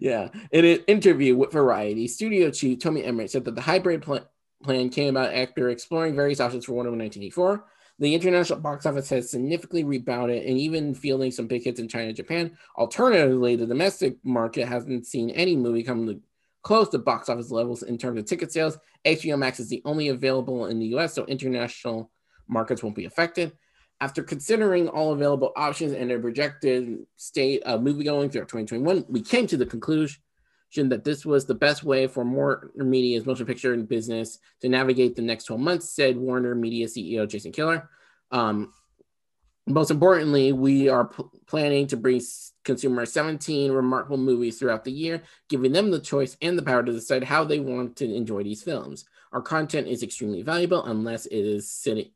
Yeah. 0.00 0.28
In 0.50 0.64
an 0.64 0.78
interview 0.86 1.36
with 1.36 1.52
Variety, 1.52 2.08
studio 2.08 2.50
chief 2.50 2.78
Toby 2.78 3.04
Emmerich 3.04 3.30
said 3.30 3.44
that 3.44 3.54
the 3.54 3.60
hybrid 3.60 4.02
pl- 4.02 4.28
plan 4.62 4.90
came 4.90 5.16
about 5.16 5.34
after 5.34 5.70
exploring 5.70 6.14
various 6.14 6.40
options 6.40 6.64
for 6.64 6.72
Wonder 6.72 6.90
Woman 6.90 7.04
1984. 7.06 7.64
The 7.98 8.14
international 8.14 8.60
box 8.60 8.86
office 8.86 9.10
has 9.10 9.30
significantly 9.30 9.84
rebounded 9.84 10.44
and 10.44 10.58
even 10.58 10.94
fielding 10.94 11.30
some 11.30 11.46
big 11.46 11.62
hits 11.62 11.78
in 11.78 11.88
China 11.88 12.08
and 12.08 12.16
Japan. 12.16 12.56
Alternatively, 12.76 13.56
the 13.56 13.66
domestic 13.66 14.16
market 14.24 14.66
hasn't 14.66 15.06
seen 15.06 15.30
any 15.30 15.56
movie 15.56 15.82
come 15.82 16.06
to 16.06 16.20
close 16.62 16.88
to 16.90 16.98
box 16.98 17.28
office 17.28 17.50
levels 17.50 17.82
in 17.82 17.98
terms 17.98 18.18
of 18.18 18.24
ticket 18.24 18.52
sales. 18.52 18.78
HBO 19.04 19.38
Max 19.38 19.60
is 19.60 19.68
the 19.68 19.82
only 19.84 20.08
available 20.08 20.66
in 20.66 20.78
the 20.78 20.96
US, 20.96 21.14
so 21.14 21.24
international 21.26 22.10
markets 22.48 22.82
won't 22.82 22.96
be 22.96 23.04
affected. 23.04 23.52
After 24.02 24.24
considering 24.24 24.88
all 24.88 25.12
available 25.12 25.52
options 25.54 25.92
and 25.92 26.10
a 26.10 26.18
projected 26.18 27.06
state 27.16 27.62
of 27.62 27.82
moviegoing 27.82 28.32
throughout 28.32 28.48
2021, 28.48 29.04
we 29.08 29.22
came 29.22 29.46
to 29.46 29.56
the 29.56 29.64
conclusion 29.64 30.18
that 30.74 31.04
this 31.04 31.24
was 31.24 31.46
the 31.46 31.54
best 31.54 31.84
way 31.84 32.08
for 32.08 32.24
Warner 32.24 32.72
Media's 32.74 33.24
motion 33.24 33.46
picture 33.46 33.76
business 33.76 34.40
to 34.60 34.68
navigate 34.68 35.14
the 35.14 35.22
next 35.22 35.44
12 35.44 35.62
months, 35.62 35.94
said 35.94 36.16
Warner 36.16 36.56
Media 36.56 36.88
CEO 36.88 37.28
Jason 37.28 37.52
Kilar. 37.52 37.86
Um, 38.32 38.72
most 39.68 39.92
importantly, 39.92 40.52
we 40.52 40.88
are 40.88 41.04
p- 41.04 41.22
planning 41.46 41.86
to 41.86 41.96
bring 41.96 42.20
consumers 42.64 43.12
17 43.12 43.70
remarkable 43.70 44.16
movies 44.16 44.58
throughout 44.58 44.82
the 44.82 44.90
year, 44.90 45.22
giving 45.48 45.70
them 45.70 45.92
the 45.92 46.00
choice 46.00 46.36
and 46.42 46.58
the 46.58 46.62
power 46.64 46.82
to 46.82 46.90
decide 46.90 47.22
how 47.22 47.44
they 47.44 47.60
want 47.60 47.94
to 47.98 48.12
enjoy 48.12 48.42
these 48.42 48.64
films. 48.64 49.04
Our 49.32 49.42
content 49.42 49.86
is 49.86 50.02
extremely 50.02 50.42
valuable 50.42 50.84
unless 50.86 51.26
it 51.26 51.38
is 51.38 51.70
sitting 51.70 52.10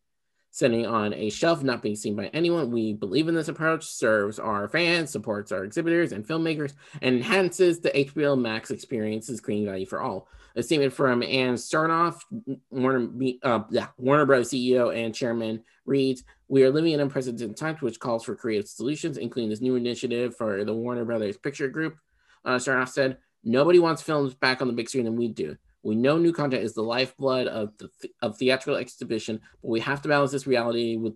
sitting 0.56 0.86
on 0.86 1.12
a 1.12 1.28
shelf, 1.28 1.62
not 1.62 1.82
being 1.82 1.94
seen 1.94 2.16
by 2.16 2.28
anyone. 2.28 2.70
We 2.70 2.94
believe 2.94 3.28
in 3.28 3.34
this 3.34 3.48
approach, 3.48 3.84
serves 3.84 4.38
our 4.38 4.66
fans, 4.68 5.10
supports 5.10 5.52
our 5.52 5.64
exhibitors 5.64 6.12
and 6.12 6.26
filmmakers, 6.26 6.72
and 7.02 7.16
enhances 7.16 7.80
the 7.80 7.90
HBO 7.90 8.40
Max 8.40 8.70
experience's 8.70 9.36
screen 9.36 9.66
value 9.66 9.84
for 9.84 10.00
all. 10.00 10.28
A 10.54 10.62
statement 10.62 10.94
from 10.94 11.22
Ann 11.22 11.56
Sarnoff, 11.56 12.22
Warner, 12.70 13.10
uh, 13.42 13.64
yeah, 13.68 13.88
Warner 13.98 14.24
Bros. 14.24 14.48
CEO 14.48 14.96
and 14.96 15.14
chairman, 15.14 15.62
reads 15.84 16.24
We 16.48 16.64
are 16.64 16.70
living 16.70 16.94
in 16.94 17.00
unprecedented 17.00 17.58
times, 17.58 17.82
which 17.82 18.00
calls 18.00 18.24
for 18.24 18.34
creative 18.34 18.66
solutions, 18.66 19.18
including 19.18 19.50
this 19.50 19.60
new 19.60 19.76
initiative 19.76 20.36
for 20.36 20.64
the 20.64 20.72
Warner 20.72 21.04
Brothers 21.04 21.36
Picture 21.36 21.68
Group. 21.68 21.98
Uh, 22.46 22.56
Sarnoff 22.56 22.88
said, 22.88 23.18
Nobody 23.44 23.78
wants 23.78 24.00
films 24.00 24.32
back 24.32 24.62
on 24.62 24.68
the 24.68 24.74
big 24.74 24.88
screen 24.88 25.04
than 25.04 25.16
we 25.16 25.28
do. 25.28 25.58
We 25.86 25.94
know 25.94 26.18
new 26.18 26.32
content 26.32 26.64
is 26.64 26.74
the 26.74 26.82
lifeblood 26.82 27.46
of 27.46 27.78
the 27.78 27.88
of 28.20 28.36
theatrical 28.36 28.74
exhibition, 28.74 29.40
but 29.62 29.68
we 29.68 29.78
have 29.80 30.02
to 30.02 30.08
balance 30.08 30.32
this 30.32 30.44
reality 30.44 30.96
with 30.96 31.14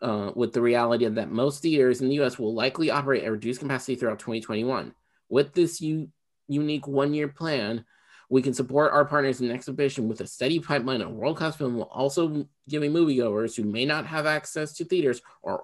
uh, 0.00 0.30
with 0.34 0.54
the 0.54 0.62
reality 0.62 1.06
that 1.06 1.30
most 1.30 1.60
theaters 1.60 2.00
in 2.00 2.08
the 2.08 2.14
U.S. 2.14 2.38
will 2.38 2.54
likely 2.54 2.90
operate 2.90 3.24
at 3.24 3.30
reduced 3.30 3.60
capacity 3.60 3.94
throughout 3.94 4.18
2021. 4.18 4.94
With 5.28 5.52
this 5.52 5.82
u- 5.82 6.08
unique 6.48 6.88
one-year 6.88 7.28
plan, 7.28 7.84
we 8.30 8.40
can 8.40 8.54
support 8.54 8.92
our 8.92 9.04
partners 9.04 9.42
in 9.42 9.50
exhibition 9.50 10.08
with 10.08 10.22
a 10.22 10.26
steady 10.26 10.60
pipeline 10.60 11.02
of 11.02 11.10
world-class 11.10 11.56
film, 11.56 11.76
while 11.76 11.90
also 11.92 12.48
giving 12.66 12.90
moviegoers 12.90 13.54
who 13.54 13.64
may 13.64 13.84
not 13.84 14.06
have 14.06 14.24
access 14.24 14.72
to 14.72 14.86
theaters 14.86 15.20
or 15.42 15.62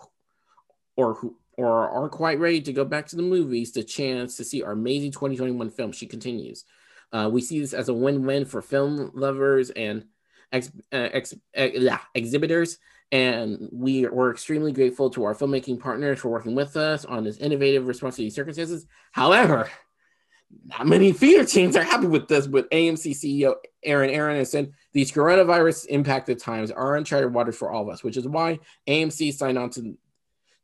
or 0.95 1.15
who 1.15 1.39
or 1.57 1.89
aren't 1.89 2.13
quite 2.13 2.39
ready 2.39 2.61
to 2.61 2.73
go 2.75 2.85
back 2.85 3.07
to 3.07 3.17
the 3.17 3.23
movies 3.23 3.73
the 3.73 3.83
chance 3.83 4.37
to 4.37 4.45
see 4.45 4.63
our 4.63 4.73
amazing 4.73 5.11
2021 5.11 5.71
film. 5.71 5.93
She 5.93 6.07
continues. 6.07 6.67
Uh, 7.13 7.29
we 7.33 7.41
see 7.41 7.61
this 7.61 7.73
as 7.73 7.89
a 7.89 7.95
win-win 7.95 8.45
for 8.45 8.63
film 8.63 9.11
lovers 9.15 9.71
and 9.71 10.05
ex, 10.53 10.71
uh, 10.93 11.09
ex, 11.13 11.35
uh, 11.57 11.99
exhibitors. 12.15 12.79
And 13.13 13.69
we 13.73 14.07
are 14.07 14.31
extremely 14.31 14.73
grateful 14.73 15.11
to 15.11 15.25
our 15.25 15.35
filmmaking 15.35 15.81
partners 15.81 16.21
for 16.21 16.29
working 16.29 16.55
with 16.55 16.77
us 16.77 17.05
on 17.05 17.25
this 17.25 17.39
innovative 17.39 17.89
response 17.89 18.17
to 18.17 18.23
these 18.23 18.37
circumstances. 18.37 18.87
However, 19.11 19.69
not 20.65 20.87
many 20.87 21.13
theater 21.13 21.45
chains 21.45 21.77
are 21.77 21.83
happy 21.83 22.07
with 22.07 22.29
this, 22.29 22.47
but 22.47 22.71
AMC 22.71 23.13
CEO 23.13 23.55
Aron 23.85 24.45
said 24.45 24.73
these 24.93 25.13
coronavirus 25.13 25.87
impacted 25.87 26.39
times 26.39 26.71
are 26.71 26.97
uncharted 26.97 27.33
waters 27.33 27.57
for 27.57 27.71
all 27.71 27.83
of 27.83 27.89
us, 27.89 28.03
which 28.03 28.17
is 28.17 28.27
why 28.27 28.59
AMC 28.89 29.33
signed 29.35 29.59
on 29.59 29.71
to, 29.71 29.97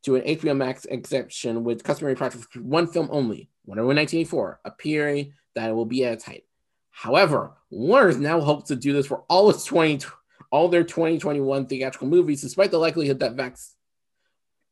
to 0.03 0.17
an 0.17 0.23
HBO 0.23 0.57
Max 0.57 0.85
exception 0.87 1.65
with 1.65 1.85
customary 1.85 2.15
practice 2.15 2.45
for 2.51 2.61
one 2.61 2.87
film 2.87 3.09
only, 3.11 3.49
Wonder 3.65 3.83
Woman 3.83 3.97
1984, 3.97 4.61
appearing 4.65 5.33
that 5.57 5.71
it 5.71 5.73
will 5.73 5.87
be 5.87 6.05
at 6.05 6.23
height. 6.23 6.45
However, 6.91 7.53
Warner's 7.71 8.19
now 8.19 8.41
hopes 8.41 8.69
to 8.69 8.77
do 8.77 8.93
this 8.93 9.07
for 9.07 9.25
all 9.29 9.51
its 9.51 9.65
20, 9.65 10.07
all 10.51 10.69
their 10.69 10.85
2021 10.85 11.67
theatrical 11.67 12.07
movies, 12.09 12.43
despite 12.43 12.71
the 12.71 12.79
likelihood 12.79 13.19
that 13.21 13.35
vac- 13.35 13.59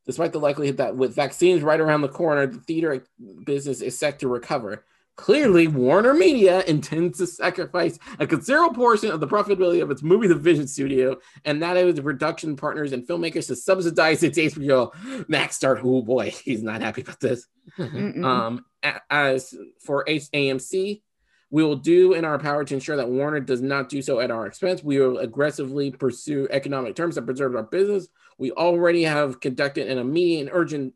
despite 0.06 0.32
the 0.32 0.38
likelihood 0.38 0.76
that 0.76 0.96
with 0.96 1.14
vaccines 1.14 1.62
right 1.62 1.80
around 1.80 2.02
the 2.02 2.08
corner, 2.08 2.46
the 2.46 2.60
theater 2.60 3.04
business 3.44 3.80
is 3.80 3.98
set 3.98 4.20
to 4.20 4.28
recover. 4.28 4.84
Clearly, 5.16 5.68
Warner 5.68 6.12
Media 6.12 6.62
intends 6.62 7.18
to 7.18 7.26
sacrifice 7.26 7.98
a 8.18 8.26
considerable 8.26 8.74
portion 8.74 9.12
of 9.12 9.20
the 9.20 9.28
profitability 9.28 9.80
of 9.80 9.90
its 9.90 10.02
movie 10.02 10.26
division 10.26 10.66
studio, 10.66 11.16
and 11.44 11.62
that 11.62 11.76
is 11.76 11.94
the 11.94 12.02
production 12.02 12.56
partners 12.56 12.92
and 12.92 13.06
filmmakers 13.06 13.46
to 13.46 13.56
subsidize 13.56 14.24
its 14.24 14.38
HBO 14.38 14.90
Max 15.28 15.54
start. 15.56 15.80
Oh 15.84 16.02
boy, 16.02 16.30
he's 16.30 16.64
not 16.64 16.82
happy 16.82 17.02
about 17.02 17.20
this. 17.20 17.46
um, 17.78 18.64
as 19.08 19.54
for 19.84 20.04
AMC, 20.04 21.02
we 21.50 21.62
will 21.62 21.76
do 21.76 22.14
in 22.14 22.24
our 22.24 22.38
power 22.38 22.64
to 22.64 22.74
ensure 22.74 22.96
that 22.96 23.08
Warner 23.08 23.38
does 23.38 23.62
not 23.62 23.88
do 23.88 24.02
so 24.02 24.18
at 24.18 24.32
our 24.32 24.46
expense. 24.46 24.82
We 24.82 24.98
will 24.98 25.18
aggressively 25.18 25.92
pursue 25.92 26.48
economic 26.50 26.96
terms 26.96 27.14
that 27.14 27.26
preserve 27.26 27.54
our 27.54 27.62
business. 27.62 28.08
We 28.38 28.50
already 28.50 29.04
have 29.04 29.38
conducted 29.38 29.88
an 29.88 29.98
immediate 29.98 30.40
and 30.40 30.50
urgent 30.52 30.94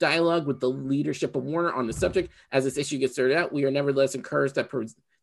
dialogue 0.00 0.46
with 0.46 0.58
the 0.58 0.68
leadership 0.68 1.36
of 1.36 1.44
Warner 1.44 1.72
on 1.72 1.86
the 1.86 1.92
subject. 1.92 2.32
As 2.50 2.64
this 2.64 2.76
issue 2.76 2.98
gets 2.98 3.14
sorted 3.14 3.36
out, 3.36 3.52
we 3.52 3.64
are 3.64 3.70
nevertheless 3.70 4.14
encouraged 4.14 4.56
that, 4.56 4.70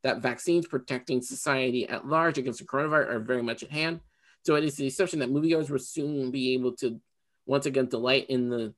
that 0.04 0.22
vaccines 0.22 0.68
protecting 0.68 1.22
society 1.22 1.90
at 1.90 2.08
large 2.08 2.38
against 2.38 2.60
the 2.60 2.66
coronavirus 2.66 3.10
are 3.10 3.20
very 3.20 3.44
much 3.44 3.64
at 3.64 3.72
hand. 3.72 4.00
So 4.46 4.56
it 4.56 4.64
is 4.64 4.76
the 4.76 4.88
assumption 4.88 5.20
that 5.20 5.30
moviegoers 5.30 5.70
will 5.70 5.80
soon 5.80 6.32
be 6.32 6.54
able 6.54 6.72
to 6.78 7.02
once 7.46 7.66
again 7.66 7.88
delight 7.88 8.28
in 8.30 8.50
the 8.50 8.74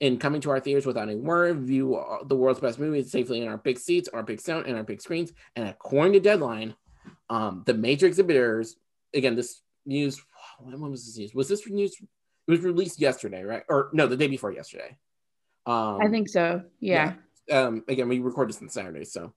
in 0.00 0.18
coming 0.18 0.40
to 0.40 0.50
our 0.50 0.58
theaters 0.58 0.84
without 0.84 1.08
any 1.08 1.14
worry, 1.14 1.52
view 1.54 2.02
the 2.26 2.34
world's 2.34 2.58
best 2.58 2.80
movies 2.80 3.12
safely 3.12 3.40
in 3.40 3.46
our 3.46 3.56
big 3.56 3.78
seats, 3.78 4.08
our 4.08 4.24
big 4.24 4.40
sound, 4.40 4.66
and 4.66 4.76
our 4.76 4.82
big 4.82 5.00
screens. 5.00 5.32
And 5.54 5.68
according 5.68 6.14
to 6.14 6.20
Deadline, 6.20 6.74
um, 7.30 7.62
the 7.66 7.74
major 7.74 8.06
exhibitors, 8.06 8.76
again, 9.14 9.36
this 9.36 9.62
news, 9.86 10.20
when 10.58 10.90
was 10.90 11.06
this 11.06 11.18
news? 11.18 11.34
Was 11.34 11.48
this 11.48 11.68
news? 11.68 11.96
It 12.00 12.50
was 12.50 12.60
released 12.60 13.00
yesterday, 13.00 13.44
right? 13.44 13.62
Or 13.68 13.90
no, 13.92 14.08
the 14.08 14.16
day 14.16 14.26
before 14.26 14.52
yesterday. 14.52 14.96
Um, 15.66 16.00
I 16.00 16.08
think 16.08 16.28
so. 16.28 16.62
Yeah. 16.80 17.14
yeah. 17.48 17.60
Um, 17.60 17.84
again, 17.88 18.08
we 18.08 18.18
record 18.18 18.48
this 18.48 18.60
on 18.60 18.68
Saturday, 18.68 19.04
so. 19.04 19.32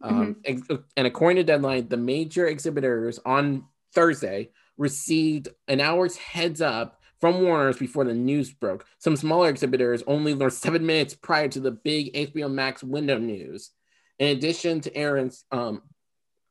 Um, 0.00 0.36
mm-hmm. 0.36 0.40
ex- 0.44 0.82
and 0.96 1.06
according 1.06 1.36
to 1.36 1.44
Deadline, 1.44 1.88
the 1.88 1.96
major 1.96 2.46
exhibitors 2.46 3.18
on 3.24 3.64
Thursday 3.92 4.50
received 4.76 5.48
an 5.66 5.80
hour's 5.80 6.16
heads 6.16 6.60
up 6.60 7.00
from 7.20 7.42
Warner's 7.42 7.76
before 7.76 8.04
the 8.04 8.14
news 8.14 8.52
broke. 8.52 8.86
Some 8.98 9.16
smaller 9.16 9.48
exhibitors 9.48 10.04
only 10.06 10.34
learned 10.34 10.52
seven 10.52 10.86
minutes 10.86 11.14
prior 11.14 11.48
to 11.48 11.60
the 11.60 11.72
big 11.72 12.14
HBO 12.14 12.50
Max 12.50 12.82
window 12.82 13.18
news. 13.18 13.70
In 14.18 14.28
addition 14.36 14.80
to 14.82 14.96
Aron's 14.96 15.44
um, 15.50 15.82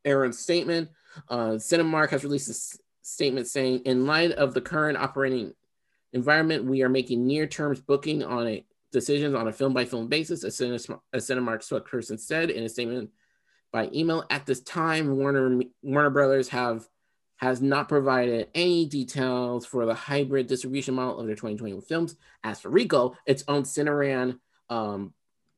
Aron's 0.05 0.39
statement, 0.39 0.89
uh, 1.30 1.51
Cinemark 1.51 2.09
has 2.09 2.24
released 2.24 2.49
a 2.49 2.51
s- 2.51 2.78
statement 3.01 3.47
saying, 3.47 3.82
in 3.86 4.05
light 4.05 4.32
of 4.34 4.53
the 4.53 4.61
current 4.61 4.97
operating 4.97 5.53
environment, 6.13 6.65
we 6.65 6.82
are 6.84 6.89
making 6.89 7.26
near-term 7.26 7.76
booking 7.88 8.24
on 8.24 8.47
a 8.47 8.65
decisions 8.91 9.35
on 9.35 9.47
a 9.47 9.53
film-by-film 9.53 10.07
basis. 10.07 10.43
A, 10.43 10.47
Cine- 10.47 10.99
a 11.13 11.17
Cinemark 11.17 11.59
spokesperson 11.59 12.19
said 12.19 12.49
in 12.49 12.63
a 12.63 12.69
statement 12.69 13.09
by 13.71 13.89
email, 13.93 14.25
at 14.29 14.45
this 14.45 14.61
time, 14.61 15.17
Warner 15.17 15.61
Warner 15.81 16.09
Brothers 16.09 16.49
have 16.49 16.88
has 17.38 17.61
not 17.61 17.88
provided 17.88 18.47
any 18.55 18.85
details 18.85 19.65
for 19.65 19.85
the 19.85 19.93
hybrid 19.93 20.47
distribution 20.47 20.95
model 20.95 21.19
of 21.19 21.27
their 21.27 21.35
2021 21.35 21.81
films. 21.81 22.15
As 22.43 22.59
for 22.59 22.69
Regal, 22.69 23.15
its 23.27 23.43
own 23.47 23.63
Cineran, 23.63 24.39
um, 24.69 25.13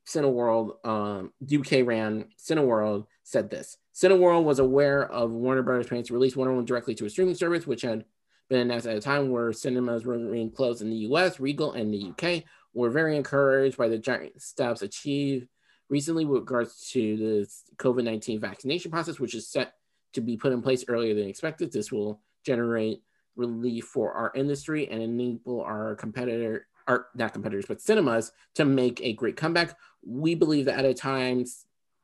Cineworld, 0.05 0.85
um, 0.85 1.31
UK 1.43 1.85
ran 1.85 2.25
Cineworld 2.37 3.05
said 3.23 3.49
this. 3.49 3.77
Cineworld 3.95 4.43
was 4.43 4.59
aware 4.59 5.09
of 5.09 5.31
Warner 5.31 5.61
Brothers 5.61 5.87
plans 5.87 6.07
to 6.07 6.13
release 6.13 6.35
Wonder 6.35 6.51
Woman 6.51 6.65
directly 6.65 6.95
to 6.95 7.05
a 7.05 7.09
streaming 7.09 7.35
service, 7.35 7.67
which 7.67 7.83
had 7.83 8.05
been 8.49 8.61
announced 8.61 8.87
at 8.87 8.97
a 8.97 9.01
time 9.01 9.29
where 9.29 9.53
cinemas 9.53 10.05
were 10.05 10.17
being 10.17 10.51
closed 10.51 10.81
in 10.81 10.89
the 10.89 10.95
US, 10.97 11.39
Regal, 11.39 11.73
and 11.73 11.93
the 11.93 12.09
UK. 12.09 12.43
We're 12.79 12.89
very 12.89 13.17
encouraged 13.17 13.75
by 13.75 13.89
the 13.89 13.97
giant 13.97 14.41
steps 14.41 14.81
achieved 14.81 15.49
recently 15.89 16.23
with 16.23 16.39
regards 16.39 16.89
to 16.91 17.17
the 17.17 17.49
COVID 17.75 18.05
19 18.05 18.39
vaccination 18.39 18.89
process, 18.89 19.19
which 19.19 19.35
is 19.35 19.49
set 19.49 19.73
to 20.13 20.21
be 20.21 20.37
put 20.37 20.53
in 20.53 20.61
place 20.61 20.85
earlier 20.87 21.13
than 21.13 21.27
expected. 21.27 21.73
This 21.73 21.91
will 21.91 22.21
generate 22.45 23.01
relief 23.35 23.83
for 23.83 24.13
our 24.13 24.31
industry 24.33 24.87
and 24.89 25.03
enable 25.03 25.61
our 25.61 25.95
competitor, 25.95 26.67
our 26.87 27.07
not 27.15 27.33
competitors, 27.33 27.65
but 27.67 27.81
cinemas 27.81 28.31
to 28.55 28.63
make 28.63 29.01
a 29.01 29.11
great 29.11 29.35
comeback. 29.35 29.77
We 30.05 30.33
believe 30.33 30.63
that 30.65 30.79
at 30.79 30.85
a 30.85 30.93
time 30.93 31.43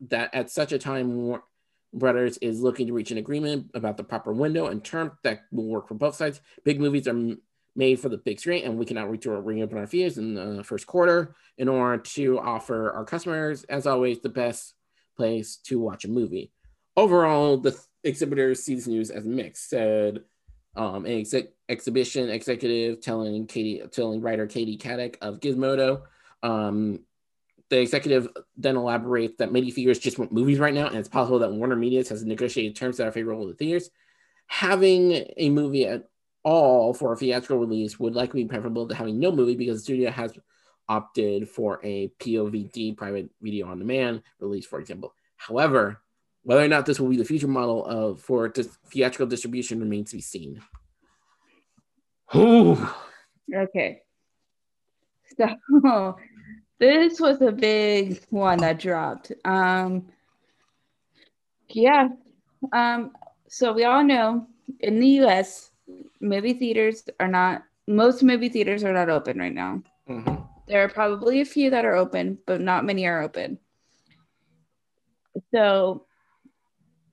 that 0.09 0.35
at 0.35 0.51
such 0.51 0.73
a 0.73 0.77
time 0.77 1.39
Brothers 1.95 2.37
is 2.39 2.61
looking 2.61 2.87
to 2.87 2.93
reach 2.93 3.11
an 3.11 3.17
agreement 3.17 3.71
about 3.73 3.95
the 3.95 4.03
proper 4.03 4.33
window 4.33 4.67
and 4.67 4.83
term 4.83 5.17
that 5.23 5.45
will 5.53 5.67
work 5.67 5.87
for 5.87 5.93
both 5.93 6.15
sides. 6.15 6.41
Big 6.65 6.81
movies 6.81 7.07
are 7.07 7.35
made 7.75 7.99
for 7.99 8.09
the 8.09 8.17
big 8.17 8.39
screen, 8.39 8.63
and 8.65 8.77
we 8.77 8.85
cannot 8.85 9.09
reopen 9.09 9.77
our 9.77 9.85
theaters 9.85 10.17
in 10.17 10.35
the 10.35 10.63
first 10.63 10.87
quarter 10.87 11.35
in 11.57 11.67
order 11.67 12.01
to 12.01 12.39
offer 12.39 12.91
our 12.91 13.05
customers, 13.05 13.63
as 13.65 13.85
always, 13.85 14.19
the 14.19 14.29
best 14.29 14.73
place 15.17 15.57
to 15.57 15.79
watch 15.79 16.05
a 16.05 16.09
movie. 16.09 16.51
Overall, 16.97 17.57
the 17.57 17.77
exhibitors 18.03 18.63
see 18.63 18.75
this 18.75 18.87
news 18.87 19.09
as 19.09 19.25
mixed. 19.25 19.69
Said 19.69 20.23
um, 20.75 21.05
an 21.05 21.19
ex- 21.19 21.33
exhibition 21.69 22.29
executive 22.29 23.01
telling 23.01 23.47
Katie, 23.47 23.81
telling 23.91 24.21
writer 24.21 24.47
Katie 24.47 24.77
Caddick 24.77 25.17
of 25.21 25.39
Gizmodo. 25.39 26.03
Um, 26.43 27.01
the 27.69 27.79
executive 27.79 28.29
then 28.57 28.75
elaborates 28.75 29.37
that 29.39 29.51
many 29.51 29.71
theaters 29.71 29.99
just 29.99 30.19
want 30.19 30.31
movies 30.31 30.59
right 30.59 30.73
now, 30.73 30.87
and 30.87 30.97
it's 30.97 31.09
possible 31.09 31.39
that 31.39 31.51
Warner 31.51 31.75
Media 31.75 32.03
has 32.07 32.23
negotiated 32.23 32.75
terms 32.75 32.97
that 32.97 33.07
are 33.07 33.11
favorable 33.11 33.45
to 33.45 33.51
the 33.51 33.57
theaters. 33.57 33.89
Having 34.47 35.25
a 35.37 35.49
movie 35.49 35.87
at 35.87 36.07
all 36.45 36.93
for 36.93 37.11
a 37.11 37.17
theatrical 37.17 37.57
release 37.57 37.99
would 37.99 38.13
likely 38.13 38.43
be 38.43 38.49
preferable 38.49 38.87
to 38.87 38.95
having 38.95 39.19
no 39.19 39.31
movie 39.31 39.55
because 39.55 39.79
the 39.79 39.83
studio 39.83 40.11
has 40.11 40.31
opted 40.87 41.49
for 41.49 41.81
a 41.83 42.09
POVD 42.19 42.95
private 42.95 43.29
video 43.41 43.67
on 43.67 43.79
demand 43.79 44.21
release, 44.39 44.65
for 44.65 44.79
example. 44.79 45.15
However, 45.37 45.99
whether 46.43 46.63
or 46.63 46.67
not 46.67 46.85
this 46.85 46.99
will 46.99 47.09
be 47.09 47.17
the 47.17 47.25
future 47.25 47.47
model 47.47 47.83
of 47.83 48.21
for 48.21 48.47
dis- 48.47 48.77
theatrical 48.91 49.25
distribution 49.25 49.79
remains 49.79 50.11
to 50.11 50.17
be 50.17 50.21
seen. 50.21 50.61
Ooh. 52.35 52.87
Okay. 53.53 54.03
So 55.37 56.15
this 56.79 57.19
was 57.19 57.41
a 57.41 57.51
big 57.51 58.23
one 58.29 58.59
that 58.59 58.79
dropped. 58.79 59.31
Um 59.43 60.05
yeah. 61.69 62.09
Um 62.71 63.13
so 63.47 63.73
we 63.73 63.83
all 63.83 64.03
know 64.03 64.47
in 64.79 64.99
the 64.99 65.07
US 65.25 65.71
movie 66.19 66.53
theaters 66.53 67.03
are 67.19 67.27
not 67.27 67.63
most 67.87 68.23
movie 68.23 68.49
theaters 68.49 68.83
are 68.83 68.93
not 68.93 69.09
open 69.09 69.37
right 69.37 69.53
now. 69.53 69.81
Mm-hmm. 70.09 70.35
There 70.67 70.83
are 70.83 70.89
probably 70.89 71.41
a 71.41 71.45
few 71.45 71.69
that 71.69 71.85
are 71.85 71.95
open, 71.95 72.39
but 72.47 72.61
not 72.61 72.85
many 72.85 73.05
are 73.05 73.21
open. 73.21 73.59
So 75.53 76.05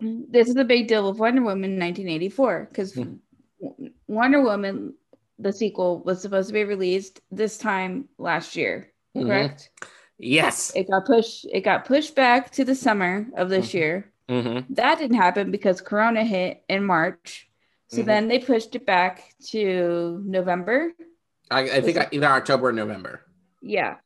this 0.01 0.49
is 0.49 0.57
a 0.57 0.65
big 0.65 0.89
deal 0.89 1.09
with 1.09 1.19
Wonder 1.19 1.43
Woman 1.43 1.79
1984 1.79 2.69
because 2.71 2.95
mm-hmm. 2.95 3.87
Wonder 4.09 4.43
Woman, 4.43 4.95
the 5.39 5.53
sequel, 5.53 6.03
was 6.03 6.23
supposed 6.23 6.49
to 6.49 6.55
be 6.55 6.65
released 6.65 7.21
this 7.31 7.59
time 7.59 8.09
last 8.19 8.57
year, 8.57 8.93
mm-hmm. 9.15 9.27
correct? 9.27 9.71
Yes. 10.19 10.73
It 10.75 10.89
got 10.89 11.05
pushed. 11.05 11.47
It 11.53 11.63
got 11.63 11.85
pushed 11.85 12.15
back 12.15 12.51
to 12.53 12.65
the 12.65 12.75
summer 12.75 13.27
of 13.37 13.49
this 13.49 13.69
mm-hmm. 13.69 13.79
year. 13.79 14.13
Mm-hmm. 14.29 14.75
That 14.75 14.99
didn't 14.99 15.17
happen 15.17 15.51
because 15.51 15.81
Corona 15.81 16.25
hit 16.25 16.63
in 16.69 16.85
March. 16.85 17.49
So 17.93 17.99
mm-hmm. 17.99 18.07
then 18.07 18.29
they 18.29 18.39
pushed 18.39 18.75
it 18.75 18.87
back 18.87 19.35
to 19.51 20.23
November. 20.25 20.93
I, 21.51 21.61
I 21.61 21.81
think 21.83 21.99
either 22.11 22.27
October 22.27 22.69
or 22.69 22.73
November. 22.73 23.27
Yeah. 23.61 23.97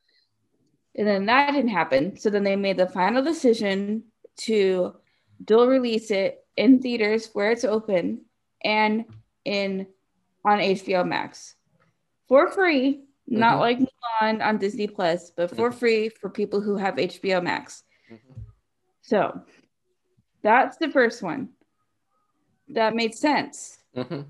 And 0.93 1.07
then 1.07 1.25
that 1.27 1.53
didn't 1.53 1.69
happen. 1.69 2.17
So 2.17 2.29
then 2.29 2.43
they 2.43 2.57
made 2.57 2.75
the 2.75 2.89
final 2.89 3.23
decision 3.23 4.03
to 4.41 4.93
dual 5.41 5.67
release 5.67 6.11
it 6.11 6.45
in 6.57 6.81
theaters 6.81 7.29
where 7.31 7.51
it's 7.51 7.63
open 7.63 8.25
and 8.61 9.05
in 9.45 9.87
on 10.43 10.59
HBO 10.59 11.07
Max 11.07 11.55
for 12.27 12.51
free, 12.51 12.95
mm-hmm. 12.95 13.39
not 13.39 13.59
like 13.59 13.79
Mulan 13.79 14.45
on 14.45 14.57
Disney 14.57 14.87
Plus, 14.87 15.31
but 15.31 15.49
for 15.55 15.69
mm-hmm. 15.69 15.79
free 15.79 16.09
for 16.09 16.29
people 16.29 16.59
who 16.59 16.75
have 16.75 16.95
HBO 16.95 17.41
Max. 17.41 17.83
Mm-hmm. 18.11 18.41
So 19.01 19.41
that's 20.41 20.75
the 20.75 20.89
first 20.89 21.23
one. 21.23 21.51
That 22.69 22.95
made 22.95 23.15
sense. 23.15 23.79
Mm-hmm. 23.95 24.21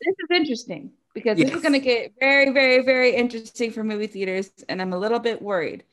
This 0.00 0.14
is 0.18 0.36
interesting 0.36 0.92
because 1.14 1.38
yes. 1.38 1.48
this 1.48 1.56
is 1.56 1.62
going 1.62 1.74
to 1.74 1.80
get 1.80 2.12
very, 2.20 2.50
very, 2.50 2.82
very 2.84 3.14
interesting 3.14 3.70
for 3.70 3.84
movie 3.84 4.06
theaters, 4.06 4.50
and 4.68 4.80
I'm 4.80 4.92
a 4.92 4.98
little 4.98 5.18
bit 5.18 5.42
worried 5.42 5.84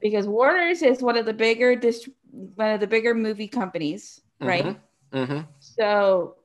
because 0.00 0.26
Warner's 0.26 0.82
is 0.82 1.02
one 1.02 1.16
of 1.16 1.26
the 1.26 1.32
bigger 1.32 1.76
dist- 1.76 2.08
one 2.30 2.72
of 2.72 2.80
the 2.80 2.86
bigger 2.86 3.14
movie 3.14 3.48
companies, 3.48 4.20
mm-hmm. 4.40 4.48
right? 4.48 4.80
Mm-hmm. 5.12 5.40
So 5.60 6.36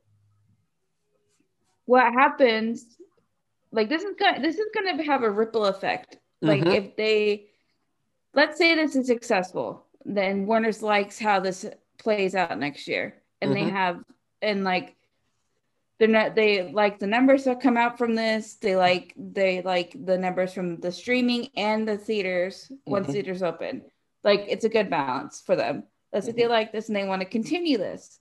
what 1.86 2.14
happens? 2.14 2.86
Like 3.72 3.90
this 3.90 4.04
is 4.04 4.16
going 4.18 4.42
this 4.42 4.58
is 4.58 4.68
going 4.74 4.98
to 4.98 5.04
have 5.04 5.24
a 5.24 5.32
ripple 5.32 5.66
effect. 5.66 6.18
Like 6.42 6.62
mm-hmm. 6.62 6.72
if 6.72 6.96
they 6.96 7.48
let's 8.34 8.58
say 8.58 8.76
this 8.76 8.96
is 8.96 9.08
successful, 9.08 9.86
then 10.06 10.46
Warner's 10.46 10.82
likes 10.82 11.20
how 11.20 11.40
this 11.40 11.66
plays 11.98 12.36
out 12.36 12.58
next 12.58 12.88
year, 12.88 13.21
and 13.42 13.56
they 13.56 13.62
mm-hmm. 13.62 13.76
have 13.76 14.04
and 14.42 14.64
like 14.64 14.96
they're 16.02 16.08
not 16.08 16.34
they 16.34 16.72
like 16.72 16.98
the 16.98 17.06
numbers 17.06 17.44
that 17.44 17.62
come 17.62 17.78
out 17.78 17.98
from 17.98 18.16
this 18.16 18.56
they 18.56 18.76
like 18.76 19.14
they 19.16 19.62
like 19.62 19.96
the 20.06 20.18
numbers 20.18 20.52
from 20.52 20.78
the 20.78 20.92
streaming 20.92 21.48
and 21.56 21.88
the 21.88 21.98
theaters 21.98 22.72
once 22.88 23.04
mm-hmm. 23.04 23.14
theaters 23.14 23.44
open 23.44 23.84
like 24.24 24.44
it's 24.48 24.66
a 24.66 24.70
good 24.70 24.90
balance 24.90 25.42
for 25.46 25.56
them 25.56 25.84
let's 26.12 26.26
say 26.26 26.32
mm-hmm. 26.32 26.42
they 26.42 26.48
like 26.48 26.72
this 26.72 26.88
and 26.88 26.96
they 26.96 27.08
want 27.08 27.22
to 27.22 27.28
continue 27.28 27.78
this 27.78 28.20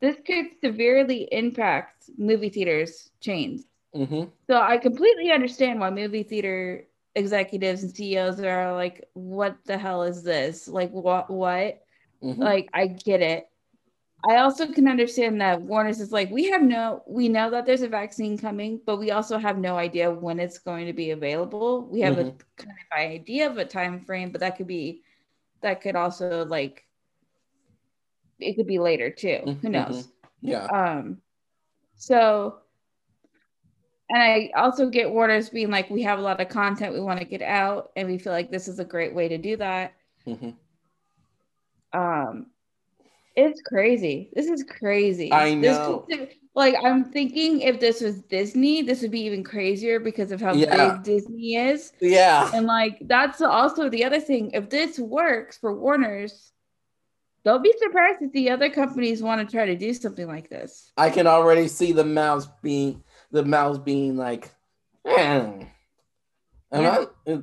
this 0.00 0.16
could 0.24 0.46
severely 0.62 1.28
impact 1.32 2.08
movie 2.16 2.48
theaters 2.48 3.10
chains 3.20 3.64
mm-hmm. 3.94 4.24
so 4.48 4.60
i 4.60 4.78
completely 4.78 5.32
understand 5.32 5.80
why 5.80 5.90
movie 5.90 6.22
theater 6.22 6.86
executives 7.16 7.82
and 7.82 7.92
ceos 7.92 8.38
are 8.38 8.72
like 8.72 9.08
what 9.14 9.56
the 9.64 9.76
hell 9.76 10.04
is 10.04 10.22
this 10.22 10.68
like 10.68 10.92
what 10.92 11.28
what 11.28 11.82
mm-hmm. 12.22 12.40
like 12.40 12.68
i 12.72 12.86
get 12.86 13.20
it 13.20 13.49
I 14.28 14.36
also 14.36 14.66
can 14.66 14.86
understand 14.86 15.40
that 15.40 15.62
Warner's 15.62 16.00
is 16.00 16.12
like, 16.12 16.30
we 16.30 16.50
have 16.50 16.62
no, 16.62 17.02
we 17.06 17.28
know 17.28 17.50
that 17.50 17.64
there's 17.64 17.82
a 17.82 17.88
vaccine 17.88 18.36
coming, 18.36 18.80
but 18.84 18.98
we 18.98 19.12
also 19.12 19.38
have 19.38 19.56
no 19.58 19.76
idea 19.76 20.10
when 20.10 20.38
it's 20.38 20.58
going 20.58 20.86
to 20.86 20.92
be 20.92 21.12
available. 21.12 21.86
We 21.86 22.00
have 22.00 22.16
mm-hmm. 22.16 22.28
a 22.28 22.62
kind 22.62 22.76
of 22.92 22.98
idea 22.98 23.50
of 23.50 23.56
a 23.56 23.64
time 23.64 24.00
frame, 24.00 24.30
but 24.30 24.40
that 24.40 24.56
could 24.56 24.66
be, 24.66 25.02
that 25.62 25.80
could 25.80 25.96
also 25.96 26.44
like, 26.44 26.84
it 28.38 28.56
could 28.56 28.66
be 28.66 28.78
later 28.78 29.10
too. 29.10 29.40
Mm-hmm. 29.46 29.60
Who 29.60 29.68
knows? 29.68 30.08
Yeah. 30.42 30.64
Um. 30.66 31.18
So, 31.96 32.56
and 34.08 34.22
I 34.22 34.50
also 34.56 34.88
get 34.88 35.10
Warner's 35.10 35.50
being 35.50 35.70
like, 35.70 35.90
we 35.90 36.02
have 36.02 36.18
a 36.18 36.22
lot 36.22 36.40
of 36.40 36.48
content 36.48 36.94
we 36.94 37.00
want 37.00 37.20
to 37.20 37.26
get 37.26 37.42
out, 37.42 37.90
and 37.96 38.08
we 38.08 38.18
feel 38.18 38.32
like 38.32 38.50
this 38.50 38.68
is 38.68 38.78
a 38.78 38.84
great 38.84 39.14
way 39.14 39.28
to 39.28 39.38
do 39.38 39.56
that. 39.58 39.92
Mm-hmm. 40.26 40.50
Um 41.98 42.46
it's 43.36 43.62
crazy. 43.62 44.30
This 44.34 44.46
is 44.46 44.64
crazy. 44.64 45.32
I 45.32 45.54
know. 45.54 46.06
This, 46.08 46.28
like 46.54 46.74
I'm 46.82 47.04
thinking 47.04 47.60
if 47.60 47.78
this 47.78 48.00
was 48.00 48.20
Disney, 48.22 48.82
this 48.82 49.02
would 49.02 49.10
be 49.10 49.20
even 49.22 49.44
crazier 49.44 50.00
because 50.00 50.32
of 50.32 50.40
how 50.40 50.52
yeah. 50.52 50.94
big 50.94 51.02
Disney 51.04 51.54
is. 51.54 51.92
Yeah. 52.00 52.50
And 52.52 52.66
like 52.66 52.98
that's 53.02 53.40
also 53.40 53.88
the 53.88 54.04
other 54.04 54.20
thing. 54.20 54.50
If 54.52 54.68
this 54.68 54.98
works 54.98 55.58
for 55.58 55.74
Warner's, 55.74 56.52
don't 57.44 57.62
be 57.62 57.72
surprised 57.78 58.20
if 58.20 58.32
the 58.32 58.50
other 58.50 58.68
companies 58.68 59.22
want 59.22 59.46
to 59.46 59.50
try 59.50 59.64
to 59.66 59.76
do 59.76 59.94
something 59.94 60.26
like 60.26 60.50
this. 60.50 60.92
I 60.96 61.10
can 61.10 61.26
already 61.26 61.68
see 61.68 61.92
the 61.92 62.04
mouse 62.04 62.48
being 62.62 63.02
the 63.30 63.44
mouse 63.44 63.78
being 63.78 64.16
like, 64.16 64.50
eh. 65.06 65.64
yeah. 66.72 67.04
I, 67.28 67.42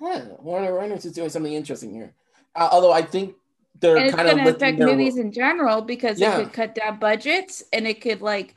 Warner 0.00 0.74
Warner's 0.74 1.04
is 1.04 1.12
doing 1.12 1.28
something 1.28 1.52
interesting 1.52 1.92
here. 1.92 2.14
Uh, 2.54 2.68
although 2.70 2.92
I 2.92 3.02
think 3.02 3.34
they're 3.82 3.96
and 3.96 4.06
it's 4.06 4.14
kind 4.14 4.30
going 4.30 4.44
to 4.44 4.50
affect 4.50 4.78
movies 4.78 5.18
in 5.18 5.32
general 5.32 5.82
because 5.82 6.18
yeah. 6.18 6.38
it 6.38 6.44
could 6.44 6.52
cut 6.52 6.74
down 6.74 6.98
budgets 6.98 7.62
and 7.72 7.86
it 7.86 8.00
could 8.00 8.22
like 8.22 8.54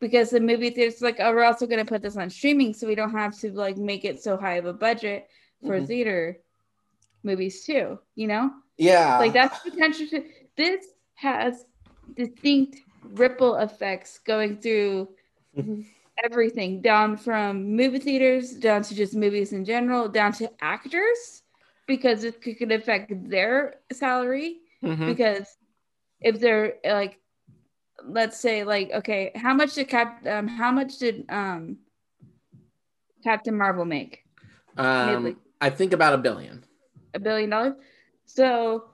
because 0.00 0.30
the 0.30 0.40
movie 0.40 0.70
theaters 0.70 1.00
like 1.00 1.18
oh 1.20 1.32
we're 1.32 1.44
also 1.44 1.66
going 1.66 1.78
to 1.78 1.88
put 1.88 2.02
this 2.02 2.16
on 2.16 2.28
streaming 2.28 2.74
so 2.74 2.86
we 2.86 2.94
don't 2.94 3.12
have 3.12 3.38
to 3.38 3.50
like 3.52 3.78
make 3.78 4.04
it 4.04 4.22
so 4.22 4.36
high 4.36 4.54
of 4.54 4.66
a 4.66 4.72
budget 4.72 5.28
for 5.64 5.76
mm-hmm. 5.76 5.86
theater 5.86 6.38
movies 7.22 7.64
too 7.64 7.98
you 8.16 8.26
know 8.26 8.50
yeah 8.76 9.18
like 9.18 9.32
that's 9.32 9.58
potential 9.60 10.06
to 10.08 10.22
this 10.56 10.84
has 11.14 11.64
distinct 12.14 12.78
ripple 13.12 13.54
effects 13.56 14.18
going 14.18 14.56
through 14.58 15.08
mm-hmm. 15.56 15.80
everything 16.24 16.82
down 16.82 17.16
from 17.16 17.76
movie 17.76 18.00
theaters 18.00 18.52
down 18.52 18.82
to 18.82 18.94
just 18.94 19.14
movies 19.14 19.52
in 19.52 19.64
general 19.64 20.08
down 20.08 20.32
to 20.32 20.50
actors 20.60 21.42
because 21.86 22.24
it 22.24 22.40
could 22.42 22.72
affect 22.72 23.12
their 23.28 23.76
salary. 23.92 24.58
Mm-hmm. 24.82 25.06
Because 25.06 25.56
if 26.20 26.40
they're 26.40 26.74
like, 26.84 27.18
let's 28.04 28.38
say 28.38 28.64
like, 28.64 28.90
okay, 28.92 29.32
how 29.34 29.54
much 29.54 29.74
did 29.74 29.88
Cap? 29.88 30.26
Um, 30.26 30.48
how 30.48 30.70
much 30.70 30.98
did 30.98 31.24
um 31.28 31.78
Captain 33.24 33.56
Marvel 33.56 33.84
make? 33.84 34.24
Um, 34.76 35.36
I 35.60 35.70
think 35.70 35.92
about 35.92 36.14
a 36.14 36.18
billion. 36.18 36.64
A 37.14 37.18
billion 37.18 37.50
dollars. 37.50 37.74
So, 38.26 38.90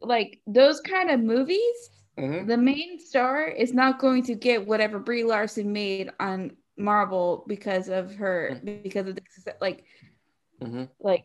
like 0.00 0.40
those 0.46 0.80
kind 0.80 1.10
of 1.10 1.20
movies, 1.20 1.90
mm-hmm. 2.18 2.46
the 2.46 2.56
main 2.56 3.00
star 3.00 3.48
is 3.48 3.72
not 3.72 3.98
going 3.98 4.22
to 4.24 4.34
get 4.34 4.66
whatever 4.66 4.98
Brie 4.98 5.24
Larson 5.24 5.72
made 5.72 6.10
on 6.20 6.56
Marvel 6.76 7.44
because 7.48 7.88
of 7.88 8.14
her 8.16 8.52
mm-hmm. 8.54 8.82
because 8.82 9.08
of 9.08 9.16
this, 9.16 9.54
like, 9.60 9.84
mm-hmm. 10.62 10.84
like 11.00 11.24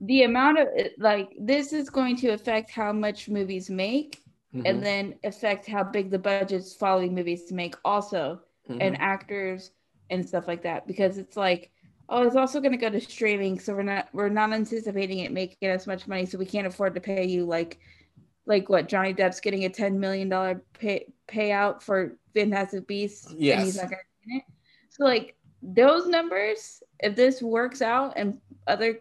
the 0.00 0.22
amount 0.24 0.58
of 0.58 0.68
like 0.98 1.30
this 1.38 1.72
is 1.72 1.88
going 1.88 2.16
to 2.16 2.28
affect 2.28 2.70
how 2.70 2.92
much 2.92 3.28
movies 3.28 3.70
make 3.70 4.22
mm-hmm. 4.54 4.66
and 4.66 4.84
then 4.84 5.14
affect 5.24 5.66
how 5.66 5.82
big 5.82 6.10
the 6.10 6.18
budgets 6.18 6.74
following 6.74 7.14
movies 7.14 7.44
to 7.44 7.54
make 7.54 7.74
also 7.84 8.40
mm-hmm. 8.68 8.80
and 8.80 9.00
actors 9.00 9.70
and 10.10 10.26
stuff 10.26 10.46
like 10.46 10.62
that 10.62 10.86
because 10.86 11.18
it's 11.18 11.36
like 11.36 11.70
oh 12.08 12.22
it's 12.22 12.36
also 12.36 12.60
going 12.60 12.72
to 12.72 12.78
go 12.78 12.90
to 12.90 13.00
streaming 13.00 13.58
so 13.58 13.74
we're 13.74 13.82
not 13.82 14.08
we're 14.12 14.28
not 14.28 14.52
anticipating 14.52 15.20
it 15.20 15.32
making 15.32 15.68
as 15.68 15.86
much 15.86 16.06
money 16.06 16.26
so 16.26 16.38
we 16.38 16.46
can't 16.46 16.66
afford 16.66 16.94
to 16.94 17.00
pay 17.00 17.24
you 17.24 17.44
like 17.44 17.78
like 18.46 18.68
what 18.68 18.88
Johnny 18.88 19.12
Depp's 19.12 19.40
getting 19.40 19.64
a 19.64 19.68
ten 19.68 19.98
million 19.98 20.28
dollar 20.28 20.62
pay 20.78 21.12
payout 21.28 21.82
for 21.82 22.16
Fantastic 22.34 22.86
Beasts, 22.86 23.34
Yes. 23.36 23.56
and 23.56 23.66
he's 23.66 23.76
not 23.76 23.84
gonna 23.84 23.96
be 24.24 24.36
it. 24.36 24.44
So 24.90 25.04
like 25.04 25.36
those 25.62 26.06
numbers, 26.06 26.82
if 27.00 27.16
this 27.16 27.42
works 27.42 27.82
out 27.82 28.14
and 28.16 28.38
other 28.66 29.00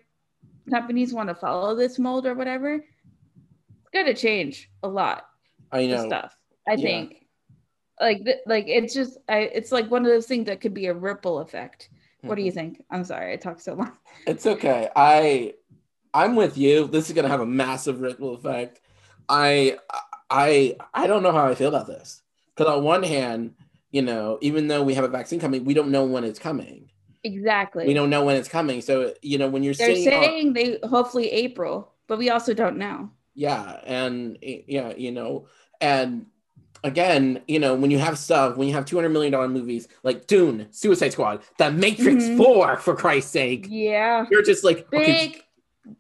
companies 0.70 1.14
want 1.14 1.30
to 1.30 1.36
follow 1.36 1.76
this 1.76 2.00
mold 2.00 2.26
or 2.26 2.34
whatever, 2.36 2.76
it's 2.76 2.86
gonna 3.94 4.14
change 4.14 4.70
a 4.84 4.88
lot 4.88 5.26
I 5.72 5.86
know. 5.88 6.08
stuff. 6.08 6.36
I 6.68 6.78
Yeah. 6.78 6.82
think, 6.82 7.16
like, 8.00 8.22
like 8.46 8.66
it's 8.68 8.94
just, 8.94 9.18
I, 9.30 9.40
it's 9.40 9.72
like 9.72 9.92
one 9.92 10.06
of 10.06 10.12
those 10.12 10.28
things 10.28 10.48
that 10.48 10.62
could 10.62 10.74
be 10.74 10.88
a 10.88 10.94
ripple 10.94 11.40
effect. 11.40 11.90
What 12.26 12.36
do 12.36 12.42
Mm-hmm. 12.42 12.46
you 12.46 12.52
think? 12.52 12.84
I'm 12.92 13.04
sorry, 13.06 13.34
I 13.34 13.38
talked 13.38 13.62
so 13.62 13.76
long. 13.76 13.94
It's 14.26 14.46
okay. 14.46 14.90
I 14.96 15.54
I'm 16.14 16.36
with 16.36 16.58
you. 16.58 16.88
This 16.88 17.10
is 17.10 17.16
gonna 17.16 17.30
have 17.30 17.42
a 17.42 17.46
massive 17.46 18.02
ripple 18.02 18.34
effect. 18.36 18.82
I 19.30 19.78
I 20.30 20.78
I 20.94 21.08
don't 21.08 21.24
know 21.24 21.32
how 21.32 21.48
I 21.48 21.56
feel 21.56 21.70
about 21.70 21.88
this. 21.88 22.22
Because 22.56 22.74
on 22.74 22.84
one 22.84 23.04
hand, 23.04 23.56
you 23.92 24.02
know, 24.02 24.38
even 24.42 24.68
though 24.68 24.84
we 24.84 24.96
have 24.96 25.04
a 25.06 25.10
vaccine 25.10 25.40
coming, 25.40 25.66
we 25.66 25.74
don't 25.74 25.92
know 25.92 26.06
when 26.06 26.24
it's 26.24 26.40
coming. 26.40 26.92
Exactly. 27.26 27.88
We 27.88 27.94
don't 27.94 28.10
know 28.12 28.24
when 28.24 28.36
it's 28.38 28.48
coming. 28.48 28.82
So 28.82 29.14
you 29.22 29.38
know, 29.38 29.50
when 29.50 29.64
you're 29.64 29.74
They're 29.74 29.96
seeing, 29.96 30.10
saying 30.10 30.54
they 30.54 30.78
hopefully 30.84 31.30
April, 31.32 31.92
but 32.08 32.18
we 32.18 32.30
also 32.30 32.54
don't 32.54 32.78
know. 32.78 33.10
yeah, 33.34 33.82
and 33.86 34.38
yeah, 34.42 34.94
you 34.96 35.12
know, 35.12 35.48
and 35.82 36.28
again, 36.84 37.42
you 37.48 37.60
know, 37.60 37.74
when 37.74 37.90
you 37.90 37.98
have 37.98 38.18
stuff, 38.20 38.58
when 38.58 38.68
you 38.68 38.76
have 38.76 38.86
two 38.86 38.96
hundred 38.96 39.10
million 39.10 39.32
dollar 39.32 39.48
movies 39.48 39.88
like 40.04 40.28
Dune, 40.28 40.68
Suicide 40.72 41.14
Squad, 41.14 41.42
The 41.58 41.72
Matrix 41.72 42.24
Mhm. 42.26 42.38
Four, 42.38 42.78
for 42.78 42.96
Christ's 42.96 43.32
sake, 43.32 43.66
Yeah. 43.70 44.28
you're 44.30 44.44
just 44.44 44.64
like 44.64 44.88
okay, 44.94 45.34
Big, 45.34 45.44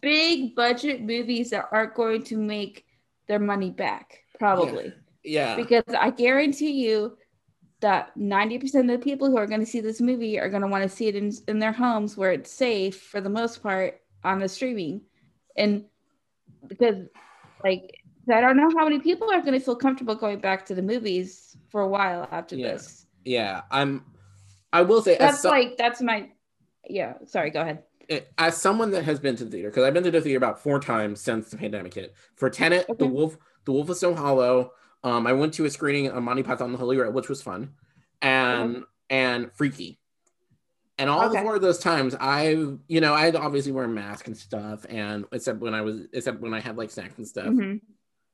big 0.01 0.55
budget 0.55 1.01
movies 1.01 1.49
that 1.49 1.69
aren't 1.71 1.95
going 1.95 2.23
to 2.25 2.37
make 2.37 2.85
their 3.27 3.39
money 3.39 3.71
back, 3.71 4.19
probably. 4.37 4.93
yeah, 5.23 5.55
Because 5.55 5.83
I 5.97 6.11
guarantee 6.11 6.71
you 6.85 7.17
that 7.85 8.17
90% 8.17 8.73
of 8.81 8.87
the 8.87 8.97
people 8.97 9.29
who 9.29 9.37
are 9.37 9.45
going 9.45 9.59
to 9.59 9.65
see 9.65 9.79
this 9.79 10.01
movie 10.01 10.39
are 10.39 10.49
going 10.49 10.63
to 10.63 10.67
want 10.67 10.81
to 10.81 10.89
see 10.89 11.07
it 11.07 11.15
in, 11.15 11.31
in 11.47 11.59
their 11.59 11.71
homes 11.71 12.17
where 12.17 12.31
it's 12.31 12.51
safe 12.51 12.99
for 12.99 13.21
the 13.21 13.29
most 13.29 13.61
part 13.61 14.01
on 14.23 14.39
the 14.39 14.49
streaming. 14.49 15.01
And 15.55 15.85
because, 16.65 16.95
like, 17.63 18.01
I 18.27 18.41
don't 18.41 18.57
know 18.57 18.71
how 18.75 18.85
many 18.85 18.97
people 18.99 19.31
are 19.31 19.39
going 19.41 19.53
to 19.53 19.59
feel 19.59 19.75
comfortable 19.75 20.15
going 20.15 20.39
back 20.39 20.65
to 20.65 20.73
the 20.73 20.81
movies 20.81 21.55
for 21.69 21.81
a 21.81 21.87
while 21.87 22.27
after 22.31 22.55
Yeah. 22.55 22.71
this. 22.71 23.05
yeah. 23.23 23.61
I'm. 23.69 24.03
I 24.73 24.81
will 24.81 25.03
say, 25.03 25.15
That's 25.19 25.41
some- 25.41 25.51
like, 25.51 25.77
that's 25.77 26.01
my, 26.01 26.31
yeah, 26.89 27.13
sorry, 27.25 27.51
go 27.51 27.61
ahead. 27.61 27.83
Eh, 28.09 28.21
as 28.39 28.57
someone 28.57 28.89
that 28.91 29.03
has 29.05 29.19
been 29.19 29.35
to 29.35 29.45
the 29.45 29.51
theater, 29.51 29.69
because 29.69 29.83
I've 29.83 29.93
been 29.93 30.03
to 30.03 30.11
the 30.11 30.21
theater 30.21 30.37
about 30.37 30.59
four 30.61 30.79
times 30.79 31.21
since 31.21 31.51
the 31.51 31.57
pandemic 31.57 31.93
hit. 31.93 32.15
For 32.35 32.49
Tenet, 32.49 32.87
The 32.97 33.05
Wolf, 33.05 33.37
The 33.65 33.71
Wolf 33.73 33.89
of 33.89 33.97
Snow 33.97 34.15
Hollow. 34.15 34.71
Um, 35.05 35.27
I 35.27 35.33
went 35.33 35.53
to 35.53 35.65
a 35.65 35.69
screening 35.69 36.07
of 36.07 36.21
Monty 36.23 36.41
Python 36.41 36.65
and 36.65 36.73
the 36.73 36.79
Holy 36.79 36.95
Grail, 36.97 37.11
which 37.11 37.29
was 37.29 37.41
fun, 37.41 37.73
and 38.23 38.83
and 39.09 39.51
Freaky. 39.53 39.99
And 40.97 41.09
all 41.09 41.29
Okay. 41.29 41.41
four 41.43 41.55
of 41.55 41.61
those 41.61 41.77
times, 41.77 42.15
I, 42.19 42.51
you 42.87 43.01
know, 43.01 43.13
I 43.13 43.25
had 43.25 43.33
to 43.33 43.39
obviously 43.41 43.71
wear 43.71 43.83
a 43.85 43.87
mask 43.87 44.25
and 44.27 44.35
stuff, 44.35 44.85
and 44.89 45.25
except 45.31 45.59
when 45.59 45.75
I 45.75 45.81
was, 45.81 46.07
except 46.11 46.39
when 46.41 46.53
I 46.55 46.59
had 46.59 46.75
like 46.77 46.89
snacks 46.89 47.17
and 47.17 47.27
stuff. 47.27 47.47
Mhm. 47.47 47.81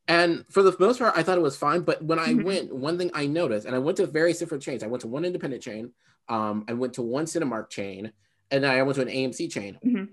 And 0.07 0.45
for 0.49 0.63
the 0.63 0.73
most 0.79 0.99
part, 0.99 1.17
I 1.17 1.23
thought 1.23 1.37
it 1.37 1.41
was 1.41 1.57
fine. 1.57 1.81
But 1.81 2.03
when 2.03 2.19
I 2.19 2.33
Mhm. 2.33 2.43
went, 2.43 2.73
one 2.75 2.97
thing 2.97 3.11
I 3.13 3.25
noticed, 3.25 3.65
and 3.65 3.75
I 3.75 3.79
went 3.79 3.97
to 3.97 4.05
various 4.05 4.39
different 4.39 4.63
chains. 4.63 4.81
I 4.83 4.87
went 4.87 5.01
to 5.01 5.07
one 5.07 5.25
independent 5.25 5.61
chain, 5.61 5.91
um, 6.29 6.63
I 6.69 6.73
went 6.73 6.93
to 6.93 7.01
one 7.01 7.25
Cinemark 7.25 7.69
chain, 7.69 8.13
and 8.51 8.63
then 8.63 8.71
I 8.71 8.81
went 8.83 8.95
to 8.95 9.01
an 9.01 9.09
AMC 9.09 9.47
chain. 9.49 9.77
Mhm. 9.83 10.09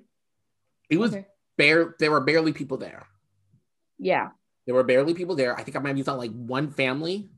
It 0.90 0.96
was 0.98 1.12
Okay. 1.14 1.26
bare. 1.56 1.94
There 2.00 2.10
were 2.10 2.20
barely 2.20 2.52
people 2.52 2.78
there. 2.78 3.06
Yeah. 3.98 4.30
There 4.68 4.74
were 4.74 4.84
barely 4.84 5.14
people 5.14 5.34
there. 5.34 5.56
I 5.58 5.62
think 5.62 5.78
I 5.78 5.80
might 5.80 5.96
have 5.96 6.04
thought 6.04 6.18
like 6.18 6.30
one 6.30 6.68
family. 6.70 7.30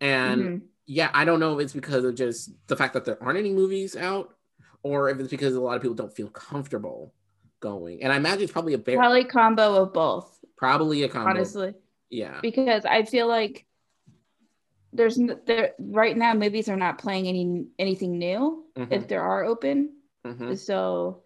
And 0.00 0.42
Mhm. 0.42 0.62
yeah, 0.86 1.08
I 1.14 1.24
don't 1.24 1.38
know 1.38 1.56
if 1.56 1.62
it's 1.64 1.72
because 1.72 2.04
of 2.04 2.16
just 2.16 2.50
the 2.66 2.74
fact 2.74 2.94
that 2.94 3.04
there 3.04 3.22
aren't 3.22 3.38
any 3.38 3.52
movies 3.52 3.94
out, 3.94 4.34
or 4.82 5.08
if 5.08 5.20
it's 5.20 5.30
because 5.30 5.54
a 5.54 5.60
lot 5.60 5.76
of 5.76 5.82
people 5.82 5.94
don't 5.94 6.12
feel 6.12 6.28
comfortable 6.28 7.14
going. 7.60 8.02
And 8.02 8.12
I 8.12 8.16
imagine 8.16 8.42
it's 8.42 8.50
probably 8.52 8.74
a 8.74 8.78
bare, 8.78 8.96
Probably 8.96 9.24
combo 9.24 9.82
of 9.82 9.92
both, 9.92 10.44
probably 10.56 11.04
a 11.04 11.08
combo. 11.08 11.30
honestly. 11.30 11.74
Yeah. 12.10 12.40
because 12.42 12.84
I 12.84 13.04
feel 13.04 13.28
like 13.28 13.64
there's 14.92 15.16
there 15.46 15.74
right 15.78 16.16
now 16.16 16.34
movies 16.34 16.68
are 16.68 16.76
not 16.76 16.98
playing 16.98 17.28
any 17.28 17.68
anything 17.78 18.18
new 18.18 18.64
Mhm, 18.76 18.92
if 18.92 19.06
there 19.06 19.22
are 19.22 19.44
open 19.44 19.92
mhm. 20.26 20.58
so 20.58 21.22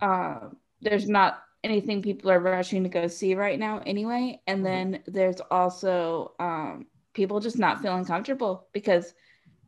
um 0.00 0.56
there's 0.80 1.08
not 1.08 1.43
anything 1.64 2.02
people 2.02 2.30
are 2.30 2.38
rushing 2.40 2.82
to 2.82 2.88
go 2.88 3.08
see 3.08 3.34
right 3.34 3.58
now 3.58 3.80
anyway 3.86 4.40
and 4.46 4.60
Mhm. 4.60 4.64
then 4.64 5.02
there's 5.06 5.40
also 5.50 6.34
um 6.38 6.86
people 7.14 7.40
just 7.40 7.58
not 7.58 7.80
feeling 7.80 8.04
comfortable 8.04 8.68
because 8.72 9.14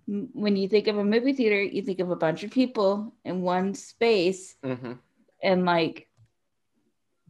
m- 0.08 0.28
when 0.34 0.56
you 0.56 0.68
think 0.68 0.86
of 0.88 0.98
a 0.98 1.04
movie 1.04 1.32
theater 1.32 1.60
you 1.62 1.82
think 1.82 2.00
of 2.00 2.10
a 2.10 2.16
bunch 2.16 2.44
of 2.44 2.50
people 2.50 3.14
in 3.24 3.42
one 3.42 3.74
space 3.74 4.54
Mhm. 4.62 4.98
and 5.42 5.64
like 5.64 6.08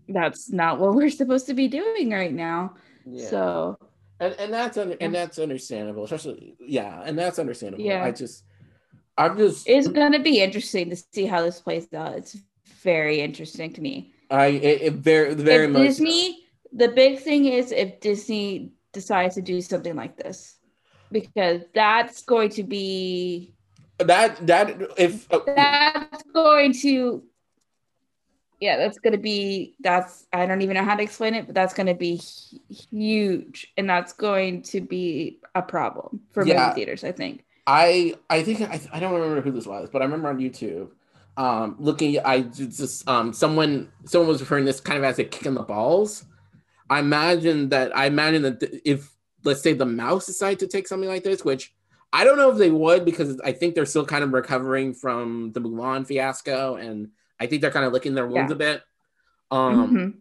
that's 0.09 0.51
not 0.51 0.79
what 0.79 0.95
we're 0.95 1.11
supposed 1.23 1.47
to 1.47 1.55
be 1.55 1.69
doing 1.69 2.11
right 2.11 2.33
now 2.33 2.75
Yeah. 3.07 3.29
so 3.31 3.79
and 4.19 4.35
and 4.39 4.53
that's 4.53 4.79
under, 4.79 4.97
and 4.99 5.15
that's 5.15 5.39
understandable, 5.39 6.05
especially 6.05 6.57
yeah, 6.59 7.03
and 7.05 7.19
that's 7.19 7.39
understandable. 7.39 7.85
Yeah. 7.85 8.03
I 8.03 8.13
just, 8.13 8.45
I'm 9.19 9.37
just, 9.37 9.69
it's 9.69 9.89
gonna 9.89 10.21
be 10.21 10.41
interesting 10.41 10.89
to 10.89 10.97
see 10.97 11.27
how 11.27 11.43
this 11.43 11.61
plays 11.61 11.87
out. 11.93 12.15
It's 12.17 12.35
very 12.83 13.21
interesting 13.21 13.75
to 13.75 13.81
me. 13.83 14.15
I 14.31 14.47
it, 14.47 14.83
it 14.83 14.93
very 14.95 15.35
very 15.35 15.67
if 15.67 15.71
much. 15.71 15.83
Disney, 15.83 16.45
the 16.73 16.89
big 16.89 17.21
thing 17.21 17.47
is 17.47 17.73
if 17.73 18.01
Disney 18.01 18.73
decides 18.93 19.35
to 19.37 19.43
do 19.43 19.61
something 19.61 19.95
like 19.95 20.17
this, 20.17 20.57
because 21.11 21.63
that's 21.75 22.23
going 22.23 22.51
to 22.51 22.63
be 22.63 23.55
that 23.99 24.47
that 24.47 24.77
if 24.99 25.33
uh, 25.33 25.41
that's 25.55 26.23
going 26.35 26.73
to 26.73 27.23
yeah 28.61 28.77
that's 28.77 28.99
going 28.99 29.13
to 29.13 29.19
be 29.19 29.75
that's 29.81 30.27
i 30.33 30.47
don't 30.47 30.63
even 30.63 30.75
know 30.75 30.85
how 30.85 30.95
to 30.97 31.03
explain 31.03 31.35
it 31.35 31.47
but 31.47 31.55
that's 31.55 31.75
going 31.75 31.87
to 31.87 31.95
be 31.95 32.21
huge 32.91 33.73
and 33.77 33.89
that's 33.89 34.13
going 34.13 34.63
to 34.63 34.81
be 34.81 35.39
a 35.55 35.63
problem 35.63 36.21
for 36.33 36.45
Yeah. 36.45 36.65
movie 36.67 36.75
theaters 36.75 37.05
i 37.05 37.13
think 37.13 37.45
I 37.67 38.15
I 38.31 38.43
think 38.43 38.63
I, 38.63 38.81
I 38.93 39.01
don't 39.01 39.13
remember 39.13 39.41
who 39.41 39.51
this 39.51 39.67
was, 39.67 39.89
but 39.91 40.01
I 40.01 40.05
remember 40.05 40.29
on 40.29 40.39
YouTube, 40.39 40.91
um, 41.37 41.77
looking. 41.79 42.19
I 42.21 42.43
just 42.43 43.09
um 43.09 43.33
someone 43.33 43.91
someone 44.05 44.29
was 44.29 44.41
referring 44.41 44.65
this 44.65 44.81
kind 44.81 44.99
of 44.99 45.05
as 45.05 45.19
a 45.19 45.25
kick 45.25 45.47
in 45.47 45.55
the 45.55 45.63
balls. 45.63 46.25
I 46.89 47.01
imagine 47.01 47.69
that 47.71 47.97
I 47.97 48.07
imagine 48.07 48.43
that 48.43 48.81
if 48.85 49.13
let's 49.45 49.63
say 49.63 49.73
the 49.73 49.87
mouse 49.87 50.27
decide 50.27 50.59
to 50.61 50.67
take 50.67 50.89
something 50.89 51.09
like 51.09 51.25
this, 51.25 51.45
which 51.45 51.75
I 52.13 52.25
don't 52.25 52.39
know 52.39 52.51
if 52.51 52.59
they 52.59 52.71
would 52.71 53.05
because 53.05 53.41
I 53.41 53.53
think 53.53 53.75
they're 53.75 53.85
still 53.87 54.07
kind 54.07 54.25
of 54.25 54.33
recovering 54.33 54.95
from 54.95 55.53
the 55.53 55.61
Mulan 55.61 56.07
fiasco, 56.07 56.77
and 56.77 57.11
I 57.39 57.47
think 57.47 57.61
they're 57.61 57.71
kind 57.71 57.85
of 57.85 57.93
licking 57.93 58.15
their 58.15 58.27
wounds 58.27 58.51
Yeah. 58.51 58.55
a 58.55 58.59
bit. 58.59 58.83
Um, 59.51 59.91
Mhm. 59.95 60.15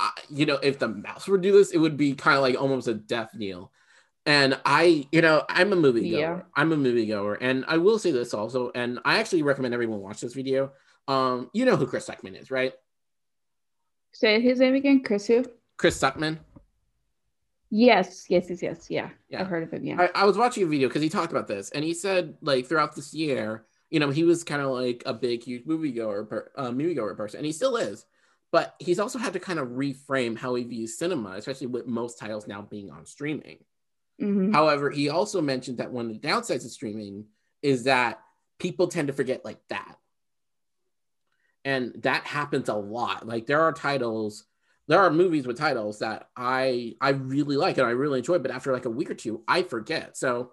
I, 0.00 0.10
you 0.30 0.46
know, 0.46 0.58
if 0.62 0.78
the 0.78 0.88
mouse 0.88 1.26
would 1.26 1.40
do 1.42 1.52
this, 1.52 1.72
it 1.72 1.78
would 1.78 1.96
be 1.96 2.14
kind 2.14 2.36
of 2.36 2.42
like 2.42 2.60
almost 2.60 2.88
a 2.88 2.94
death 2.94 3.34
kneel. 3.34 3.72
And 4.28 4.60
I, 4.66 5.08
you 5.10 5.22
know, 5.22 5.42
I'm 5.48 5.72
a 5.72 5.76
movie 5.76 6.10
goer. 6.10 6.20
Yeah. 6.20 6.40
I'm 6.54 6.70
a 6.72 6.76
movie 6.76 7.06
goer, 7.06 7.38
and 7.40 7.64
I 7.66 7.78
will 7.78 7.98
say 7.98 8.10
this 8.10 8.34
also, 8.34 8.70
and 8.74 8.98
I 9.06 9.18
actually 9.20 9.42
recommend 9.42 9.72
everyone 9.72 10.00
watch 10.00 10.20
this 10.20 10.34
video. 10.34 10.72
Um, 11.08 11.48
you 11.54 11.64
know 11.64 11.76
who 11.76 11.86
Chris 11.86 12.06
Stuckmann 12.08 12.38
is, 12.38 12.50
right? 12.50 12.74
say 14.12 14.40
his 14.40 14.58
name 14.58 14.74
again 14.74 15.02
chris 15.02 15.26
who 15.26 15.44
Chris 15.76 15.98
Stuckmann. 16.00 16.38
yes 17.70 18.24
yes 18.28 18.46
yes 18.50 18.62
yes 18.62 18.86
yeah, 18.90 19.10
Yeah. 19.28 19.42
i've 19.42 19.46
heard 19.46 19.62
of 19.62 19.70
him 19.70 19.84
yeah 19.84 20.08
I, 20.14 20.22
I 20.22 20.24
was 20.24 20.36
watching 20.36 20.62
a 20.64 20.66
video 20.66 20.88
because 20.88 21.02
he 21.02 21.08
talked 21.08 21.30
about 21.32 21.46
this, 21.48 21.70
and 21.70 21.82
he 21.84 21.94
said 21.94 22.34
like 22.42 22.66
throughout 22.66 22.94
this 22.96 23.14
year, 23.14 23.64
you 23.90 24.00
know, 24.00 24.10
he 24.10 24.24
was 24.24 24.44
kind 24.44 24.60
of 24.60 24.70
like 24.72 25.02
a 25.06 25.14
big, 25.14 25.42
huge 25.42 25.64
moviegoer, 25.64 26.28
per, 26.28 26.50
uh, 26.56 26.70
moviegoer 26.70 27.16
person, 27.16 27.38
and 27.38 27.46
he 27.46 27.52
still 27.52 27.76
is. 27.76 28.04
But 28.50 28.74
he's 28.78 28.98
also 28.98 29.18
had 29.18 29.32
to 29.34 29.40
kind 29.40 29.58
of 29.58 29.68
reframe 29.68 30.36
how 30.36 30.54
he 30.54 30.64
views 30.64 30.98
cinema, 30.98 31.30
especially 31.32 31.66
with 31.68 31.86
most 31.86 32.18
titles 32.18 32.46
now 32.46 32.62
being 32.62 32.90
on 32.90 33.04
streaming. 33.06 33.58
Mhm. 34.20 34.52
However, 34.52 34.90
he 34.90 35.08
also 35.08 35.40
mentioned 35.40 35.78
that 35.78 35.92
one 35.92 36.06
of 36.06 36.12
the 36.12 36.28
downsides 36.28 36.64
of 36.64 36.70
streaming 36.70 37.26
is 37.62 37.84
that 37.84 38.20
people 38.58 38.88
tend 38.88 39.08
to 39.08 39.14
forget 39.14 39.44
like 39.44 39.60
that. 39.68 39.96
And 41.64 41.94
that 42.02 42.24
happens 42.24 42.68
a 42.68 42.74
lot. 42.74 43.26
Like 43.26 43.46
there 43.46 43.60
are 43.60 43.72
titles, 43.72 44.44
there 44.86 45.00
are 45.00 45.10
movies 45.10 45.46
with 45.46 45.58
titles 45.58 45.98
that 46.00 46.28
I 46.36 46.96
I 47.00 47.10
really 47.10 47.56
like 47.56 47.78
and 47.78 47.86
I 47.86 47.90
really 47.90 48.18
enjoy, 48.18 48.38
but 48.38 48.50
after 48.50 48.72
like 48.72 48.86
a 48.86 48.90
week 48.90 49.10
or 49.10 49.14
two, 49.14 49.42
I 49.46 49.62
forget. 49.62 50.16
So 50.16 50.52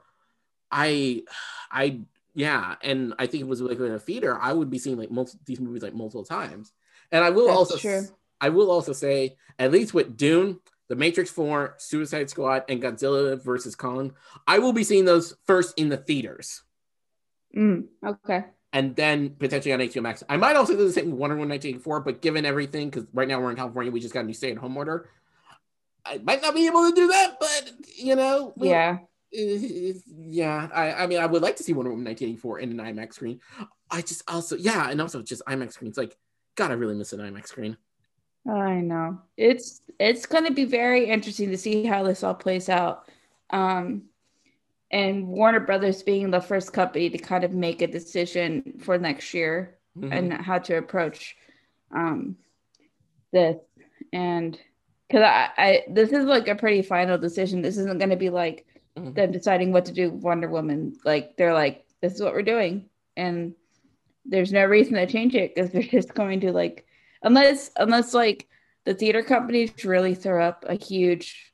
I 0.72 1.24
I 1.72 2.02
yeah, 2.34 2.76
and 2.82 3.14
I 3.18 3.28
think 3.28 3.42
it 3.42 3.48
was 3.48 3.62
like 3.62 3.80
in 3.80 3.94
a 3.94 4.00
theater, 4.00 4.38
I 4.40 4.52
would 4.52 4.70
be 4.70 4.78
seeing 4.78 4.98
like 4.98 5.10
most 5.10 5.38
these 5.46 5.62
movies 5.62 5.84
like 5.84 5.94
multiple 5.94 6.26
times. 6.26 6.74
And 7.12 7.24
I 7.24 7.30
will 7.30 7.48
That's 7.48 7.58
also 7.58 7.78
true. 7.78 8.08
I 8.42 8.50
will 8.50 8.70
also 8.70 8.92
say, 8.92 9.38
at 9.58 9.72
least 9.72 9.94
with 9.94 10.18
Dune, 10.18 10.60
The 10.88 10.96
Matrix 10.96 11.32
4, 11.32 11.76
Suicide 11.78 12.30
Squad, 12.30 12.64
and 12.70 12.82
Godzilla 12.82 13.42
versus 13.42 13.76
Kong, 13.76 14.14
I 14.48 14.60
will 14.60 14.74
be 14.74 14.84
seeing 14.84 15.06
those 15.06 15.36
first 15.46 15.74
in 15.78 15.90
the 15.90 15.98
theaters. 15.98 16.64
Mm, 17.56 17.86
okay 18.06 18.46
and 18.76 18.94
then 18.98 19.30
potentially 19.30 19.72
on 19.72 19.80
HBO 19.80 20.02
Max. 20.02 20.22
I 20.28 20.36
might 20.36 20.58
also 20.58 20.76
do 20.76 20.86
the 20.86 20.92
same 20.92 21.06
with 21.10 21.18
Wonder 21.18 21.38
Woman 21.38 21.48
1984, 21.48 22.02
but 22.02 22.22
given 22.22 22.46
everything, 22.46 22.90
because 22.90 23.08
right 23.14 23.26
now 23.26 23.40
we're 23.40 23.50
in 23.50 23.56
California, 23.56 23.90
we 23.90 24.02
just 24.02 24.14
got 24.14 24.20
a 24.20 24.28
new 24.28 24.34
stay-at-home 24.34 24.76
order. 24.76 25.10
I 26.06 26.18
might 26.18 26.42
not 26.42 26.54
be 26.54 26.68
able 26.68 26.90
to 26.90 26.94
do 26.94 27.08
that, 27.08 27.38
but 27.40 27.72
you 27.98 28.18
know, 28.18 28.54
Yeah. 28.58 28.98
yeah. 29.32 30.68
I, 30.74 30.92
I 30.92 31.08
mean, 31.08 31.20
I 31.20 31.26
would 31.26 31.42
like 31.42 31.56
to 31.56 31.64
see 31.64 31.72
Wonder 31.72 31.92
Woman 31.92 32.04
1984 32.04 32.60
in 32.60 32.78
an 32.78 32.86
IMAX 32.86 33.14
screen. 33.14 33.40
I 33.90 34.02
just 34.02 34.30
also, 34.30 34.58
yeah, 34.58 34.90
and 34.90 35.00
also 35.00 35.22
just 35.22 35.42
IMAX 35.48 35.74
screens. 35.74 35.98
Like, 35.98 36.18
God, 36.56 36.72
I 36.72 36.74
really 36.74 36.96
miss 36.96 37.14
an 37.14 37.22
IMAX 37.22 37.48
screen. 37.48 37.78
I 38.48 38.76
know. 38.82 39.20
It's 39.38 39.82
it's 40.00 40.26
going 40.26 40.46
to 40.46 40.54
be 40.54 40.66
very 40.66 41.06
interesting 41.10 41.50
to 41.52 41.58
see 41.58 41.86
how 41.86 42.04
this 42.04 42.24
all 42.24 42.36
plays 42.36 42.70
out. 42.70 43.10
Um 43.50 44.04
and 44.92 45.28
Warner 45.28 45.60
Brothers 45.60 46.04
being 46.04 46.30
the 46.30 46.40
first 46.40 46.72
company 46.72 47.10
to 47.10 47.18
kind 47.18 47.44
of 47.44 47.52
make 47.52 47.82
a 47.82 47.88
decision 47.88 48.80
for 48.84 48.98
next 48.98 49.34
year 49.34 49.78
Mhm. 49.98 50.12
and 50.12 50.34
how 50.34 50.60
to 50.60 50.78
approach 50.78 51.36
um 51.92 52.36
this 53.32 53.58
and 54.14 54.60
cuz 55.10 55.22
I, 55.22 55.50
I 55.58 55.84
this 55.90 56.12
is 56.12 56.26
like 56.26 56.48
a 56.48 56.56
pretty 56.56 56.82
final 56.82 57.18
decision. 57.18 57.62
This 57.62 57.78
isn't 57.78 57.98
going 57.98 58.10
to 58.12 58.16
be 58.16 58.30
like 58.30 58.66
Mhm. 58.98 59.16
them 59.16 59.32
deciding 59.32 59.72
what 59.72 59.86
to 59.86 59.92
do 59.94 60.12
with 60.12 60.24
Wonder 60.24 60.50
Woman. 60.50 60.96
Like 61.04 61.36
they're 61.38 61.54
like 61.54 61.86
this 62.02 62.14
is 62.14 62.22
what 62.22 62.34
we're 62.34 62.44
doing 62.44 62.90
and 63.18 63.56
there's 64.26 64.52
no 64.54 64.66
reason 64.66 64.94
to 64.96 65.06
change 65.08 65.34
it 65.36 65.56
because 65.56 65.72
they're 65.72 65.82
just 65.84 66.14
going 66.14 66.42
to 66.42 66.52
like 66.52 66.86
unless 67.22 67.72
unless 67.78 68.14
like 68.14 68.48
the 68.86 68.94
theater 68.94 69.24
companies 69.24 69.72
really 69.84 70.16
throw 70.16 70.44
up 70.44 70.64
a 70.68 70.76
huge 70.76 71.54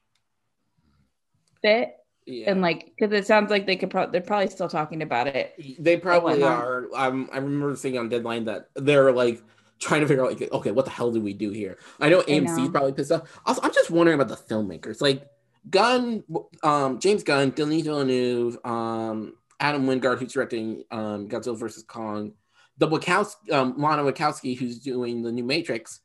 fit 1.62 1.96
yeah. 2.26 2.52
and 2.52 2.62
like 2.62 2.92
because 2.98 3.14
it 3.14 3.26
sounds 3.26 3.50
like 3.50 3.66
they 3.66 3.76
could 3.76 3.90
probably 3.90 4.12
they're 4.12 4.22
probably 4.22 4.48
still 4.48 4.70
talking 4.70 5.02
about 5.02 5.28
it 5.28 5.54
They 5.80 5.98
probably 5.98 6.44
are. 6.44 6.88
Um, 6.96 7.30
I 7.32 7.38
remember 7.38 7.76
seeing 7.76 7.98
on 7.98 8.10
Deadline 8.10 8.46
that 8.46 8.70
they're 8.76 9.12
like 9.12 9.42
trying 9.80 10.02
to 10.02 10.08
figure 10.08 10.24
out, 10.24 10.40
like, 10.40 10.52
okay, 10.52 10.72
what 10.72 10.86
the 10.86 10.92
hell 10.92 11.12
do 11.12 11.20
we 11.20 11.34
do 11.34 11.50
here? 11.50 11.78
I 12.00 12.10
know 12.10 12.22
AMC's 12.22 12.70
probably 12.70 12.94
pissed 12.94 13.12
off. 13.12 13.42
Also, 13.46 13.62
I'm 13.64 13.74
just 13.74 13.90
wondering 13.90 14.20
about 14.20 14.30
the 14.30 14.54
filmmakers, 14.54 15.02
like 15.02 15.28
Gunn, 15.70 16.24
um, 16.64 17.00
James 17.00 17.24
Gunn, 17.24 17.50
Denis 17.50 17.84
Villeneuve, 17.84 18.58
um, 18.64 19.34
Adam 19.60 19.86
Wingard, 19.86 20.20
who's 20.20 20.34
directing 20.34 20.84
um, 20.92 21.28
Godzilla 21.28 21.58
versus 21.58 21.84
Kong, 21.84 22.34
the 22.82 22.88
Wachowski, 22.88 23.52
um, 23.52 23.76
Lana 23.78 24.02
Wachowski, 24.02 24.58
who's 24.58 24.80
doing 24.80 25.22
the 25.22 25.32
new 25.32 25.44
Matrix. 25.44 26.00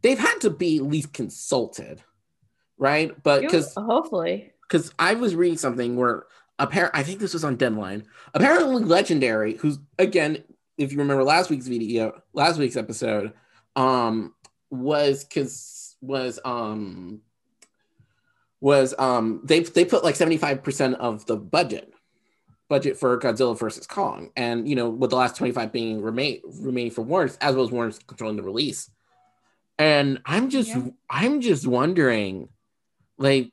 They've 0.00 0.18
had 0.18 0.40
to 0.40 0.50
be 0.50 0.78
at 0.78 0.84
least 0.84 1.12
consulted, 1.12 2.02
right? 2.78 3.12
But 3.22 3.42
because 3.42 3.74
hopefully 3.74 4.50
because 4.62 4.94
I 4.98 5.12
was 5.12 5.34
reading 5.34 5.58
something 5.58 5.94
where 5.94 6.24
apparent 6.58 6.96
I 6.96 7.02
think 7.02 7.20
this 7.20 7.34
was 7.34 7.44
on 7.44 7.56
Deadline. 7.56 8.04
Apparently, 8.32 8.82
Legendary, 8.82 9.56
who's 9.56 9.78
again, 9.98 10.42
if 10.78 10.90
you 10.90 10.98
remember 10.98 11.22
last 11.22 11.50
week's 11.50 11.68
video, 11.68 12.22
last 12.32 12.58
week's 12.58 12.76
episode, 12.76 13.34
um, 13.76 14.34
was 14.70 15.24
because 15.24 15.96
was 16.00 16.40
um 16.46 17.20
was 18.62 18.94
um 18.98 19.42
they 19.44 19.60
they 19.60 19.84
put 19.84 20.02
like 20.02 20.16
seventy 20.16 20.38
five 20.38 20.62
percent 20.62 20.94
of 20.94 21.26
the 21.26 21.36
budget 21.36 21.91
budget 22.72 22.96
for 22.96 23.18
Godzilla 23.18 23.58
versus 23.58 23.86
Kong, 23.86 24.30
and 24.34 24.66
you 24.66 24.74
know 24.74 24.88
with 24.88 25.10
the 25.10 25.16
last 25.16 25.36
twenty 25.36 25.52
five 25.52 25.72
being 25.72 26.00
remain 26.00 26.40
remaining 26.60 26.90
for 26.90 27.02
Warner's 27.02 27.36
as 27.40 27.54
well 27.54 27.66
as 27.66 27.70
Warner's 27.70 27.98
controlling 27.98 28.38
the 28.38 28.42
release. 28.42 28.90
And 29.78 30.20
I'm 30.24 30.48
just 30.48 30.70
Yeah. 30.70 30.88
I'm 31.10 31.40
just 31.40 31.66
wondering, 31.66 32.48
like 33.18 33.52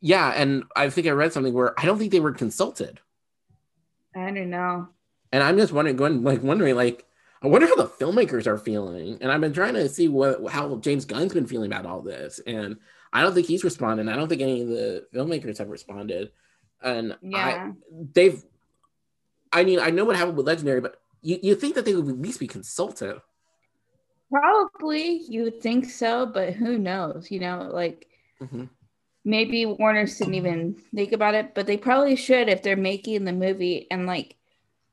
yeah, 0.00 0.32
and 0.34 0.64
I 0.74 0.90
think 0.90 1.06
I 1.06 1.10
read 1.10 1.32
something 1.32 1.54
where 1.54 1.78
I 1.78 1.86
don't 1.86 1.98
think 1.98 2.12
they 2.12 2.20
were 2.20 2.32
consulted, 2.32 3.00
i 4.16 4.30
don't 4.30 4.50
know 4.50 4.88
and 5.34 5.42
I'm 5.42 5.58
just 5.58 5.72
wondering, 5.72 5.96
going 5.96 6.22
like 6.22 6.42
wondering, 6.44 6.76
like 6.76 7.04
I 7.42 7.48
wonder 7.48 7.66
how 7.66 7.74
the 7.74 7.88
filmmakers 7.88 8.46
are 8.46 8.56
feeling, 8.56 9.18
and 9.20 9.32
I've 9.32 9.40
been 9.40 9.52
trying 9.52 9.74
to 9.74 9.88
see 9.88 10.08
what 10.08 10.46
how 10.48 10.76
James 10.76 11.04
Gunn's 11.04 11.34
been 11.34 11.46
feeling 11.46 11.72
about 11.72 11.86
all 11.86 12.02
this, 12.02 12.40
and 12.46 12.76
I 13.12 13.22
don't 13.22 13.34
think 13.34 13.48
he's 13.48 13.64
responding. 13.64 14.08
I 14.08 14.14
don't 14.16 14.28
think 14.28 14.42
any 14.42 14.62
of 14.62 14.68
the 14.68 15.06
filmmakers 15.12 15.58
have 15.58 15.68
responded, 15.68 16.30
and 16.84 17.16
I, 17.34 17.72
they've. 18.12 18.44
I 19.52 19.64
mean, 19.64 19.80
I 19.80 19.90
know 19.90 20.04
what 20.04 20.16
happened 20.16 20.36
with 20.36 20.46
Legendary, 20.46 20.80
but 20.80 21.00
you, 21.22 21.38
you 21.42 21.54
think 21.54 21.74
that 21.76 21.84
they 21.84 21.94
would 21.94 22.08
at 22.08 22.20
least 22.20 22.38
be 22.38 22.46
consulted? 22.46 23.20
probably 24.30 25.18
you 25.28 25.44
would 25.44 25.60
think 25.62 25.84
so 25.88 26.26
but 26.26 26.54
who 26.54 26.76
knows 26.78 27.30
you 27.30 27.38
know 27.38 27.68
like 27.72 28.08
Mhm. 28.40 28.68
maybe 29.24 29.64
warner's 29.66 30.18
didn't 30.18 30.34
even 30.34 30.74
think 30.94 31.12
about 31.12 31.34
it 31.34 31.54
but 31.54 31.66
they 31.66 31.76
probably 31.76 32.16
should 32.16 32.48
if 32.48 32.62
they're 32.62 32.74
making 32.74 33.24
the 33.24 33.32
movie 33.32 33.86
and 33.92 34.06
like 34.06 34.34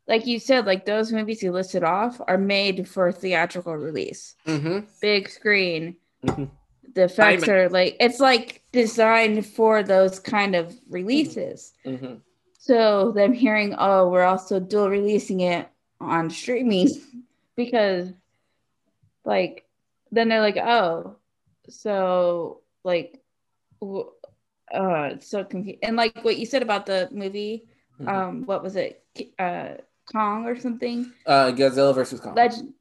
like 0.08 0.28
you 0.28 0.38
said 0.38 0.68
like 0.68 0.86
those 0.86 1.12
movies 1.12 1.42
you 1.42 1.52
listed 1.52 1.84
off 1.84 2.22
are 2.28 2.38
made 2.38 2.88
for 2.88 3.12
theatrical 3.12 3.76
release 3.76 4.36
Mm-hmm. 4.46 4.80
big 5.02 5.28
screen 5.30 5.96
Mhm. 6.24 6.52
The 6.94 7.04
effects 7.04 7.48
are 7.48 7.70
like 7.70 7.96
it's 8.00 8.20
like 8.20 8.62
designed 8.72 9.46
for 9.46 9.84
those 9.84 10.20
kind 10.20 10.56
of 10.56 10.74
releases 10.90 11.74
Mm-hmm. 11.86 12.16
so 12.60 13.12
them 13.12 13.34
hearing 13.34 13.76
oh 13.78 14.10
we're 14.10 14.24
also 14.24 14.60
dual 14.60 14.90
releasing 14.90 15.42
it 15.42 15.68
on 16.00 16.30
streaming 16.30 16.90
because 17.56 18.12
like 19.26 19.66
then 20.12 20.30
they're 20.30 20.42
like 20.42 20.58
oh 20.58 21.16
so 21.70 22.62
like 22.84 23.22
w- 23.82 24.12
uh 24.74 25.10
it's 25.14 25.28
so 25.28 25.44
confusing 25.44 25.80
and 25.84 25.96
like 25.96 26.24
what 26.24 26.38
you 26.38 26.46
said 26.46 26.62
about 26.62 26.86
the 26.86 27.08
movie 27.12 27.68
Mhm. 28.00 28.08
um 28.10 28.46
what 28.46 28.64
was 28.64 28.76
it 28.76 29.04
uh 29.38 29.76
kong 30.12 30.48
or 30.48 30.60
something 30.60 31.12
Uh, 31.26 31.52
Godzilla 31.52 31.94
versus 31.94 32.20
Kong. 32.20 32.34
Legend 32.36 32.74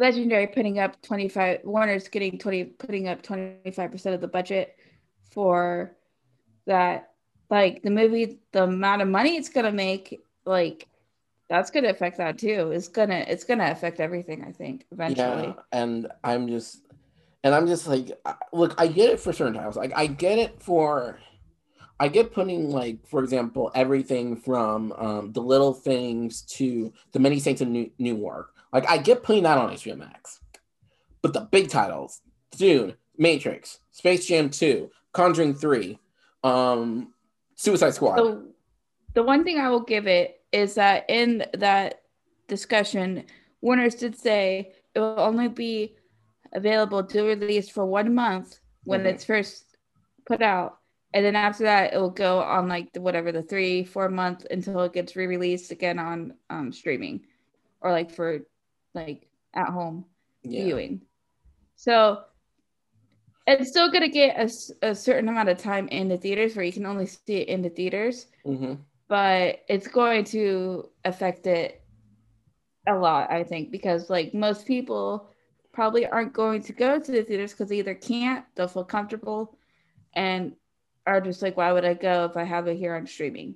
legendary 0.00 0.46
putting 0.46 0.78
up 0.78 1.00
25 1.02 1.60
warner's 1.64 2.08
getting 2.08 2.38
20 2.38 2.64
putting 2.64 3.06
up 3.06 3.22
25% 3.22 4.14
of 4.14 4.20
the 4.20 4.26
budget 4.28 4.76
for 5.30 5.94
that 6.66 7.10
like 7.50 7.82
the 7.82 7.90
movie 7.90 8.40
the 8.52 8.64
amount 8.64 9.02
of 9.02 9.08
money 9.08 9.36
it's 9.36 9.50
gonna 9.50 9.70
make 9.70 10.20
like 10.44 10.88
that's 11.48 11.70
gonna 11.70 11.90
affect 11.90 12.16
that 12.16 12.38
too 12.38 12.70
it's 12.72 12.88
gonna 12.88 13.24
it's 13.28 13.44
gonna 13.44 13.70
affect 13.70 14.00
everything 14.00 14.42
i 14.44 14.50
think 14.52 14.86
eventually 14.90 15.48
Yeah, 15.48 15.54
and 15.72 16.08
I'm 16.24 16.48
just, 16.48 16.86
and 17.44 17.54
I'm 17.54 17.66
just 17.66 17.86
like, 17.86 18.12
look, 18.52 18.74
I 18.78 18.86
get 18.86 19.10
it 19.10 19.20
for 19.20 19.32
certain 19.32 19.54
titles. 19.54 19.76
Like, 19.76 19.92
I 19.96 20.06
get 20.06 20.38
it 20.38 20.62
for, 20.62 21.18
I 21.98 22.08
get 22.08 22.32
putting 22.32 22.70
like, 22.70 23.06
for 23.06 23.22
example, 23.22 23.70
everything 23.74 24.36
from 24.36 24.92
um, 24.92 25.32
the 25.32 25.40
little 25.40 25.74
things 25.74 26.42
to 26.42 26.92
the 27.12 27.18
many 27.18 27.38
saints 27.40 27.60
of 27.60 27.68
New 27.68 27.90
Newark. 27.98 28.54
Like, 28.72 28.88
I 28.88 28.98
get 28.98 29.22
putting 29.22 29.42
that 29.44 29.58
on 29.58 29.70
HBO 29.70 29.96
Max, 29.98 30.40
but 31.22 31.32
the 31.32 31.40
big 31.40 31.68
titles, 31.68 32.20
Dune, 32.56 32.94
Matrix, 33.18 33.78
Space 33.90 34.26
Jam 34.26 34.50
Two, 34.50 34.90
Conjuring 35.12 35.54
Three, 35.54 35.98
um, 36.44 37.12
Suicide 37.56 37.94
Squad. 37.94 38.16
the, 38.16 38.52
the 39.14 39.22
one 39.22 39.44
thing 39.44 39.58
i 39.58 39.68
will 39.68 39.82
give 39.82 40.06
it 40.06 40.40
is 40.52 40.74
that 40.76 41.04
in 41.10 41.44
that 41.54 42.00
discussion 42.48 43.24
warner's 43.60 43.94
did 43.96 44.16
say 44.16 44.72
it 44.94 45.00
will 45.00 45.20
only 45.20 45.48
be 45.48 45.94
available 46.54 47.04
to 47.04 47.22
release 47.22 47.68
for 47.68 47.84
one 47.84 48.14
month 48.14 48.58
when 48.84 49.02
Mhm. 49.02 49.06
it's 49.06 49.24
first 49.24 49.76
put 50.26 50.40
out 50.40 50.78
and 51.12 51.24
then 51.24 51.36
after 51.36 51.64
that 51.64 51.92
it 51.92 51.98
will 51.98 52.10
go 52.10 52.40
on 52.40 52.68
like 52.68 52.92
the 52.92 53.00
whatever 53.00 53.30
the 53.30 53.42
three 53.42 53.84
four 53.84 54.08
month 54.08 54.46
until 54.50 54.80
it 54.80 54.92
gets 54.94 55.14
re-released 55.16 55.70
again 55.70 55.98
on 55.98 56.32
um 56.48 56.72
streaming 56.72 57.20
or 57.82 57.92
like 57.92 58.10
for 58.10 58.40
like 58.94 59.28
at 59.54 59.68
home 59.68 60.04
yeah. 60.42 60.64
viewing 60.64 61.00
so 61.76 62.22
it's 63.46 63.70
still 63.70 63.90
going 63.90 64.02
to 64.02 64.08
get 64.08 64.38
a, 64.38 64.88
a, 64.90 64.94
certain 64.94 65.28
amount 65.28 65.48
of 65.48 65.58
time 65.58 65.88
in 65.88 66.08
the 66.08 66.16
theaters 66.16 66.54
where 66.54 66.64
you 66.64 66.72
can 66.72 66.86
only 66.86 67.06
see 67.06 67.36
it 67.36 67.48
in 67.48 67.62
the 67.62 67.70
theaters 67.70 68.26
hmm 68.44 68.74
but 69.08 69.64
it's 69.68 69.88
going 69.88 70.22
to 70.22 70.88
affect 71.04 71.48
it 71.48 71.82
a 72.86 72.94
lot 72.94 73.30
i 73.30 73.42
think 73.42 73.72
because 73.72 74.08
like 74.08 74.32
most 74.32 74.66
people 74.66 75.28
probably 75.72 76.06
aren't 76.06 76.32
going 76.32 76.62
to 76.62 76.72
go 76.72 76.98
to 77.00 77.10
the 77.10 77.22
theaters 77.24 77.52
because 77.52 77.68
they 77.68 77.78
either 77.78 77.94
can't 77.94 78.44
they'll 78.54 78.68
feel 78.68 78.84
comfortable 78.84 79.58
and 80.14 80.52
are 81.06 81.20
just 81.20 81.42
like 81.42 81.56
why 81.56 81.72
would 81.72 81.84
i 81.84 81.92
go 81.92 82.24
if 82.24 82.36
i 82.36 82.44
have 82.44 82.68
it 82.68 82.76
here 82.76 82.94
on 82.94 83.06
streaming 83.06 83.54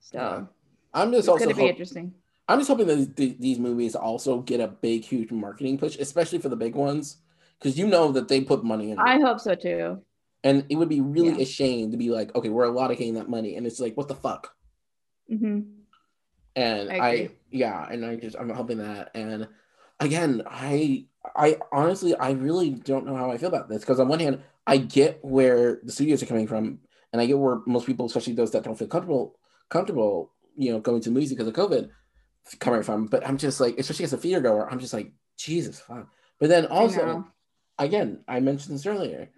so. 0.00 0.48
I'm 0.92 1.12
just 1.12 1.20
it's 1.20 1.28
also 1.28 1.44
going 1.44 1.54
to 1.54 1.54
be 1.54 1.62
hope- 1.62 1.70
interesting 1.70 2.14
I'm 2.50 2.58
just 2.58 2.68
hoping 2.68 2.88
that 2.88 3.16
th- 3.16 3.38
these 3.38 3.58
movies 3.60 3.94
also 3.94 4.40
get 4.40 4.60
a 4.60 4.66
big, 4.66 5.04
huge 5.04 5.30
marketing 5.30 5.78
push, 5.78 5.96
especially 5.96 6.40
for 6.40 6.48
the 6.48 6.56
big 6.56 6.74
ones, 6.74 7.18
because 7.58 7.78
you 7.78 7.86
know 7.86 8.10
that 8.12 8.26
they 8.26 8.40
put 8.40 8.64
money 8.64 8.90
in. 8.90 8.98
it. 8.98 9.04
i 9.06 9.18
hope 9.20 9.38
so 9.38 9.54
too 9.54 10.02
and 10.42 10.64
it 10.68 10.76
would 10.76 10.88
be 10.88 11.00
really 11.00 11.36
Yeah. 11.36 11.42
a 11.42 11.44
shame 11.44 11.90
to 11.90 11.96
be 11.96 12.10
like, 12.10 12.34
okay, 12.34 12.48
we're 12.48 12.66
allocating 12.66 13.14
that 13.14 13.28
money, 13.28 13.56
and 13.56 13.66
it's 13.66 13.78
like, 13.78 13.96
what 13.96 14.08
the 14.08 14.14
fuck? 14.14 14.54
hmm 15.28 15.60
And 16.56 16.90
I 16.90 16.98
I, 16.98 17.30
yeah, 17.50 17.86
and 17.88 18.04
I 18.04 18.16
just 18.16 18.36
I'm 18.38 18.48
hoping 18.50 18.78
that. 18.78 19.10
And 19.14 19.46
again, 20.00 20.42
I 20.46 21.06
I 21.36 21.58
honestly 21.72 22.16
I 22.16 22.30
really 22.32 22.70
don't 22.70 23.06
know 23.06 23.14
how 23.16 23.30
I 23.30 23.36
feel 23.38 23.48
about 23.50 23.68
this 23.68 23.82
because 23.82 24.00
on 24.00 24.08
one 24.08 24.18
hand, 24.20 24.40
I 24.66 24.78
get 24.78 25.20
where 25.22 25.80
the 25.84 25.92
studios 25.92 26.22
are 26.22 26.26
coming 26.26 26.48
from, 26.48 26.80
and 27.12 27.20
I 27.22 27.26
get 27.26 27.38
where 27.38 27.60
most 27.66 27.86
people, 27.86 28.06
especially 28.06 28.32
those 28.32 28.50
that 28.52 28.64
don't 28.64 28.78
feel 28.78 28.88
comfortable 28.88 29.36
comfortable, 29.68 30.32
you 30.56 30.72
know, 30.72 30.80
going 30.80 31.00
to 31.02 31.10
movies 31.12 31.30
because 31.30 31.46
of 31.46 31.54
COVID. 31.54 31.90
Coming 32.58 32.82
from, 32.82 33.06
but 33.06 33.26
I'm 33.26 33.36
just 33.38 33.60
like, 33.60 33.78
especially 33.78 34.04
as 34.04 34.12
a 34.12 34.16
theater 34.16 34.40
goer, 34.40 34.68
I'm 34.70 34.80
just 34.80 34.92
like, 34.92 35.12
Jesus, 35.38 35.78
fuck. 35.78 36.08
But 36.40 36.48
then 36.48 36.66
also, 36.66 37.06
know. 37.06 37.24
again, 37.78 38.24
I 38.26 38.40
mentioned 38.40 38.74
this 38.74 38.86
earlier. 38.86 39.28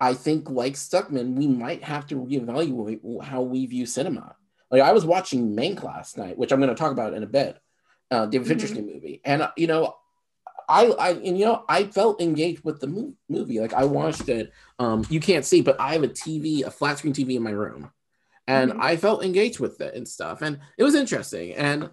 I 0.00 0.14
think, 0.14 0.48
like 0.50 0.74
Stuckmann, 0.74 1.34
we 1.34 1.46
might 1.46 1.82
have 1.82 2.06
to 2.08 2.14
reevaluate 2.16 3.22
how 3.22 3.42
we 3.42 3.66
view 3.66 3.84
cinema. 3.86 4.36
Like 4.70 4.82
I 4.82 4.92
was 4.92 5.04
watching 5.04 5.54
Mank 5.56 5.82
last 5.82 6.16
night, 6.16 6.38
which 6.38 6.52
I'm 6.52 6.60
going 6.60 6.70
to 6.70 6.74
talk 6.76 6.92
about 6.92 7.14
in 7.14 7.22
a 7.22 7.26
bit, 7.26 7.58
uh, 8.10 8.26
David 8.26 8.48
Fincher's 8.48 8.72
Mhm. 8.72 8.76
new 8.86 8.94
movie, 8.94 9.20
and 9.24 9.42
uh, 9.42 9.50
you 9.56 9.66
know, 9.66 9.94
I, 10.68 10.86
I, 10.86 11.10
and 11.12 11.38
you 11.38 11.44
know, 11.44 11.64
I 11.68 11.84
felt 11.84 12.20
engaged 12.20 12.64
with 12.64 12.80
the 12.80 12.86
mo- 12.88 13.14
movie. 13.28 13.60
Like 13.60 13.74
I 13.74 13.84
watched 13.84 14.28
it. 14.28 14.50
Um, 14.78 15.04
you 15.10 15.20
can't 15.20 15.44
see, 15.44 15.60
but 15.60 15.78
I 15.80 15.92
have 15.92 16.02
a 16.02 16.08
TV, 16.08 16.62
a 16.64 16.70
flat 16.70 16.98
screen 16.98 17.12
TV 17.14 17.36
in 17.36 17.42
my 17.42 17.50
room, 17.52 17.90
and 18.46 18.72
Mhm. 18.72 18.80
I 18.80 18.96
felt 18.96 19.24
engaged 19.24 19.60
with 19.60 19.80
it 19.80 19.94
and 19.94 20.06
stuff, 20.08 20.42
and 20.42 20.58
it 20.78 20.84
was 20.84 20.94
interesting. 20.94 21.54
And 21.54 21.90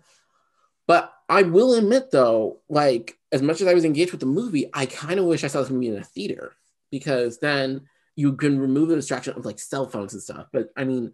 but 0.87 1.13
I 1.29 1.43
will 1.43 1.73
admit 1.75 2.11
though, 2.11 2.59
like 2.69 3.17
as 3.31 3.41
much 3.41 3.61
as 3.61 3.67
I 3.67 3.73
was 3.73 3.85
engaged 3.85 4.11
with 4.11 4.19
the 4.19 4.27
movie, 4.27 4.69
I 4.73 4.85
kind 4.85 5.19
of 5.19 5.25
wish 5.25 5.43
I 5.43 5.47
saw 5.47 5.61
this 5.61 5.69
movie 5.69 5.87
in 5.87 5.97
a 5.97 6.03
theater 6.03 6.55
because 6.91 7.39
then 7.39 7.81
you 8.15 8.35
can 8.35 8.59
remove 8.59 8.89
the 8.89 8.95
distraction 8.95 9.33
of 9.35 9.45
like 9.45 9.59
cell 9.59 9.87
phones 9.87 10.13
and 10.13 10.21
stuff. 10.21 10.47
But 10.51 10.69
I 10.77 10.83
mean, 10.83 11.13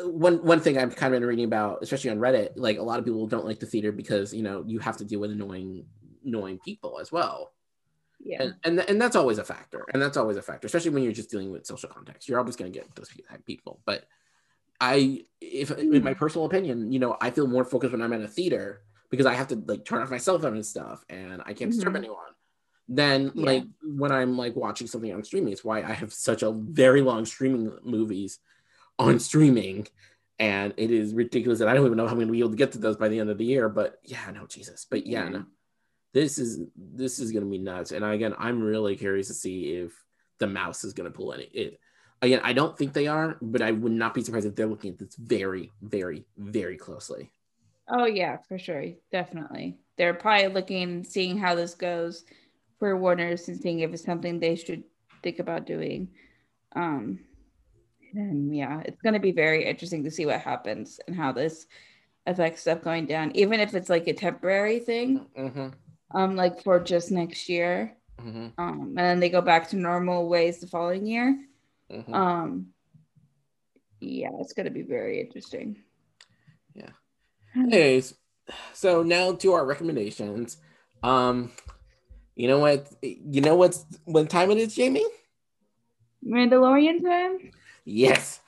one 0.00 0.44
one 0.44 0.60
thing 0.60 0.78
I've 0.78 0.96
kind 0.96 1.14
of 1.14 1.20
been 1.20 1.28
reading 1.28 1.44
about, 1.44 1.82
especially 1.82 2.10
on 2.10 2.18
Reddit, 2.18 2.50
like 2.56 2.78
a 2.78 2.82
lot 2.82 2.98
of 2.98 3.04
people 3.04 3.26
don't 3.26 3.46
like 3.46 3.60
the 3.60 3.66
theater 3.66 3.92
because 3.92 4.34
you 4.34 4.42
know 4.42 4.64
you 4.66 4.78
have 4.80 4.96
to 4.98 5.04
deal 5.04 5.20
with 5.20 5.30
annoying 5.30 5.86
annoying 6.24 6.58
people 6.64 6.98
as 7.00 7.12
well. 7.12 7.52
Yeah. 8.24 8.42
And, 8.42 8.54
and 8.64 8.80
and 8.80 9.00
that's 9.00 9.16
always 9.16 9.38
a 9.38 9.44
factor, 9.44 9.84
and 9.92 10.02
that's 10.02 10.16
always 10.16 10.36
a 10.36 10.42
factor, 10.42 10.66
especially 10.66 10.90
when 10.90 11.02
you're 11.02 11.12
just 11.12 11.30
dealing 11.30 11.50
with 11.50 11.66
social 11.66 11.88
context. 11.88 12.28
You're 12.28 12.38
always 12.38 12.56
going 12.56 12.72
to 12.72 12.78
get 12.78 12.94
those 12.94 13.10
people. 13.46 13.80
But 13.84 14.04
I, 14.82 15.20
if 15.40 15.70
in 15.70 16.02
my 16.02 16.12
personal 16.12 16.44
opinion, 16.44 16.90
you 16.90 16.98
know, 16.98 17.16
I 17.20 17.30
feel 17.30 17.46
more 17.46 17.64
focused 17.64 17.92
when 17.92 18.02
I'm 18.02 18.12
at 18.12 18.20
a 18.20 18.26
theater 18.26 18.82
because 19.10 19.26
I 19.26 19.34
have 19.34 19.46
to 19.48 19.56
like 19.66 19.84
turn 19.84 20.02
off 20.02 20.10
my 20.10 20.18
cell 20.18 20.40
phone 20.40 20.54
and 20.54 20.66
stuff, 20.66 21.04
and 21.08 21.40
I 21.46 21.54
can't 21.54 21.70
disturb 21.70 21.92
Mhm. 21.92 21.98
anyone. 21.98 22.32
Then 22.88 23.30
Yeah. 23.34 23.44
like 23.44 23.64
when 23.84 24.10
I'm 24.10 24.36
like 24.36 24.56
watching 24.56 24.88
something 24.88 25.12
on 25.14 25.22
streaming. 25.22 25.52
It's 25.52 25.64
why 25.64 25.82
I 25.82 25.92
have 25.92 26.12
such 26.12 26.42
a 26.42 26.50
very 26.50 27.00
long 27.00 27.24
streaming 27.24 27.72
movies 27.84 28.40
on 28.98 29.20
streaming. 29.20 29.86
And 30.40 30.74
it 30.76 30.90
is 30.90 31.14
ridiculous 31.14 31.60
that 31.60 31.68
I 31.68 31.74
don't 31.74 31.86
even 31.86 31.96
know 31.96 32.06
how 32.06 32.10
I'm 32.12 32.16
going 32.16 32.26
to 32.26 32.32
be 32.32 32.40
able 32.40 32.50
to 32.50 32.56
get 32.56 32.72
to 32.72 32.78
those 32.78 32.96
by 32.96 33.08
the 33.08 33.20
end 33.20 33.30
of 33.30 33.38
the 33.38 33.44
year. 33.44 33.68
But 33.68 34.00
yeah, 34.02 34.28
no, 34.34 34.46
Jesus. 34.46 34.84
But 34.90 35.06
yeah, 35.06 35.28
no, 35.28 35.44
this 36.12 36.38
is 36.38 36.58
this 36.76 37.20
is 37.20 37.30
going 37.30 37.44
to 37.44 37.50
be 37.50 37.58
nuts. 37.58 37.92
And 37.92 38.04
again, 38.04 38.34
I'm 38.36 38.60
really 38.60 38.96
curious 38.96 39.28
to 39.28 39.34
see 39.34 39.74
if 39.74 39.92
the 40.38 40.48
mouse 40.48 40.82
is 40.82 40.92
going 40.92 41.08
to 41.10 41.16
pull 41.16 41.32
any. 41.32 41.44
It 41.44 41.78
again, 42.22 42.40
I 42.42 42.52
don't 42.52 42.78
think 42.78 42.92
they 42.92 43.08
are, 43.08 43.36
but 43.42 43.60
I 43.60 43.72
would 43.72 43.92
not 43.92 44.14
be 44.14 44.22
surprised 44.22 44.46
if 44.46 44.54
they're 44.54 44.66
looking 44.66 44.92
at 44.92 44.98
this 44.98 45.16
very, 45.16 45.72
very, 45.82 46.24
very 46.38 46.76
closely. 46.76 47.30
Oh 47.88 48.06
yeah, 48.06 48.38
for 48.48 48.58
sure, 48.58 48.84
definitely. 49.10 49.76
They're 49.98 50.14
probably 50.14 50.48
looking, 50.48 51.04
seeing 51.04 51.36
how 51.36 51.54
this 51.54 51.74
goes 51.74 52.24
for 52.78 52.96
Warner's 52.96 53.48
and 53.48 53.60
seeing 53.60 53.80
if 53.80 53.92
it's 53.92 54.04
something 54.04 54.40
they 54.40 54.56
should 54.56 54.84
think 55.22 55.40
about 55.40 55.66
doing. 55.66 56.08
Um, 56.74 57.18
and 58.14 58.54
yeah, 58.54 58.82
it's 58.84 59.02
going 59.02 59.14
to 59.14 59.20
be 59.20 59.32
very 59.32 59.64
interesting 59.66 60.04
to 60.04 60.10
see 60.10 60.24
what 60.26 60.40
happens 60.40 61.00
and 61.06 61.16
how 61.16 61.32
this 61.32 61.66
affects 62.26 62.62
stuff 62.62 62.82
going 62.82 63.06
down, 63.06 63.32
even 63.34 63.60
if 63.60 63.74
it's 63.74 63.90
like 63.90 64.06
a 64.06 64.12
temporary 64.12 64.78
thing, 64.78 65.26
Mm-hmm, 65.36 65.68
um, 66.14 66.36
like 66.36 66.62
for 66.62 66.78
just 66.78 67.10
next 67.10 67.48
year, 67.48 67.96
mm-hmm, 68.20 68.48
um, 68.58 68.94
and 68.96 68.98
then 68.98 69.20
they 69.20 69.28
go 69.28 69.40
back 69.40 69.68
to 69.70 69.76
normal 69.76 70.28
ways 70.28 70.60
the 70.60 70.66
following 70.66 71.06
year. 71.06 71.36
Mm-hmm. 71.92 72.14
Um, 72.14 72.66
yeah, 74.00 74.30
it's 74.40 74.52
going 74.52 74.66
to 74.66 74.72
be 74.72 74.82
very 74.82 75.20
interesting. 75.20 75.76
Yeah. 76.74 76.90
Anyways, 77.54 78.14
so 78.72 79.02
now 79.02 79.32
to 79.32 79.52
our 79.52 79.66
recommendations. 79.66 80.56
Um, 81.02 81.52
you 82.34 82.48
know 82.48 82.58
what? 82.58 82.88
You 83.02 83.40
know 83.40 83.54
what's 83.54 83.84
what 84.04 84.30
time 84.30 84.50
it 84.50 84.58
is, 84.58 84.74
Jamie? 84.74 85.04
Mandalorian 86.26 87.02
time. 87.02 87.50
Yes. 87.84 88.40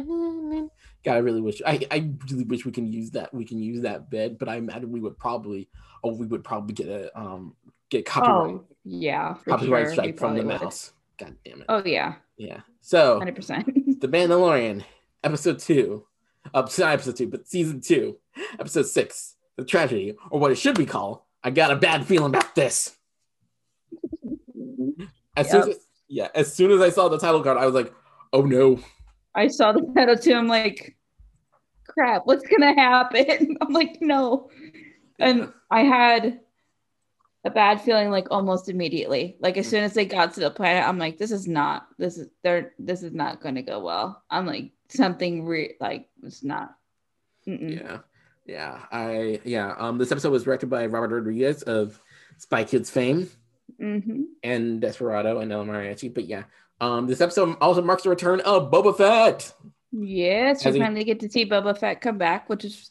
God, 0.00 1.14
I 1.14 1.18
really 1.18 1.40
wish 1.40 1.60
I, 1.66 1.80
I 1.90 2.10
really 2.30 2.44
wish 2.44 2.64
we 2.64 2.72
can 2.72 2.90
use 2.92 3.10
that 3.12 3.32
we 3.34 3.44
can 3.44 3.58
use 3.58 3.82
that 3.82 4.10
bit, 4.10 4.38
but 4.38 4.48
I 4.48 4.56
imagine 4.56 4.90
we 4.90 5.00
would 5.00 5.18
probably 5.18 5.68
oh 6.02 6.14
we 6.14 6.26
would 6.26 6.44
probably 6.44 6.74
get 6.74 6.88
a 6.88 7.18
um 7.18 7.54
get 7.90 8.04
copyright 8.06 8.54
Oh, 8.56 8.64
yeah. 8.84 9.34
copyright 9.46 9.86
sure, 9.86 9.92
strike 9.94 10.18
from 10.18 10.34
the 10.36 10.42
would. 10.44 10.60
mouse. 10.60 10.92
God 11.18 11.36
damn 11.44 11.60
it. 11.60 11.66
Oh 11.68 11.82
yeah, 11.84 12.14
Yeah. 12.36 12.60
So 12.80 13.18
hundred 13.18 13.36
percent. 13.36 13.66
The 14.00 14.08
Mandalorian, 14.08 14.84
episode 15.22 15.58
two, 15.60 16.04
uh, 16.52 16.60
not 16.78 16.92
episode 16.92 17.16
two, 17.16 17.28
but 17.28 17.48
season 17.48 17.80
two, 17.80 18.18
episode 18.58 18.86
six, 18.86 19.36
the 19.56 19.64
tragedy, 19.64 20.14
or 20.30 20.40
what 20.40 20.50
it 20.50 20.56
should 20.58 20.76
be 20.76 20.84
called. 20.84 21.20
I 21.42 21.50
got 21.50 21.70
a 21.70 21.76
bad 21.76 22.04
feeling 22.06 22.34
about 22.34 22.54
this. 22.54 22.96
As 25.36 25.50
soon 25.50 25.70
as 25.70 25.76
yeah, 26.08 26.28
as 26.34 26.52
soon 26.52 26.70
as 26.70 26.80
I 26.80 26.90
saw 26.90 27.08
the 27.08 27.18
title 27.18 27.42
card, 27.42 27.56
I 27.58 27.66
was 27.66 27.74
like, 27.74 27.92
oh 28.32 28.42
no. 28.42 28.78
I 29.34 29.48
saw 29.48 29.72
the 29.72 29.90
title 29.94 30.16
too. 30.16 30.34
I'm 30.34 30.48
like, 30.48 30.96
crap, 31.86 32.22
what's 32.26 32.46
gonna 32.46 32.74
happen? 32.74 33.56
I'm 33.60 33.72
like, 33.72 33.98
no. 34.00 34.50
And 35.18 35.52
I 35.70 35.82
had 35.82 36.40
a 37.44 37.50
bad 37.50 37.80
feeling 37.80 38.10
like 38.10 38.28
almost 38.30 38.68
immediately. 38.68 39.36
Like 39.40 39.56
as 39.56 39.68
soon 39.68 39.84
as 39.84 39.94
they 39.94 40.06
got 40.06 40.34
to 40.34 40.40
the 40.40 40.50
planet, 40.50 40.86
I'm 40.86 40.98
like, 40.98 41.18
this 41.18 41.30
is 41.30 41.46
not, 41.46 41.86
this 41.98 42.16
is 42.16 42.28
they're 42.42 42.72
this 42.78 43.02
is 43.02 43.12
not 43.12 43.40
gonna 43.40 43.62
go 43.62 43.80
well. 43.80 44.22
I'm 44.30 44.46
like, 44.46 44.72
something 44.88 45.44
re- 45.44 45.76
like 45.80 46.08
it's 46.22 46.42
not. 46.42 46.74
Mm-mm. 47.46 47.80
Yeah. 47.80 47.98
Yeah. 48.46 48.78
I 48.90 49.40
yeah. 49.44 49.74
Um 49.78 49.98
this 49.98 50.12
episode 50.12 50.32
was 50.32 50.44
directed 50.44 50.68
by 50.70 50.86
Robert 50.86 51.14
Rodriguez 51.14 51.62
of 51.62 52.00
Spy 52.38 52.64
Kids 52.64 52.90
fame 52.90 53.28
hmm 53.78 54.22
and 54.42 54.80
Desperado 54.80 55.40
and 55.40 55.52
El 55.52 55.64
Mariachi. 55.64 56.12
But 56.12 56.26
yeah. 56.26 56.44
Um 56.80 57.06
this 57.06 57.20
episode 57.20 57.56
also 57.60 57.82
marks 57.82 58.02
the 58.02 58.10
return 58.10 58.40
of 58.40 58.70
Boba 58.70 58.96
Fett. 58.96 59.54
Yes, 59.92 60.64
we 60.64 60.72
he- 60.72 60.78
finally 60.80 61.04
get 61.04 61.20
to 61.20 61.30
see 61.30 61.46
Boba 61.48 61.76
Fett 61.78 62.00
come 62.00 62.18
back, 62.18 62.48
which 62.48 62.64
is 62.64 62.90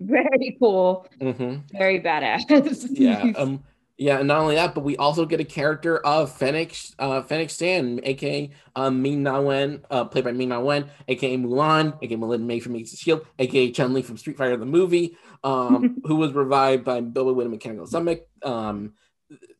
very 0.00 0.56
cool, 0.58 1.06
Mm-hmm. 1.20 1.76
very 1.76 2.00
badass. 2.00 2.42
yeah 2.90 3.32
um 3.36 3.62
yeah 3.98 4.18
and 4.18 4.28
not 4.28 4.38
only 4.40 4.54
that 4.56 4.74
but 4.74 4.82
we 4.84 4.96
also 4.96 5.24
get 5.26 5.38
a 5.40 5.44
character 5.44 5.98
of 5.98 6.32
fennec 6.36 6.74
uh 6.98 7.22
Fennec 7.22 7.50
Shand 7.50 8.00
aka 8.04 8.50
um 8.74 9.00
Ming 9.02 9.22
Na 9.22 9.40
Wen, 9.40 9.82
uh 9.90 10.04
played 10.04 10.24
by 10.24 10.32
Ming 10.32 10.48
Na 10.48 10.60
Wen, 10.60 10.90
aka 11.08 11.36
mulan 11.36 11.96
aka 12.02 12.16
melinda 12.16 12.44
may 12.46 12.58
from 12.58 12.74
Agents 12.74 12.94
of 12.94 12.98
shield 12.98 13.26
aka 13.38 13.70
chun 13.70 13.92
li 13.94 14.02
from 14.02 14.16
street 14.16 14.36
fighter 14.36 14.56
the 14.56 14.66
movie 14.66 15.16
um 15.44 16.00
who 16.04 16.16
was 16.16 16.32
revived 16.32 16.84
by 16.84 17.00
Boba 17.00 17.34
with 17.34 17.46
a 17.46 17.50
mechanical 17.50 17.86
stomach 17.86 18.26
um 18.42 18.94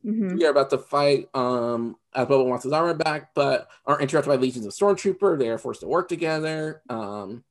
Mhm. 0.04 0.36
we 0.36 0.44
are 0.44 0.50
about 0.50 0.70
to 0.70 0.78
fight 0.78 1.28
um 1.34 1.96
as 2.14 2.26
Boba 2.26 2.46
wants 2.46 2.64
his 2.64 2.72
armor 2.72 2.94
back, 2.94 3.34
but 3.34 3.68
are 3.86 4.00
interrupted 4.00 4.30
by 4.30 4.36
legions 4.36 4.66
of 4.66 4.72
stormtrooper. 4.72 5.38
They 5.38 5.48
are 5.48 5.58
forced 5.58 5.80
to 5.80 5.86
work 5.86 6.08
together. 6.08 6.82
Um, 6.90 7.44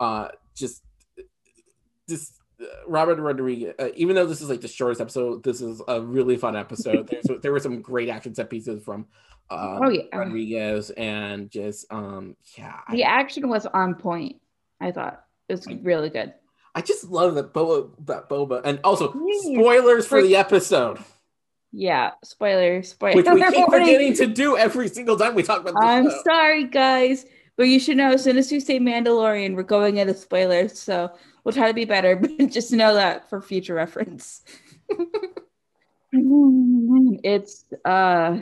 uh, 0.00 0.28
just 0.54 0.82
this 2.08 2.32
uh, 2.60 2.64
Robert 2.86 3.18
Rodriguez. 3.18 3.74
Uh, 3.78 3.88
even 3.96 4.16
though 4.16 4.26
this 4.26 4.40
is 4.40 4.48
like 4.48 4.60
the 4.60 4.68
shortest 4.68 5.00
episode, 5.00 5.42
this 5.42 5.60
is 5.60 5.82
a 5.88 6.00
really 6.00 6.36
fun 6.36 6.56
episode. 6.56 7.08
There's, 7.10 7.26
there 7.42 7.52
were 7.52 7.60
some 7.60 7.80
great 7.82 8.08
action 8.08 8.34
set 8.34 8.50
pieces 8.50 8.82
from 8.82 9.06
um, 9.50 9.80
Oh, 9.82 9.88
yeah. 9.90 10.02
Rodriguez, 10.12 10.90
and 10.90 11.50
just 11.50 11.86
um, 11.92 12.36
yeah, 12.56 12.80
I, 12.88 12.96
The 12.96 13.04
action 13.04 13.48
was 13.48 13.66
on 13.66 13.94
point. 13.94 14.36
I 14.80 14.90
thought 14.90 15.24
it 15.48 15.52
was 15.52 15.66
really 15.82 16.10
good. 16.10 16.34
I 16.74 16.80
just 16.80 17.04
love 17.08 17.36
that 17.36 17.52
Boba, 17.54 17.90
that 18.06 18.28
Boba, 18.28 18.62
and 18.64 18.80
also 18.82 19.10
spoilers 19.42 20.06
for 20.06 20.20
the 20.22 20.34
episode, 20.34 20.98
Yeah, 21.76 22.12
spoiler, 22.22 22.84
spoiler. 22.84 23.16
which 23.16 23.26
we 23.26 23.42
keep 23.52 23.68
forgetting 23.68 24.14
to 24.14 24.28
do 24.28 24.56
every 24.56 24.88
single 24.88 25.16
time 25.16 25.34
we 25.34 25.42
talk 25.42 25.62
about. 25.62 25.74
This 25.74 25.82
I'm 25.82 26.08
show. 26.08 26.22
sorry, 26.22 26.64
guys, 26.64 27.26
but 27.56 27.64
you 27.64 27.80
should 27.80 27.96
know 27.96 28.12
as 28.12 28.22
soon 28.22 28.38
as 28.38 28.50
we 28.52 28.60
say 28.60 28.78
Mandalorian, 28.78 29.56
we're 29.56 29.64
going 29.64 29.96
into 29.96 30.14
spoilers. 30.14 30.78
So 30.78 31.10
we'll 31.42 31.52
try 31.52 31.66
to 31.66 31.74
be 31.74 31.84
better, 31.84 32.14
but 32.38 32.46
just 32.52 32.72
know 32.72 32.94
that 32.94 33.28
for 33.28 33.42
future 33.42 33.74
reference. 33.74 34.42
it's 36.12 37.64
uh, 37.84 38.38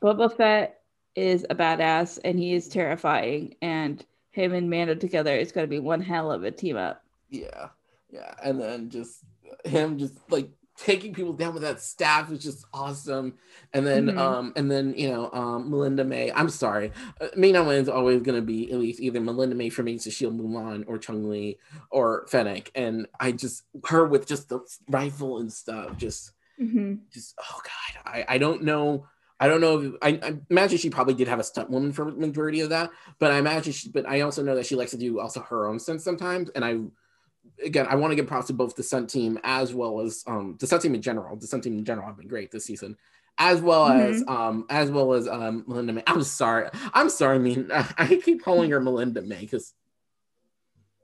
Boba 0.00 0.36
Fett 0.36 0.82
is 1.16 1.44
a 1.50 1.56
badass 1.56 2.20
and 2.24 2.38
he 2.38 2.54
is 2.54 2.68
terrifying, 2.68 3.56
and 3.62 4.06
him 4.30 4.54
and 4.54 4.70
Mando 4.70 4.94
together 4.94 5.34
is 5.34 5.50
going 5.50 5.66
to 5.66 5.70
be 5.70 5.80
one 5.80 6.00
hell 6.00 6.30
of 6.30 6.44
a 6.44 6.52
team 6.52 6.76
up. 6.76 7.02
Yeah, 7.30 7.70
yeah, 8.10 8.32
and 8.44 8.60
then 8.60 8.90
just 8.90 9.24
him 9.64 9.98
just 9.98 10.14
like 10.30 10.50
taking 10.80 11.12
people 11.12 11.34
down 11.34 11.52
with 11.52 11.62
that 11.62 11.80
staff 11.80 12.30
was 12.30 12.42
just 12.42 12.64
awesome. 12.72 13.34
And 13.74 13.86
then, 13.86 14.08
Mhm. 14.08 14.18
um, 14.18 14.52
and 14.56 14.70
then 14.70 14.94
you 14.96 15.10
know, 15.10 15.30
um, 15.32 15.70
Melinda 15.70 16.04
May. 16.04 16.32
I'm 16.32 16.48
sorry, 16.48 16.90
uh, 17.20 17.28
Ming 17.36 17.52
Na 17.52 17.62
Wen 17.62 17.82
is 17.82 17.88
always 17.88 18.22
gonna 18.22 18.40
be 18.40 18.72
at 18.72 18.78
least 18.78 19.00
either 19.00 19.20
Melinda 19.20 19.54
May 19.54 19.68
from 19.68 19.88
Agents 19.88 20.06
of 20.06 20.12
Shield, 20.14 20.38
Mulan, 20.40 20.84
or 20.86 20.98
Chung 20.98 21.28
Li, 21.28 21.58
or 21.90 22.26
Fennec. 22.28 22.70
And 22.74 23.06
I 23.20 23.32
just 23.32 23.64
her 23.86 24.06
with 24.06 24.26
just 24.26 24.48
the 24.48 24.60
rifle 24.88 25.38
and 25.38 25.52
stuff, 25.52 25.96
just 25.98 26.32
hmm 26.58 26.94
just 27.12 27.34
oh 27.38 27.60
god, 27.64 28.02
I 28.06 28.24
I 28.28 28.38
don't 28.38 28.62
know. 28.62 29.06
I 29.42 29.48
don't 29.48 29.62
know. 29.62 29.80
If, 29.80 29.94
I, 30.02 30.08
I 30.22 30.34
imagine 30.50 30.76
she 30.76 30.90
probably 30.90 31.14
did 31.14 31.26
have 31.28 31.38
a 31.38 31.44
stunt 31.44 31.70
woman 31.70 31.92
for 31.92 32.04
the 32.04 32.12
majority 32.12 32.60
of 32.60 32.68
that, 32.70 32.90
but 33.18 33.30
I 33.30 33.38
imagine 33.38 33.72
she. 33.72 33.88
But 33.90 34.06
I 34.06 34.20
also 34.20 34.42
know 34.42 34.54
that 34.54 34.66
she 34.66 34.76
likes 34.76 34.90
to 34.92 34.98
do 34.98 35.18
also 35.18 35.40
her 35.40 35.66
own 35.66 35.78
stunts 35.78 36.04
sometimes. 36.04 36.50
And 36.50 36.62
I, 36.64 36.78
again, 37.64 37.86
I 37.88 37.94
want 37.94 38.12
to 38.12 38.16
give 38.16 38.26
props 38.26 38.46
to 38.48 38.52
both 38.52 38.76
the 38.76 38.82
stunt 38.82 39.10
team 39.10 39.38
as 39.44 39.74
well 39.74 40.00
as 40.00 40.24
um 40.26 40.56
the 40.58 40.66
stunt 40.66 40.82
team 40.82 40.94
in 40.94 41.02
general. 41.02 41.36
The 41.36 41.46
stunt 41.46 41.64
team 41.64 41.78
in 41.78 41.84
general 41.84 42.06
have 42.06 42.16
been 42.16 42.28
great 42.28 42.50
this 42.50 42.64
season, 42.64 42.96
as 43.38 43.60
well 43.60 43.86
as 43.88 44.22
um 44.28 44.66
as 44.70 44.90
well 44.90 45.12
as 45.12 45.28
um 45.28 45.64
Melinda 45.66 45.92
May. 45.92 46.02
I'm 46.06 46.22
sorry, 46.22 46.68
I'm 46.94 47.08
sorry. 47.10 47.36
I 47.36 47.38
mean, 47.38 47.68
I 47.72 48.20
keep 48.24 48.42
calling 48.42 48.70
her 48.70 48.80
Melinda 48.80 49.22
May 49.22 49.40
because, 49.40 49.74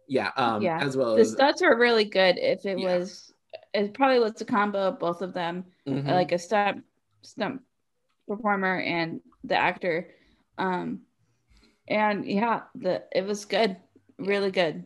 yeah, 0.09 0.31
um, 0.37 0.63
Yeah. 0.63 0.79
as 0.81 0.97
well 0.97 1.17
as 1.17 1.17
The 1.17 1.21
as 1.23 1.33
stunts 1.33 1.63
were 1.63 1.77
really 1.79 2.05
good. 2.05 2.39
If 2.39 2.65
it 2.67 2.79
Yeah. 2.79 2.99
was, 2.99 3.33
it 3.75 3.95
probably 3.95 4.21
was 4.21 4.41
a 4.41 4.45
combo 4.45 4.89
of 4.89 4.99
both 4.99 5.23
of 5.23 5.33
them, 5.33 5.65
Mhm. 5.87 6.07
like 6.07 6.33
a 6.33 6.39
stunt 6.39 6.85
stunt 7.23 7.63
performer 8.29 8.81
and 8.81 9.21
the 9.45 9.57
actor. 9.57 10.15
Um, 10.59 11.03
and 11.89 12.25
yeah, 12.25 12.63
the 12.75 13.05
it 13.13 13.25
was 13.25 13.45
good, 13.45 13.77
really 14.19 14.51
good. 14.51 14.85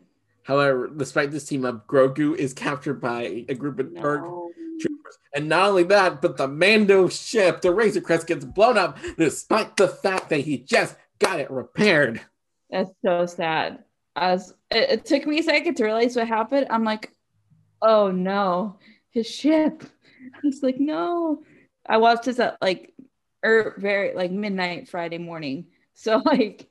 However, 0.50 0.88
despite 0.88 1.30
this 1.30 1.44
team 1.44 1.64
up, 1.64 1.86
Grogu 1.86 2.34
is 2.34 2.52
captured 2.52 3.00
by 3.00 3.44
a 3.48 3.54
group 3.54 3.78
of 3.78 3.94
dark 3.94 4.22
No. 4.22 4.50
troopers. 4.80 5.16
And 5.32 5.48
not 5.48 5.68
only 5.68 5.84
that, 5.84 6.20
but 6.20 6.36
the 6.36 6.48
Mando 6.48 7.08
ship, 7.08 7.60
the 7.60 7.72
Razor 7.72 8.00
Crest, 8.00 8.26
gets 8.26 8.44
blown 8.44 8.76
up 8.76 8.98
despite 9.16 9.76
the 9.76 9.86
fact 9.86 10.28
that 10.30 10.40
he 10.40 10.58
just 10.58 10.96
got 11.20 11.38
it 11.38 11.52
repaired. 11.52 12.20
That's 12.68 12.90
so 13.04 13.26
sad. 13.26 13.84
As 14.16 14.52
it, 14.72 14.90
it 14.90 15.04
took 15.04 15.24
me 15.24 15.38
a 15.38 15.42
second 15.44 15.76
to 15.76 15.84
realize 15.84 16.16
what 16.16 16.26
happened. 16.26 16.66
I'm 16.68 16.82
like, 16.82 17.12
oh 17.80 18.10
no, 18.10 18.80
his 19.10 19.28
ship. 19.28 19.84
I 20.34 20.38
was 20.42 20.64
like, 20.64 20.80
no. 20.80 21.44
I 21.86 21.98
watched 21.98 22.24
this 22.24 22.40
at 22.40 22.56
like 22.60 22.92
er 23.46 23.76
very 23.78 24.14
like 24.16 24.32
midnight 24.32 24.88
Friday 24.88 25.18
morning. 25.18 25.66
So 25.94 26.20
like, 26.24 26.66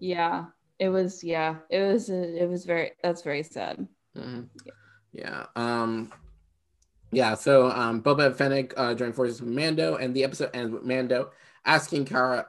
yeah, 0.00 0.46
it 0.82 0.88
was 0.88 1.22
yeah, 1.22 1.58
it 1.70 1.80
was 1.80 2.10
it 2.10 2.48
was 2.48 2.64
very 2.64 2.90
that's 3.04 3.22
very 3.22 3.44
sad. 3.44 3.86
Mhm. 4.18 4.48
Yeah. 5.12 5.46
Um. 5.54 6.12
Yeah. 7.12 7.34
So, 7.36 7.70
um, 7.70 8.02
Boba 8.02 8.34
Fennec 8.34 8.74
uh, 8.76 8.92
join 8.94 9.12
forces 9.12 9.40
with 9.40 9.50
Mando, 9.50 9.94
and 9.94 10.12
the 10.12 10.24
episode 10.24 10.50
ends 10.54 10.72
with 10.72 10.82
Mando 10.82 11.30
asking 11.64 12.06
Cara, 12.06 12.48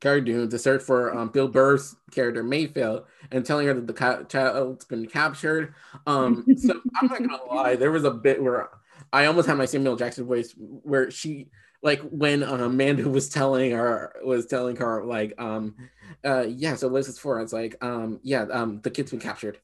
Cara 0.00 0.24
Dune 0.24 0.48
to 0.48 0.58
search 0.58 0.82
for 0.82 1.12
um, 1.18 1.30
Bill 1.30 1.48
Burr's 1.48 1.96
character 2.12 2.44
Mayfield 2.44 3.06
and 3.32 3.44
telling 3.44 3.66
her 3.66 3.74
that 3.74 3.88
the 3.88 3.92
ca- 3.92 4.22
child's 4.24 4.84
been 4.84 5.06
captured. 5.06 5.74
Um. 6.06 6.44
So 6.56 6.80
I'm 7.00 7.08
not 7.08 7.18
gonna 7.18 7.44
lie, 7.52 7.74
there 7.74 7.90
was 7.90 8.04
a 8.04 8.12
bit 8.12 8.40
where 8.40 8.68
I 9.12 9.24
almost 9.26 9.48
had 9.48 9.58
my 9.58 9.66
Samuel 9.66 9.96
Jackson 9.96 10.26
voice 10.26 10.54
where 10.56 11.10
she. 11.10 11.50
Like 11.82 12.00
when 12.00 12.42
uh, 12.42 12.68
Mando 12.68 13.08
was 13.08 13.28
telling 13.28 13.70
her, 13.70 14.16
was 14.24 14.46
telling 14.46 14.76
her 14.76 15.04
like, 15.04 15.34
um, 15.38 15.76
uh, 16.24 16.44
yeah. 16.48 16.74
So 16.76 16.88
what 16.88 16.98
is 16.98 17.06
this 17.06 17.18
for? 17.18 17.40
It's 17.40 17.52
like, 17.52 17.76
um, 17.84 18.20
yeah, 18.22 18.42
um, 18.50 18.80
the 18.82 18.90
kid's 18.90 19.10
been 19.10 19.20
captured, 19.20 19.58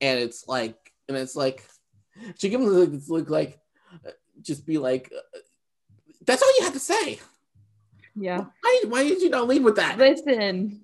and 0.00 0.18
it's 0.20 0.46
like 0.48 0.76
and 1.08 1.16
it's 1.16 1.36
like 1.36 1.64
she 2.36 2.48
gives 2.48 2.64
him 2.64 2.90
this 2.92 3.08
look 3.08 3.30
like 3.30 3.58
just 4.42 4.66
be 4.66 4.78
like 4.78 5.10
uh, 5.16 5.38
that's 6.26 6.42
all 6.42 6.52
you 6.58 6.64
have 6.64 6.72
to 6.74 6.78
say 6.80 7.18
Yeah. 8.14 8.44
why, 8.60 8.82
why 8.88 9.04
did 9.04 9.22
you 9.22 9.30
not 9.30 9.48
leave 9.48 9.62
with 9.64 9.76
that 9.76 9.96
Listen, 9.98 10.80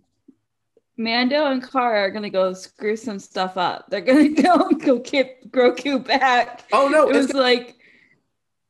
Mando 0.96 1.46
and 1.46 1.62
Cara 1.62 2.00
are 2.02 2.10
gonna 2.10 2.30
go 2.30 2.52
screw 2.52 2.96
some 2.96 3.18
stuff 3.18 3.56
up. 3.56 3.86
They're 3.90 4.00
gonna 4.00 4.28
go 4.42 4.68
go 4.70 4.98
get 4.98 5.50
Grogu 5.50 6.04
back. 6.04 6.62
oh 6.72 6.88
no 6.88 7.08
it 7.08 7.14
was 7.16 7.32
like 7.32 7.76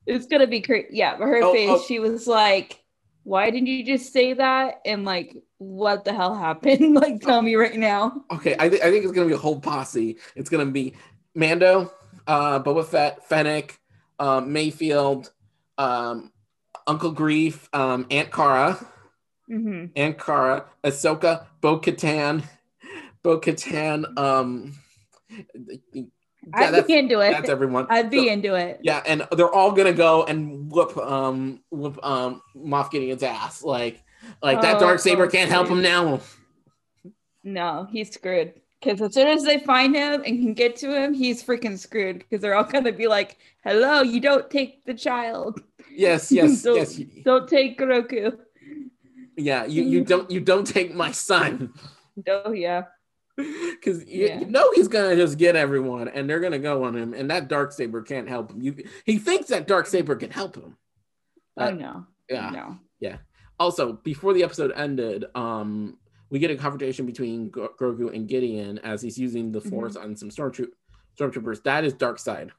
it's 0.07 0.27
gonna 0.27 0.47
be 0.47 0.61
crazy. 0.61 0.89
Yeah, 0.91 1.17
but 1.17 1.27
her 1.27 1.43
Oh, 1.43 1.53
face, 1.53 1.71
oh. 1.71 1.85
she 1.87 1.99
was 1.99 2.27
like, 2.27 2.83
"Why 3.23 3.51
didn't 3.51 3.69
you 3.69 3.85
just 3.87 4.13
say 4.13 4.35
that?" 4.35 4.81
And 4.85 5.05
like, 5.07 5.35
what 5.69 6.05
the 6.05 6.12
hell 6.12 6.35
happened? 6.35 6.95
like, 7.03 7.21
tell 7.21 7.43
me 7.43 7.55
right 7.57 7.77
now. 7.77 8.25
okay 8.33 8.55
I, 8.59 8.69
th- 8.69 8.83
I 8.83 8.91
think 8.91 9.05
it's 9.05 9.12
gonna 9.12 9.27
be 9.29 9.35
a 9.35 9.39
whole 9.39 9.61
posse 9.61 10.17
it's 10.37 10.51
gonna 10.51 10.67
be 10.67 10.95
mando 11.35 11.91
uh 12.27 12.61
boba 12.61 12.85
fett 12.85 13.29
fennec 13.29 13.79
um 14.19 14.53
mayfield 14.53 15.31
um 15.79 16.31
uncle 16.87 17.15
greef 17.15 17.69
um 17.75 18.07
aunt 18.11 18.31
cara 18.31 18.79
hmm 19.49 19.87
aunt 19.97 20.19
cara 20.19 20.65
ahsoka 20.85 21.47
bo-katan 21.61 22.43
bo-katan 23.23 24.05
um 24.19 24.73
yeah, 25.93 26.03
I'd 26.53 26.87
be 26.87 26.97
into 26.99 27.21
it. 27.21 27.33
that's 27.33 27.49
everyone 27.49 27.87
I'd 27.89 28.11
be 28.11 28.27
So- 28.27 28.33
into 28.33 28.55
it. 28.55 28.81
Yeah, 28.83 29.03
and 29.07 29.27
they're 29.33 29.51
all 29.51 29.73
gonna 29.73 29.95
go 29.95 30.25
and 30.25 30.71
whoop 30.71 30.97
um 30.99 31.61
whoop 31.71 31.99
um 32.05 32.43
Moff 32.55 32.91
Gideon's 32.91 33.23
ass. 33.23 33.62
Like 33.65 34.04
like 34.43 34.61
that 34.62 34.77
Oh, 34.77 34.81
dark 34.81 35.01
saber 35.01 35.25
oh, 35.25 35.29
can't 35.29 35.51
help 35.51 35.68
him 35.68 35.83
now. 35.83 36.20
No, 37.43 37.87
he's 37.91 38.12
screwed. 38.12 38.55
Because 38.81 39.01
as 39.01 39.14
soon 39.14 39.29
as 39.29 39.45
they 39.45 39.59
find 39.59 39.95
him 39.95 40.22
and 40.27 40.41
can 40.43 40.55
get 40.55 40.77
to 40.77 40.95
him, 40.95 41.14
he's 41.14 41.43
freaking 41.43 41.79
screwed. 41.79 42.18
Because 42.18 42.41
they're 42.43 42.55
all 42.55 42.64
gonna 42.64 42.93
be 42.93 43.07
like, 43.09 43.39
"Hello, 43.64 44.03
you 44.03 44.20
don't 44.20 44.51
take 44.51 44.85
the 44.85 44.95
child. 44.95 45.61
Yes, 45.91 46.31
yes, 46.33 46.62
Don't- 46.62 46.77
yes. 46.77 47.01
Don't 47.25 47.49
take 47.49 47.79
Grogu." 47.79 48.39
Yeah, 49.37 49.64
you 49.64 49.83
you 49.85 50.05
don't 50.05 50.31
you 50.31 50.41
don't 50.41 50.66
take 50.66 50.95
my 50.95 51.11
son. 51.12 51.72
Oh 52.29 52.53
yeah. 52.53 52.85
Because 53.37 54.05
you, 54.07 54.27
Yeah. 54.29 54.39
you 54.39 54.47
know 54.47 54.70
he's 54.77 54.87
gonna 54.87 55.16
just 55.16 55.37
get 55.37 55.57
everyone, 55.57 56.07
and 56.07 56.31
they're 56.31 56.39
gonna 56.39 56.61
go 56.61 56.85
on 56.85 56.95
him, 56.95 57.12
and 57.12 57.29
that 57.29 57.49
dark 57.49 57.72
saber 57.72 58.03
can't 58.03 58.29
help 58.29 58.53
him. 58.53 58.61
You, 58.62 58.85
he 59.05 59.18
thinks 59.18 59.49
that 59.49 59.66
dark 59.66 59.87
saber 59.87 60.14
can 60.14 60.31
help 60.31 60.55
him. 60.55 60.77
Oh 61.57 61.64
Uh, 61.66 61.70
no. 61.70 62.07
yeah. 62.31 62.51
No. 62.51 62.79
Also, 63.59 63.93
before 63.93 64.33
the 64.33 64.43
episode 64.43 64.73
ended, 64.75 65.27
um, 65.35 65.97
we 66.31 66.39
get 66.39 66.51
a 66.51 66.57
confrontation 66.57 67.07
between 67.07 67.49
Gro- 67.49 67.75
Grogu 67.79 68.13
and 68.15 68.27
Gideon 68.29 68.79
as 68.79 69.01
he's 69.01 69.19
using 69.19 69.53
the 69.53 69.61
Force 69.61 69.97
on 69.97 70.17
some 70.17 70.31
stormtroop 70.31 70.71
stormtroopers. 71.19 71.63
That 71.63 71.85
is 71.85 71.93
dark 71.93 72.19
side. 72.19 72.51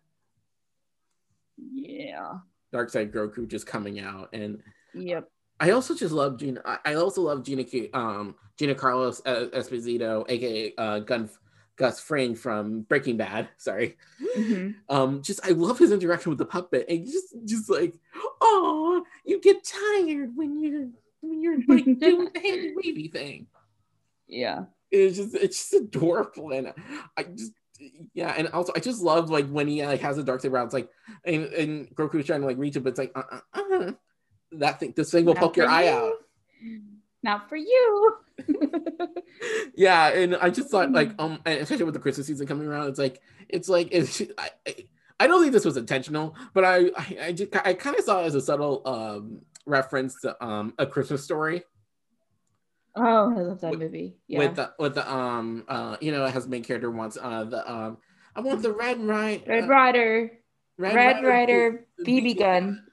Yeah. 1.58 2.40
Dark 2.72 2.90
Side 2.90 3.12
Grogu 3.12 3.48
just 3.48 3.66
coming 3.68 4.00
out, 4.00 4.30
and 4.34 4.62
Yep. 4.94 5.30
I 5.60 5.72
also 5.72 5.96
just 5.96 6.12
love 6.12 6.38
Gina. 6.38 6.62
I, 6.84 6.96
also 6.96 7.22
love 7.22 7.44
Gina, 7.44 7.64
um, 7.94 8.36
Giancarlo 8.58 9.22
Esposito, 9.52 10.26
aka 10.30 10.74
uh, 10.78 11.00
Gun 11.00 11.30
Gus 11.78 12.00
Fring 12.00 12.36
from 12.36 12.82
Breaking 12.82 13.18
Bad. 13.18 13.50
Sorry, 13.58 13.98
Mhm. 14.38 14.76
um, 14.90 15.22
just 15.22 15.46
I 15.46 15.50
love 15.52 15.78
his 15.80 15.92
interaction 15.92 16.30
with 16.30 16.40
the 16.40 16.46
puppet, 16.46 16.86
and 16.90 17.06
just 17.06 17.36
just 17.46 17.70
like, 17.70 18.00
oh, 18.42 19.04
you 19.26 19.42
get 19.42 19.64
tired 19.64 20.36
when 20.36 20.60
you're 20.62 20.88
when 21.22 21.42
you're 21.42 21.58
like 21.68 21.86
doing 22.00 22.30
the 22.34 22.40
handy 22.40 22.74
wavy 22.76 23.08
thing. 23.10 23.48
Yeah. 24.28 24.66
It's 24.92 25.18
just 25.18 25.36
it's 25.36 25.58
just 25.70 25.74
adorable, 25.74 26.52
and 26.52 26.74
I 27.18 27.24
just 27.24 27.52
yeah, 28.14 28.34
and 28.38 28.48
also 28.50 28.72
I 28.76 28.80
just 28.80 29.02
love 29.02 29.30
like 29.30 29.48
when 29.50 29.68
he 29.68 29.86
like 29.86 30.00
has 30.02 30.18
a 30.18 30.24
dark 30.24 30.40
saber 30.42 30.58
out. 30.58 30.66
It's 30.66 30.74
like 30.74 30.90
and, 31.26 31.46
and 31.46 31.96
Grogu's 31.96 32.26
trying 32.26 32.42
to 32.42 32.48
like 32.48 32.58
reach 32.58 32.76
it, 32.78 32.82
but 32.82 32.92
it's 32.92 33.00
like 33.00 33.12
uh, 33.16 33.24
uh, 33.54 33.62
uh, 33.74 33.92
that 34.54 34.80
thing. 34.80 34.94
This 34.96 35.12
thing 35.12 35.26
will 35.26 35.36
poke 35.36 35.58
your 35.58 35.68
eye 35.68 35.86
you. 35.86 35.90
out. 35.90 36.14
Not 37.26 37.50
for 37.50 37.56
you. 37.56 38.18
yeah, 39.76 40.10
and 40.10 40.36
I 40.36 40.50
just 40.50 40.70
thought 40.70 40.92
like 40.92 41.12
um, 41.20 41.40
especially 41.46 41.86
with 41.86 41.96
the 41.96 42.00
Christmas 42.00 42.28
season 42.28 42.46
coming 42.46 42.68
around, 42.68 42.88
it's 42.90 43.00
like 43.00 43.20
it's 43.50 43.68
like 43.68 43.90
it's 43.92 44.22
I, 44.38 44.52
I, 45.20 45.28
don't 45.28 45.42
think 45.42 45.52
this 45.52 45.66
was 45.66 45.76
intentional, 45.76 46.36
but 46.54 46.64
I 46.64 46.92
I, 46.96 47.18
I 47.24 47.32
just 47.32 47.56
I 47.66 47.74
kind 47.74 47.98
of 47.98 48.06
saw 48.06 48.22
it 48.22 48.26
as 48.26 48.36
a 48.36 48.42
subtle 48.42 48.82
um 48.86 49.42
reference 49.66 50.22
to 50.22 50.42
um 50.46 50.74
a 50.78 50.86
Christmas 50.86 51.24
story 51.24 51.64
oh, 52.96 53.38
I 53.38 53.42
love 53.42 53.62
that 53.62 53.72
With- 53.72 53.80
movie. 53.80 54.16
Yeah. 54.28 54.40
with 54.40 54.56
the 54.56 54.72
with 54.80 54.96
the 54.96 55.12
um 55.12 55.64
uh 55.68 55.98
you 56.02 56.12
know 56.12 56.26
it 56.26 56.32
has 56.32 56.48
main 56.48 56.64
character 56.64 56.90
wants 56.90 57.18
uh 57.22 57.44
the 57.44 57.72
um 57.72 57.98
I 58.36 58.42
want 58.42 58.62
the 58.62 58.72
red 58.72 59.00
right 59.02 59.44
Red 59.48 59.64
uh, 59.66 59.68
Rider. 59.68 60.32
Red, 60.78 61.24
Rider 61.24 61.86
BB 62.02 62.38
gun. 62.38 62.86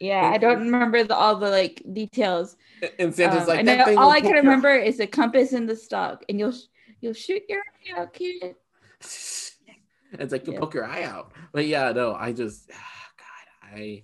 Yeah, 0.00 0.30
I 0.32 0.38
don't 0.38 0.60
remember 0.60 1.04
the, 1.04 1.14
all 1.14 1.36
the 1.36 1.50
like 1.50 1.82
details. 1.92 2.56
and 2.98 3.14
Santa's 3.14 3.42
Um, 3.42 3.48
like 3.48 3.60
I 3.60 3.62
that 3.64 3.86
know, 3.88 3.98
all 4.00 4.10
I 4.10 4.20
can 4.22 4.32
remember 4.32 4.70
is 4.74 4.96
the 4.96 5.06
compass 5.06 5.52
in 5.52 5.66
the 5.66 5.76
stock, 5.76 6.24
and 6.28 6.38
you'll 6.38 6.52
sh- 6.52 6.68
you'll 7.02 7.12
shoot 7.12 7.42
your 7.48 7.60
eye 7.60 8.00
out, 8.00 8.12
kid. 8.14 8.54
it's 9.00 10.32
like 10.32 10.46
you 10.46 10.54
Yeah. 10.54 10.58
poke 10.60 10.74
your 10.74 10.84
eye 10.86 11.04
out. 11.04 11.32
But 11.52 11.66
yeah, 11.66 11.92
no, 11.92 12.14
I 12.14 12.32
just 12.32 12.68
God, 12.68 13.74
I 13.76 14.02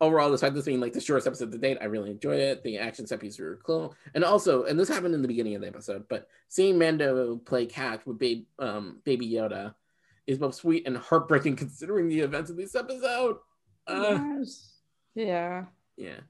overall, 0.00 0.30
despite 0.30 0.54
this 0.54 0.64
being 0.64 0.80
like 0.80 0.92
the 0.94 1.00
shortest 1.00 1.26
episode 1.26 1.52
to 1.52 1.58
date, 1.58 1.78
I 1.80 1.84
really 1.84 2.10
enjoyed 2.10 2.40
it. 2.40 2.62
The 2.62 2.78
action 2.78 3.06
set 3.06 3.20
pieces 3.20 3.38
were 3.40 3.60
cool, 3.62 3.94
and 4.14 4.24
also, 4.24 4.64
and 4.64 4.78
this 4.80 4.88
happened 4.88 5.14
in 5.14 5.22
the 5.22 5.28
beginning 5.28 5.54
of 5.54 5.60
the 5.60 5.68
episode, 5.68 6.06
but 6.08 6.28
seeing 6.48 6.78
Mando 6.78 7.36
play 7.36 7.66
catch 7.66 8.06
with 8.06 8.18
babe, 8.18 8.46
um, 8.58 9.00
Baby 9.04 9.28
Yoda 9.30 9.74
is 10.26 10.38
both 10.38 10.54
sweet 10.54 10.86
and 10.86 10.96
heartbreaking 10.96 11.56
considering 11.64 12.08
the 12.08 12.20
events 12.20 12.50
of 12.50 12.56
this 12.56 12.74
episode. 12.74 13.36
Uh, 13.86 14.18
Yes. 14.38 14.72
Yeah. 15.16 15.64
yeah, 15.96 16.20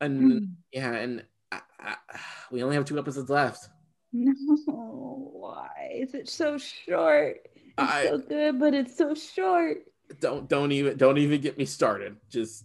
and 0.00 0.20
Mm. 0.42 0.48
yeah, 0.72 0.92
and 0.92 1.24
I, 1.52 1.60
I, 1.80 1.96
we 2.50 2.62
only 2.62 2.74
have 2.76 2.84
two 2.84 2.98
episodes 2.98 3.30
left. 3.30 3.68
No, 4.12 5.30
why 5.32 5.92
is 5.94 6.14
it 6.14 6.28
so 6.28 6.58
short? 6.58 7.46
It's 7.54 7.74
I- 7.78 8.06
so 8.06 8.18
good, 8.18 8.58
but 8.58 8.74
it's 8.74 8.96
so 8.96 9.14
short. 9.14 9.78
Don't 10.20 10.48
don't 10.48 10.72
even 10.72 10.96
don't 10.96 11.18
even 11.18 11.40
get 11.40 11.58
me 11.58 11.64
started. 11.66 12.16
Just 12.28 12.64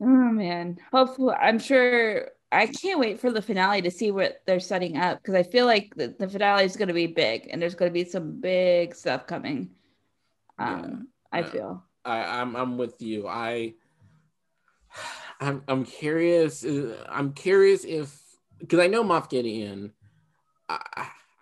Oh 0.00 0.06
man. 0.06 0.78
Hopefully, 0.92 1.34
I'm 1.34 1.58
sure. 1.58 2.30
I 2.52 2.66
can't 2.68 3.00
wait 3.00 3.18
for 3.20 3.32
the 3.32 3.42
finale 3.42 3.82
to 3.82 3.90
see 3.90 4.12
what 4.12 4.40
they're 4.46 4.60
setting 4.60 4.96
up 4.96 5.18
because 5.20 5.34
I 5.34 5.42
feel 5.42 5.66
like 5.66 5.92
the, 5.96 6.14
the 6.16 6.28
finale 6.28 6.64
is 6.64 6.76
going 6.76 6.88
to 6.88 6.94
be 6.94 7.08
big 7.08 7.48
and 7.50 7.60
there's 7.60 7.74
going 7.74 7.90
to 7.90 7.92
be 7.92 8.04
some 8.04 8.40
big 8.40 8.94
stuff 8.94 9.26
coming. 9.26 9.70
Um, 10.58 11.08
I 11.32 11.40
yeah. 11.40 11.50
feel. 11.50 11.84
I, 12.04 12.40
I'm 12.40 12.54
I'm 12.54 12.78
with 12.78 13.02
you. 13.02 13.26
I 13.26 13.74
I'm 15.40 15.62
I'm 15.68 15.84
curious. 15.84 16.64
uh, 16.64 17.04
I'm 17.08 17.32
curious 17.32 17.84
if 17.84 18.18
because 18.58 18.78
I 18.78 18.86
know 18.86 19.04
Moff 19.04 19.28
Gideon. 19.28 19.92
I, 20.68 20.80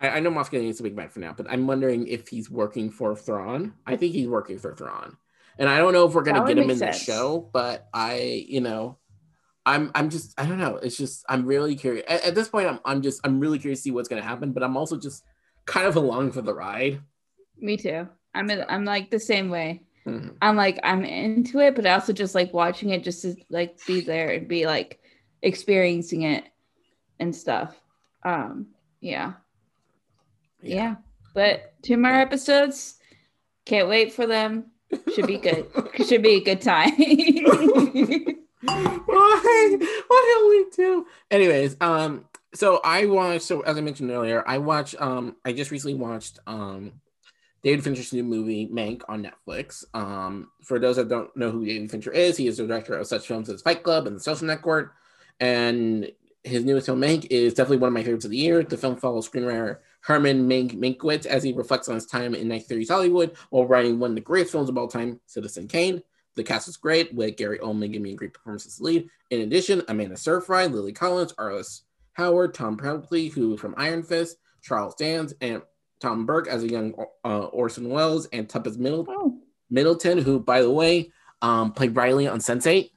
I 0.00 0.08
I 0.08 0.20
know 0.20 0.30
Moff 0.30 0.50
Gideon 0.50 0.70
is 0.70 0.80
a 0.80 0.82
big 0.82 0.96
bad 0.96 1.12
for 1.12 1.20
now, 1.20 1.32
but 1.36 1.46
I'm 1.48 1.66
wondering 1.66 2.06
if 2.06 2.28
he's 2.28 2.50
working 2.50 2.90
for 2.90 3.14
Thrawn. 3.14 3.74
I 3.86 3.96
think 3.96 4.12
he's 4.12 4.28
working 4.28 4.58
for 4.58 4.74
Thrawn, 4.74 5.16
and 5.58 5.68
I 5.68 5.78
don't 5.78 5.92
know 5.92 6.06
if 6.06 6.14
we're 6.14 6.22
gonna 6.22 6.46
get 6.46 6.58
him 6.58 6.70
in 6.70 6.78
make 6.78 6.92
the 6.92 6.92
show. 6.92 7.48
But 7.52 7.88
I, 7.94 8.44
you 8.48 8.60
know, 8.60 8.98
I'm 9.64 9.90
I'm 9.94 10.10
just 10.10 10.38
I 10.38 10.46
don't 10.46 10.58
know. 10.58 10.76
It's 10.76 10.96
just 10.96 11.24
I'm 11.28 11.46
really 11.46 11.76
curious. 11.76 12.04
At, 12.08 12.24
at 12.24 12.34
this 12.34 12.48
point, 12.48 12.68
I'm 12.68 12.80
I'm 12.84 13.02
just 13.02 13.20
I'm 13.24 13.40
really 13.40 13.58
curious 13.58 13.80
to 13.80 13.82
see 13.84 13.90
what's 13.90 14.08
gonna 14.08 14.22
happen. 14.22 14.52
But 14.52 14.62
I'm 14.62 14.76
also 14.76 14.98
just 14.98 15.22
kind 15.64 15.86
of 15.86 15.96
along 15.96 16.32
for 16.32 16.42
the 16.42 16.54
ride. 16.54 17.00
Me 17.58 17.76
too. 17.76 18.08
I'm 18.34 18.50
in, 18.50 18.64
I'm 18.68 18.84
like 18.84 19.10
the 19.10 19.20
same 19.20 19.48
way. 19.48 19.82
Mhm. 20.06 20.36
I'm 20.42 20.56
like 20.56 20.78
I'm 20.82 21.04
into 21.04 21.60
it, 21.60 21.74
but 21.74 21.86
I 21.86 21.94
also 21.94 22.12
just 22.12 22.34
like 22.34 22.52
watching 22.52 22.90
it 22.90 23.04
just 23.04 23.22
to 23.22 23.34
like 23.48 23.78
be 23.86 24.00
there 24.00 24.30
and 24.30 24.46
be 24.46 24.66
like 24.66 25.00
experiencing 25.42 26.22
it 26.22 26.44
and 27.18 27.34
stuff. 27.34 27.74
Um, 28.22 28.68
yeah. 29.00 29.34
Yeah. 30.62 30.96
But 31.34 31.74
two 31.82 31.96
more 31.96 32.12
episodes. 32.12 32.96
Can't 33.64 33.88
wait 33.88 34.12
for 34.12 34.26
them. 34.26 34.66
Should 35.14 35.26
be 35.26 35.38
good. 35.38 35.66
Should 36.06 36.22
be 36.22 36.36
a 36.36 36.44
good 36.44 36.60
time. 36.60 36.92
why 38.64 39.76
why 40.08 40.34
don't 40.34 40.48
we 40.50 40.70
do 40.74 41.06
anyways 41.30 41.76
um 41.82 42.24
so 42.54 42.80
i 42.82 43.04
watched 43.04 43.42
so 43.42 43.60
as 43.60 43.76
i 43.76 43.80
mentioned 43.82 44.10
earlier 44.10 44.42
i 44.46 44.56
watched 44.56 44.94
um 45.00 45.36
i 45.44 45.52
just 45.52 45.70
recently 45.70 45.94
watched 45.94 46.38
um 46.46 46.92
david 47.64 47.82
fincher's 47.82 48.12
new 48.12 48.22
movie 48.22 48.68
mank 48.68 49.02
on 49.08 49.26
netflix. 49.26 49.84
Um 49.94 50.50
for 50.62 50.78
those 50.78 50.96
that 50.96 51.08
don't 51.08 51.34
know 51.36 51.50
who 51.50 51.64
david 51.64 51.90
fincher 51.90 52.12
is 52.12 52.36
he 52.36 52.46
is 52.46 52.58
the 52.58 52.66
director 52.66 52.96
of 52.96 53.06
such 53.06 53.26
films 53.26 53.50
as 53.50 53.62
fight 53.62 53.82
club 53.82 54.06
and 54.06 54.16
the 54.16 54.20
social 54.20 54.46
network. 54.46 54.94
And 55.40 56.12
his 56.44 56.64
newest 56.64 56.86
film 56.86 57.00
mank 57.00 57.26
is 57.30 57.54
definitely 57.54 57.78
one 57.78 57.88
of 57.88 57.94
my 57.94 58.04
favorites 58.04 58.26
of 58.26 58.30
the 58.30 58.36
year. 58.36 58.62
The 58.62 58.76
film 58.76 58.96
follows 58.96 59.28
screenwriter 59.28 59.78
herman 60.02 60.48
Mank 60.48 60.74
Mankiewicz 60.74 61.24
as 61.24 61.42
he 61.42 61.52
reflects 61.54 61.88
on 61.88 61.94
his 61.94 62.06
time 62.06 62.34
in 62.34 62.46
1930s 62.46 62.90
hollywood 62.90 63.36
while 63.50 63.66
writing 63.66 63.98
one 63.98 64.10
of 64.10 64.16
the 64.16 64.20
greatest 64.20 64.52
films 64.52 64.68
of 64.68 64.76
all 64.76 64.88
time 64.88 65.18
citizen 65.26 65.66
kane. 65.66 66.02
The 66.36 66.44
cast 66.44 66.68
is 66.68 66.76
great 66.76 67.14
with 67.14 67.36
Gary 67.36 67.58
Oldman 67.58 67.92
giving 67.92 68.12
a 68.12 68.16
great 68.16 68.34
performance 68.34 68.66
as 68.66 68.80
lead. 68.80 69.08
In 69.30 69.42
addition, 69.42 69.82
Amanda 69.88 70.16
Seyfried, 70.16 70.72
Lily 70.72 70.92
Collins, 70.92 71.32
Arliss 71.34 71.82
Howard, 72.14 72.54
Tom 72.54 72.76
Pelphrey, 72.76 73.30
who 73.32 73.56
from 73.56 73.74
Iron 73.76 74.02
Fist, 74.02 74.38
Charles 74.62 74.94
Dance, 74.94 75.32
and 75.40 75.62
Tom 76.04 76.26
Burke 76.26 76.48
as 76.48 76.62
a 76.62 76.68
young 76.68 76.92
uh, 77.24 77.46
Orson 77.46 77.88
Welles, 77.88 78.26
and 78.26 78.46
Tuppence 78.46 78.76
Middle- 78.76 79.06
oh, 79.08 79.38
Middleton, 79.70 80.18
who, 80.18 80.38
by 80.38 80.60
the 80.60 80.70
way, 80.70 81.10
um, 81.40 81.72
played 81.72 81.96
Riley 81.96 82.28
on 82.28 82.40
Sense8. 82.40 82.90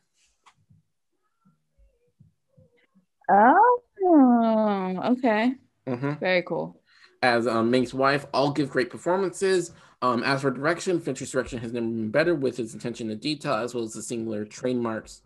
oh, 3.29 5.01
okay. 5.11 5.53
Mhm. 5.87 6.19
Very 6.19 6.41
cool. 6.43 6.81
As 7.23 7.47
um, 7.47 7.71
Mank's 7.71 7.93
wife, 7.93 8.25
all 8.33 8.51
give 8.51 8.69
great 8.69 8.89
performances. 8.89 9.71
Um, 10.01 10.21
as 10.23 10.41
for 10.41 10.51
direction, 10.51 10.99
Fincher's 10.99 11.31
direction 11.31 11.59
has 11.59 11.71
never 11.71 11.85
been 11.85 12.11
better 12.11 12.35
with 12.35 12.57
his 12.57 12.75
attention 12.75 13.07
to 13.07 13.15
detail, 13.15 13.53
as 13.53 13.73
well 13.73 13.85
as 13.85 13.93
the 13.93 14.01
singular 14.01 14.43
trademarks, 14.43 15.21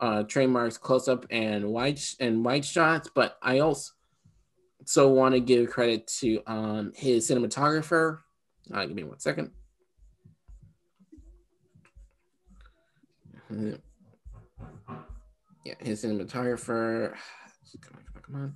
uh, 0.00 0.22
trademarks, 0.24 0.78
close 0.78 1.08
up 1.08 1.26
and 1.30 1.68
wide 1.70 1.98
sh- 1.98 2.14
and 2.20 2.42
wide 2.44 2.64
shots. 2.64 3.10
But 3.14 3.36
I 3.42 3.58
also 3.60 3.92
so 4.84 5.08
want 5.08 5.34
to 5.34 5.40
give 5.40 5.70
credit 5.70 6.06
to 6.20 6.40
um, 6.46 6.92
his 6.94 7.28
cinematographer. 7.30 8.18
Uh, 8.72 8.86
give 8.86 8.96
me 8.96 9.04
one 9.04 9.18
second. 9.20 9.50
Yeah, 15.64 15.74
his 15.78 16.04
cinematographer. 16.04 17.14
Come 17.80 17.96
on, 17.96 18.02
come 18.04 18.14
on, 18.16 18.22
come 18.22 18.34
on. 18.36 18.54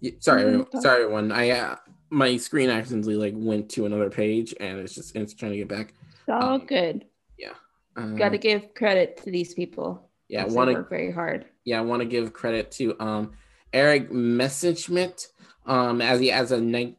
Yeah, 0.00 0.12
sorry, 0.18 0.42
everyone, 0.42 0.80
sorry, 0.80 1.02
everyone. 1.04 1.32
I 1.32 1.50
uh, 1.50 1.76
my 2.10 2.36
screen 2.36 2.70
accidentally 2.70 3.14
like 3.16 3.34
went 3.36 3.68
to 3.70 3.86
another 3.86 4.10
page, 4.10 4.54
and 4.58 4.78
it's 4.78 4.94
just 4.94 5.14
it's 5.14 5.34
trying 5.34 5.52
to 5.52 5.58
get 5.58 5.68
back. 5.68 5.94
It's 6.10 6.28
all 6.28 6.54
Um, 6.54 6.66
good. 6.66 7.06
Uh, 7.94 8.06
Got 8.16 8.30
to 8.30 8.38
give 8.38 8.72
credit 8.72 9.18
to 9.18 9.30
these 9.30 9.52
people. 9.52 10.08
yeah, 10.30 10.46
want 10.46 10.70
to 10.70 10.76
work 10.76 10.88
very 10.88 11.12
hard. 11.12 11.44
yeah, 11.66 11.76
I 11.78 11.82
want 11.82 12.00
to 12.00 12.06
give 12.08 12.32
credit 12.32 12.70
to 12.72 12.98
um 13.00 13.32
Erik 13.72 14.10
Messerschmidt 14.10 15.28
um 15.66 16.00
as 16.00 16.20
he 16.20 16.30
as 16.32 16.52
a 16.52 16.60
night 16.60 16.96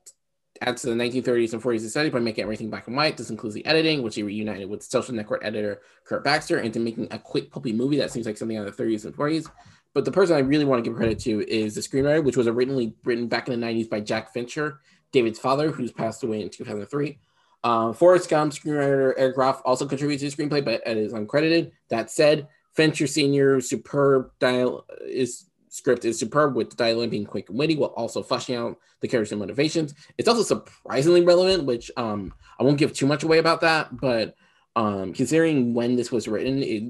adds 0.62 0.82
to 0.82 0.90
the 0.90 0.96
1930s 0.96 1.54
and 1.54 1.62
40s 1.62 1.86
aesthetic 1.86 2.14
by 2.14 2.20
making 2.20 2.44
everything 2.44 2.70
black 2.70 2.88
and 2.88 2.96
white. 2.96 3.18
This 3.18 3.30
includes 3.30 3.56
the 3.56 3.66
editing, 3.66 4.02
which 4.02 4.16
he 4.16 4.24
reunited 4.24 4.70
with 4.70 4.84
social 4.84 5.14
network 5.14 5.44
editor 5.44 5.82
Kirk 6.06 6.24
Baxter, 6.24 6.60
into 6.60 6.80
making 6.80 7.08
a 7.12 7.20
quick 7.20 7.52
pulpy 7.52 7.74
movie 7.74 7.98
that 7.98 8.12
seems 8.12 8.26
like 8.26 8.38
something 8.38 8.58
out 8.58 8.68
of 8.68 8.76
the 8.76 8.84
30s 8.84 9.06
and 9.06 9.16
40s. 9.16 9.50
But 9.94 10.06
the 10.06 10.12
person 10.12 10.36
I 10.36 10.40
really 10.40 10.66
want 10.66 10.84
to 10.84 10.90
give 10.90 10.98
credit 10.98 11.20
to 11.20 11.48
is 11.48 11.76
the 11.76 11.82
screenwriter, 11.82 12.24
which 12.24 12.38
was 12.38 12.48
originally 12.48 12.96
written 13.04 13.28
back 13.28 13.48
in 13.48 13.60
the 13.60 13.66
90s 13.66 13.90
by 13.90 14.00
Jack 14.00 14.34
Fincher, 14.34 14.80
David's 15.12 15.40
father, 15.40 15.70
who's 15.72 15.92
passed 15.92 16.24
away 16.24 16.42
in 16.42 16.50
2003. 16.50 17.20
Uh, 17.64 17.94
Forrest 17.94 18.30
Gump 18.30 18.52
screenwriter 18.52 19.14
Eric 19.18 19.38
Roth 19.38 19.62
also 19.64 19.86
contributes 19.86 20.24
to 20.24 20.30
the 20.30 20.36
screenplay, 20.36 20.64
but 20.66 20.82
it 20.86 20.98
is 20.98 21.14
uncredited. 21.14 21.72
That 21.90 22.10
said, 22.10 22.48
Fincher 22.74 23.08
Senior 23.08 23.62
superb 23.62 24.32
dial 24.40 24.86
is 25.06 25.46
script 25.74 26.06
is 26.06 26.20
superb 26.20 26.56
with 26.56 26.70
the 26.70 26.76
dialogue 26.76 27.10
being 27.10 27.26
quick 27.26 27.50
and 27.50 27.58
witty 27.58 27.76
while 27.76 27.90
also 27.98 28.22
fleshing 28.22 28.56
out 28.56 28.78
the 29.02 29.08
characters 29.08 29.32
and 29.32 29.40
motivations. 29.40 29.96
It's 30.20 30.28
also 30.28 30.44
surprisingly 30.44 31.22
relevant, 31.22 31.66
which 31.66 31.90
um 31.98 32.34
I 32.60 32.64
won't 32.64 32.78
give 32.78 32.94
too 32.94 33.08
much 33.08 33.24
away 33.24 33.40
about 33.40 33.62
that, 33.62 33.98
but 33.98 34.36
um 34.76 35.14
considering 35.14 35.74
when 35.74 35.96
this 35.96 36.12
was 36.12 36.28
written, 36.28 36.62
it 36.62 36.84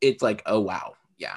it's 0.00 0.22
like 0.22 0.42
oh 0.46 0.60
wow, 0.60 0.94
yeah. 1.18 1.36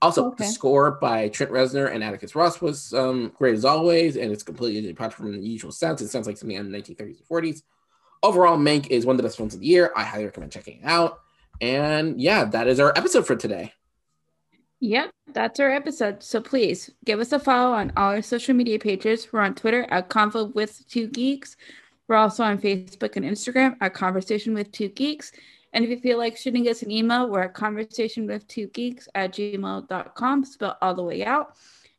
Also, 0.00 0.28
Okay. 0.28 0.44
the 0.46 0.50
score 0.50 0.92
by 1.00 1.28
Trent 1.28 1.52
Reznor 1.52 1.94
and 1.94 2.02
Atticus 2.02 2.34
Ross 2.34 2.60
was 2.60 2.92
um, 2.92 3.30
great 3.38 3.54
as 3.54 3.64
always, 3.64 4.16
and 4.16 4.32
it's 4.32 4.42
completely 4.42 4.80
departed 4.82 5.14
from 5.14 5.30
the 5.30 5.38
usual 5.38 5.70
sounds. 5.70 6.02
It 6.02 6.08
sounds 6.08 6.26
like 6.26 6.36
something 6.36 6.56
out 6.56 6.66
of 6.66 6.72
the 6.72 6.76
1930s 6.76 7.18
and 7.20 7.28
40s. 7.30 7.62
Overall, 8.24 8.58
Mank 8.58 8.88
is 8.88 9.06
one 9.06 9.14
of 9.14 9.18
the 9.18 9.22
best 9.22 9.36
films 9.36 9.54
of 9.54 9.60
the 9.60 9.66
year. 9.66 9.92
I 9.94 10.02
highly 10.02 10.24
recommend 10.24 10.50
checking 10.50 10.80
it 10.80 10.84
out. 10.86 11.20
And 11.60 12.20
yeah, 12.20 12.44
that 12.46 12.66
is 12.66 12.80
our 12.80 12.92
episode 12.96 13.28
for 13.28 13.36
today. 13.36 13.74
Yep, 14.82 15.12
that's 15.32 15.60
our 15.60 15.70
episode. 15.70 16.24
So 16.24 16.40
please 16.40 16.90
give 17.04 17.20
us 17.20 17.30
a 17.30 17.38
follow 17.38 17.72
on 17.72 17.92
all 17.96 18.10
our 18.10 18.20
social 18.20 18.52
media 18.52 18.80
pages. 18.80 19.32
We're 19.32 19.38
on 19.38 19.54
Twitter 19.54 19.86
at 19.90 20.08
Convo 20.08 20.52
with 20.56 20.84
Two 20.88 21.06
Geeks. 21.06 21.56
We're 22.08 22.16
also 22.16 22.42
on 22.42 22.58
Facebook 22.58 23.14
and 23.14 23.24
Instagram 23.24 23.76
at 23.80 23.94
Conversation 23.94 24.54
with 24.54 24.72
Two 24.72 24.88
Geeks. 24.88 25.30
And 25.72 25.84
if 25.84 25.90
you 25.90 26.00
feel 26.00 26.18
like 26.18 26.36
shooting 26.36 26.66
us 26.66 26.82
an 26.82 26.90
email, 26.90 27.30
we're 27.30 27.42
at 27.42 27.54
conversation 27.54 28.26
with 28.26 28.46
two 28.48 28.66
geeks 28.66 29.08
at 29.14 29.32
gmail.com, 29.32 30.44
spelled 30.44 30.74
all 30.82 30.94
the 30.94 31.02
way 31.04 31.24
out. 31.24 31.54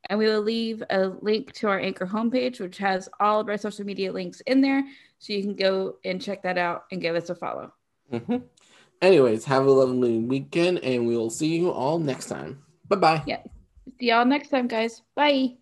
And 0.10 0.20
we 0.20 0.26
will 0.26 0.42
leave 0.42 0.84
a 0.90 1.08
link 1.22 1.54
to 1.54 1.70
our 1.70 1.80
Anchor 1.80 2.06
homepage, 2.06 2.60
which 2.60 2.78
has 2.80 3.08
all 3.22 3.40
of 3.40 3.48
our 3.48 3.58
social 3.58 3.86
media 3.86 4.12
links 4.12 4.42
in 4.42 4.60
there. 4.60 4.84
So 5.20 5.32
you 5.32 5.42
can 5.42 5.56
go 5.56 5.96
and 6.04 6.22
check 6.22 6.44
that 6.44 6.58
out 6.58 6.84
and 6.92 7.02
give 7.02 7.16
us 7.16 7.30
a 7.30 7.36
follow. 7.36 7.72
Mhm. 8.12 8.44
Anyways, 9.02 9.46
have 9.46 9.66
a 9.66 9.72
lovely 9.72 10.20
weekend, 10.20 10.80
and 10.80 11.08
we 11.08 11.16
will 11.16 11.30
see 11.30 11.56
you 11.56 11.72
all 11.72 11.98
next 11.98 12.28
time. 12.28 12.62
Bye 12.94 13.00
bye. 13.00 13.24
Yeah. 13.26 13.42
See 14.00 14.08
y'all 14.08 14.26
next 14.26 14.50
time, 14.50 14.68
guys. 14.68 15.02
Bye. 15.16 15.58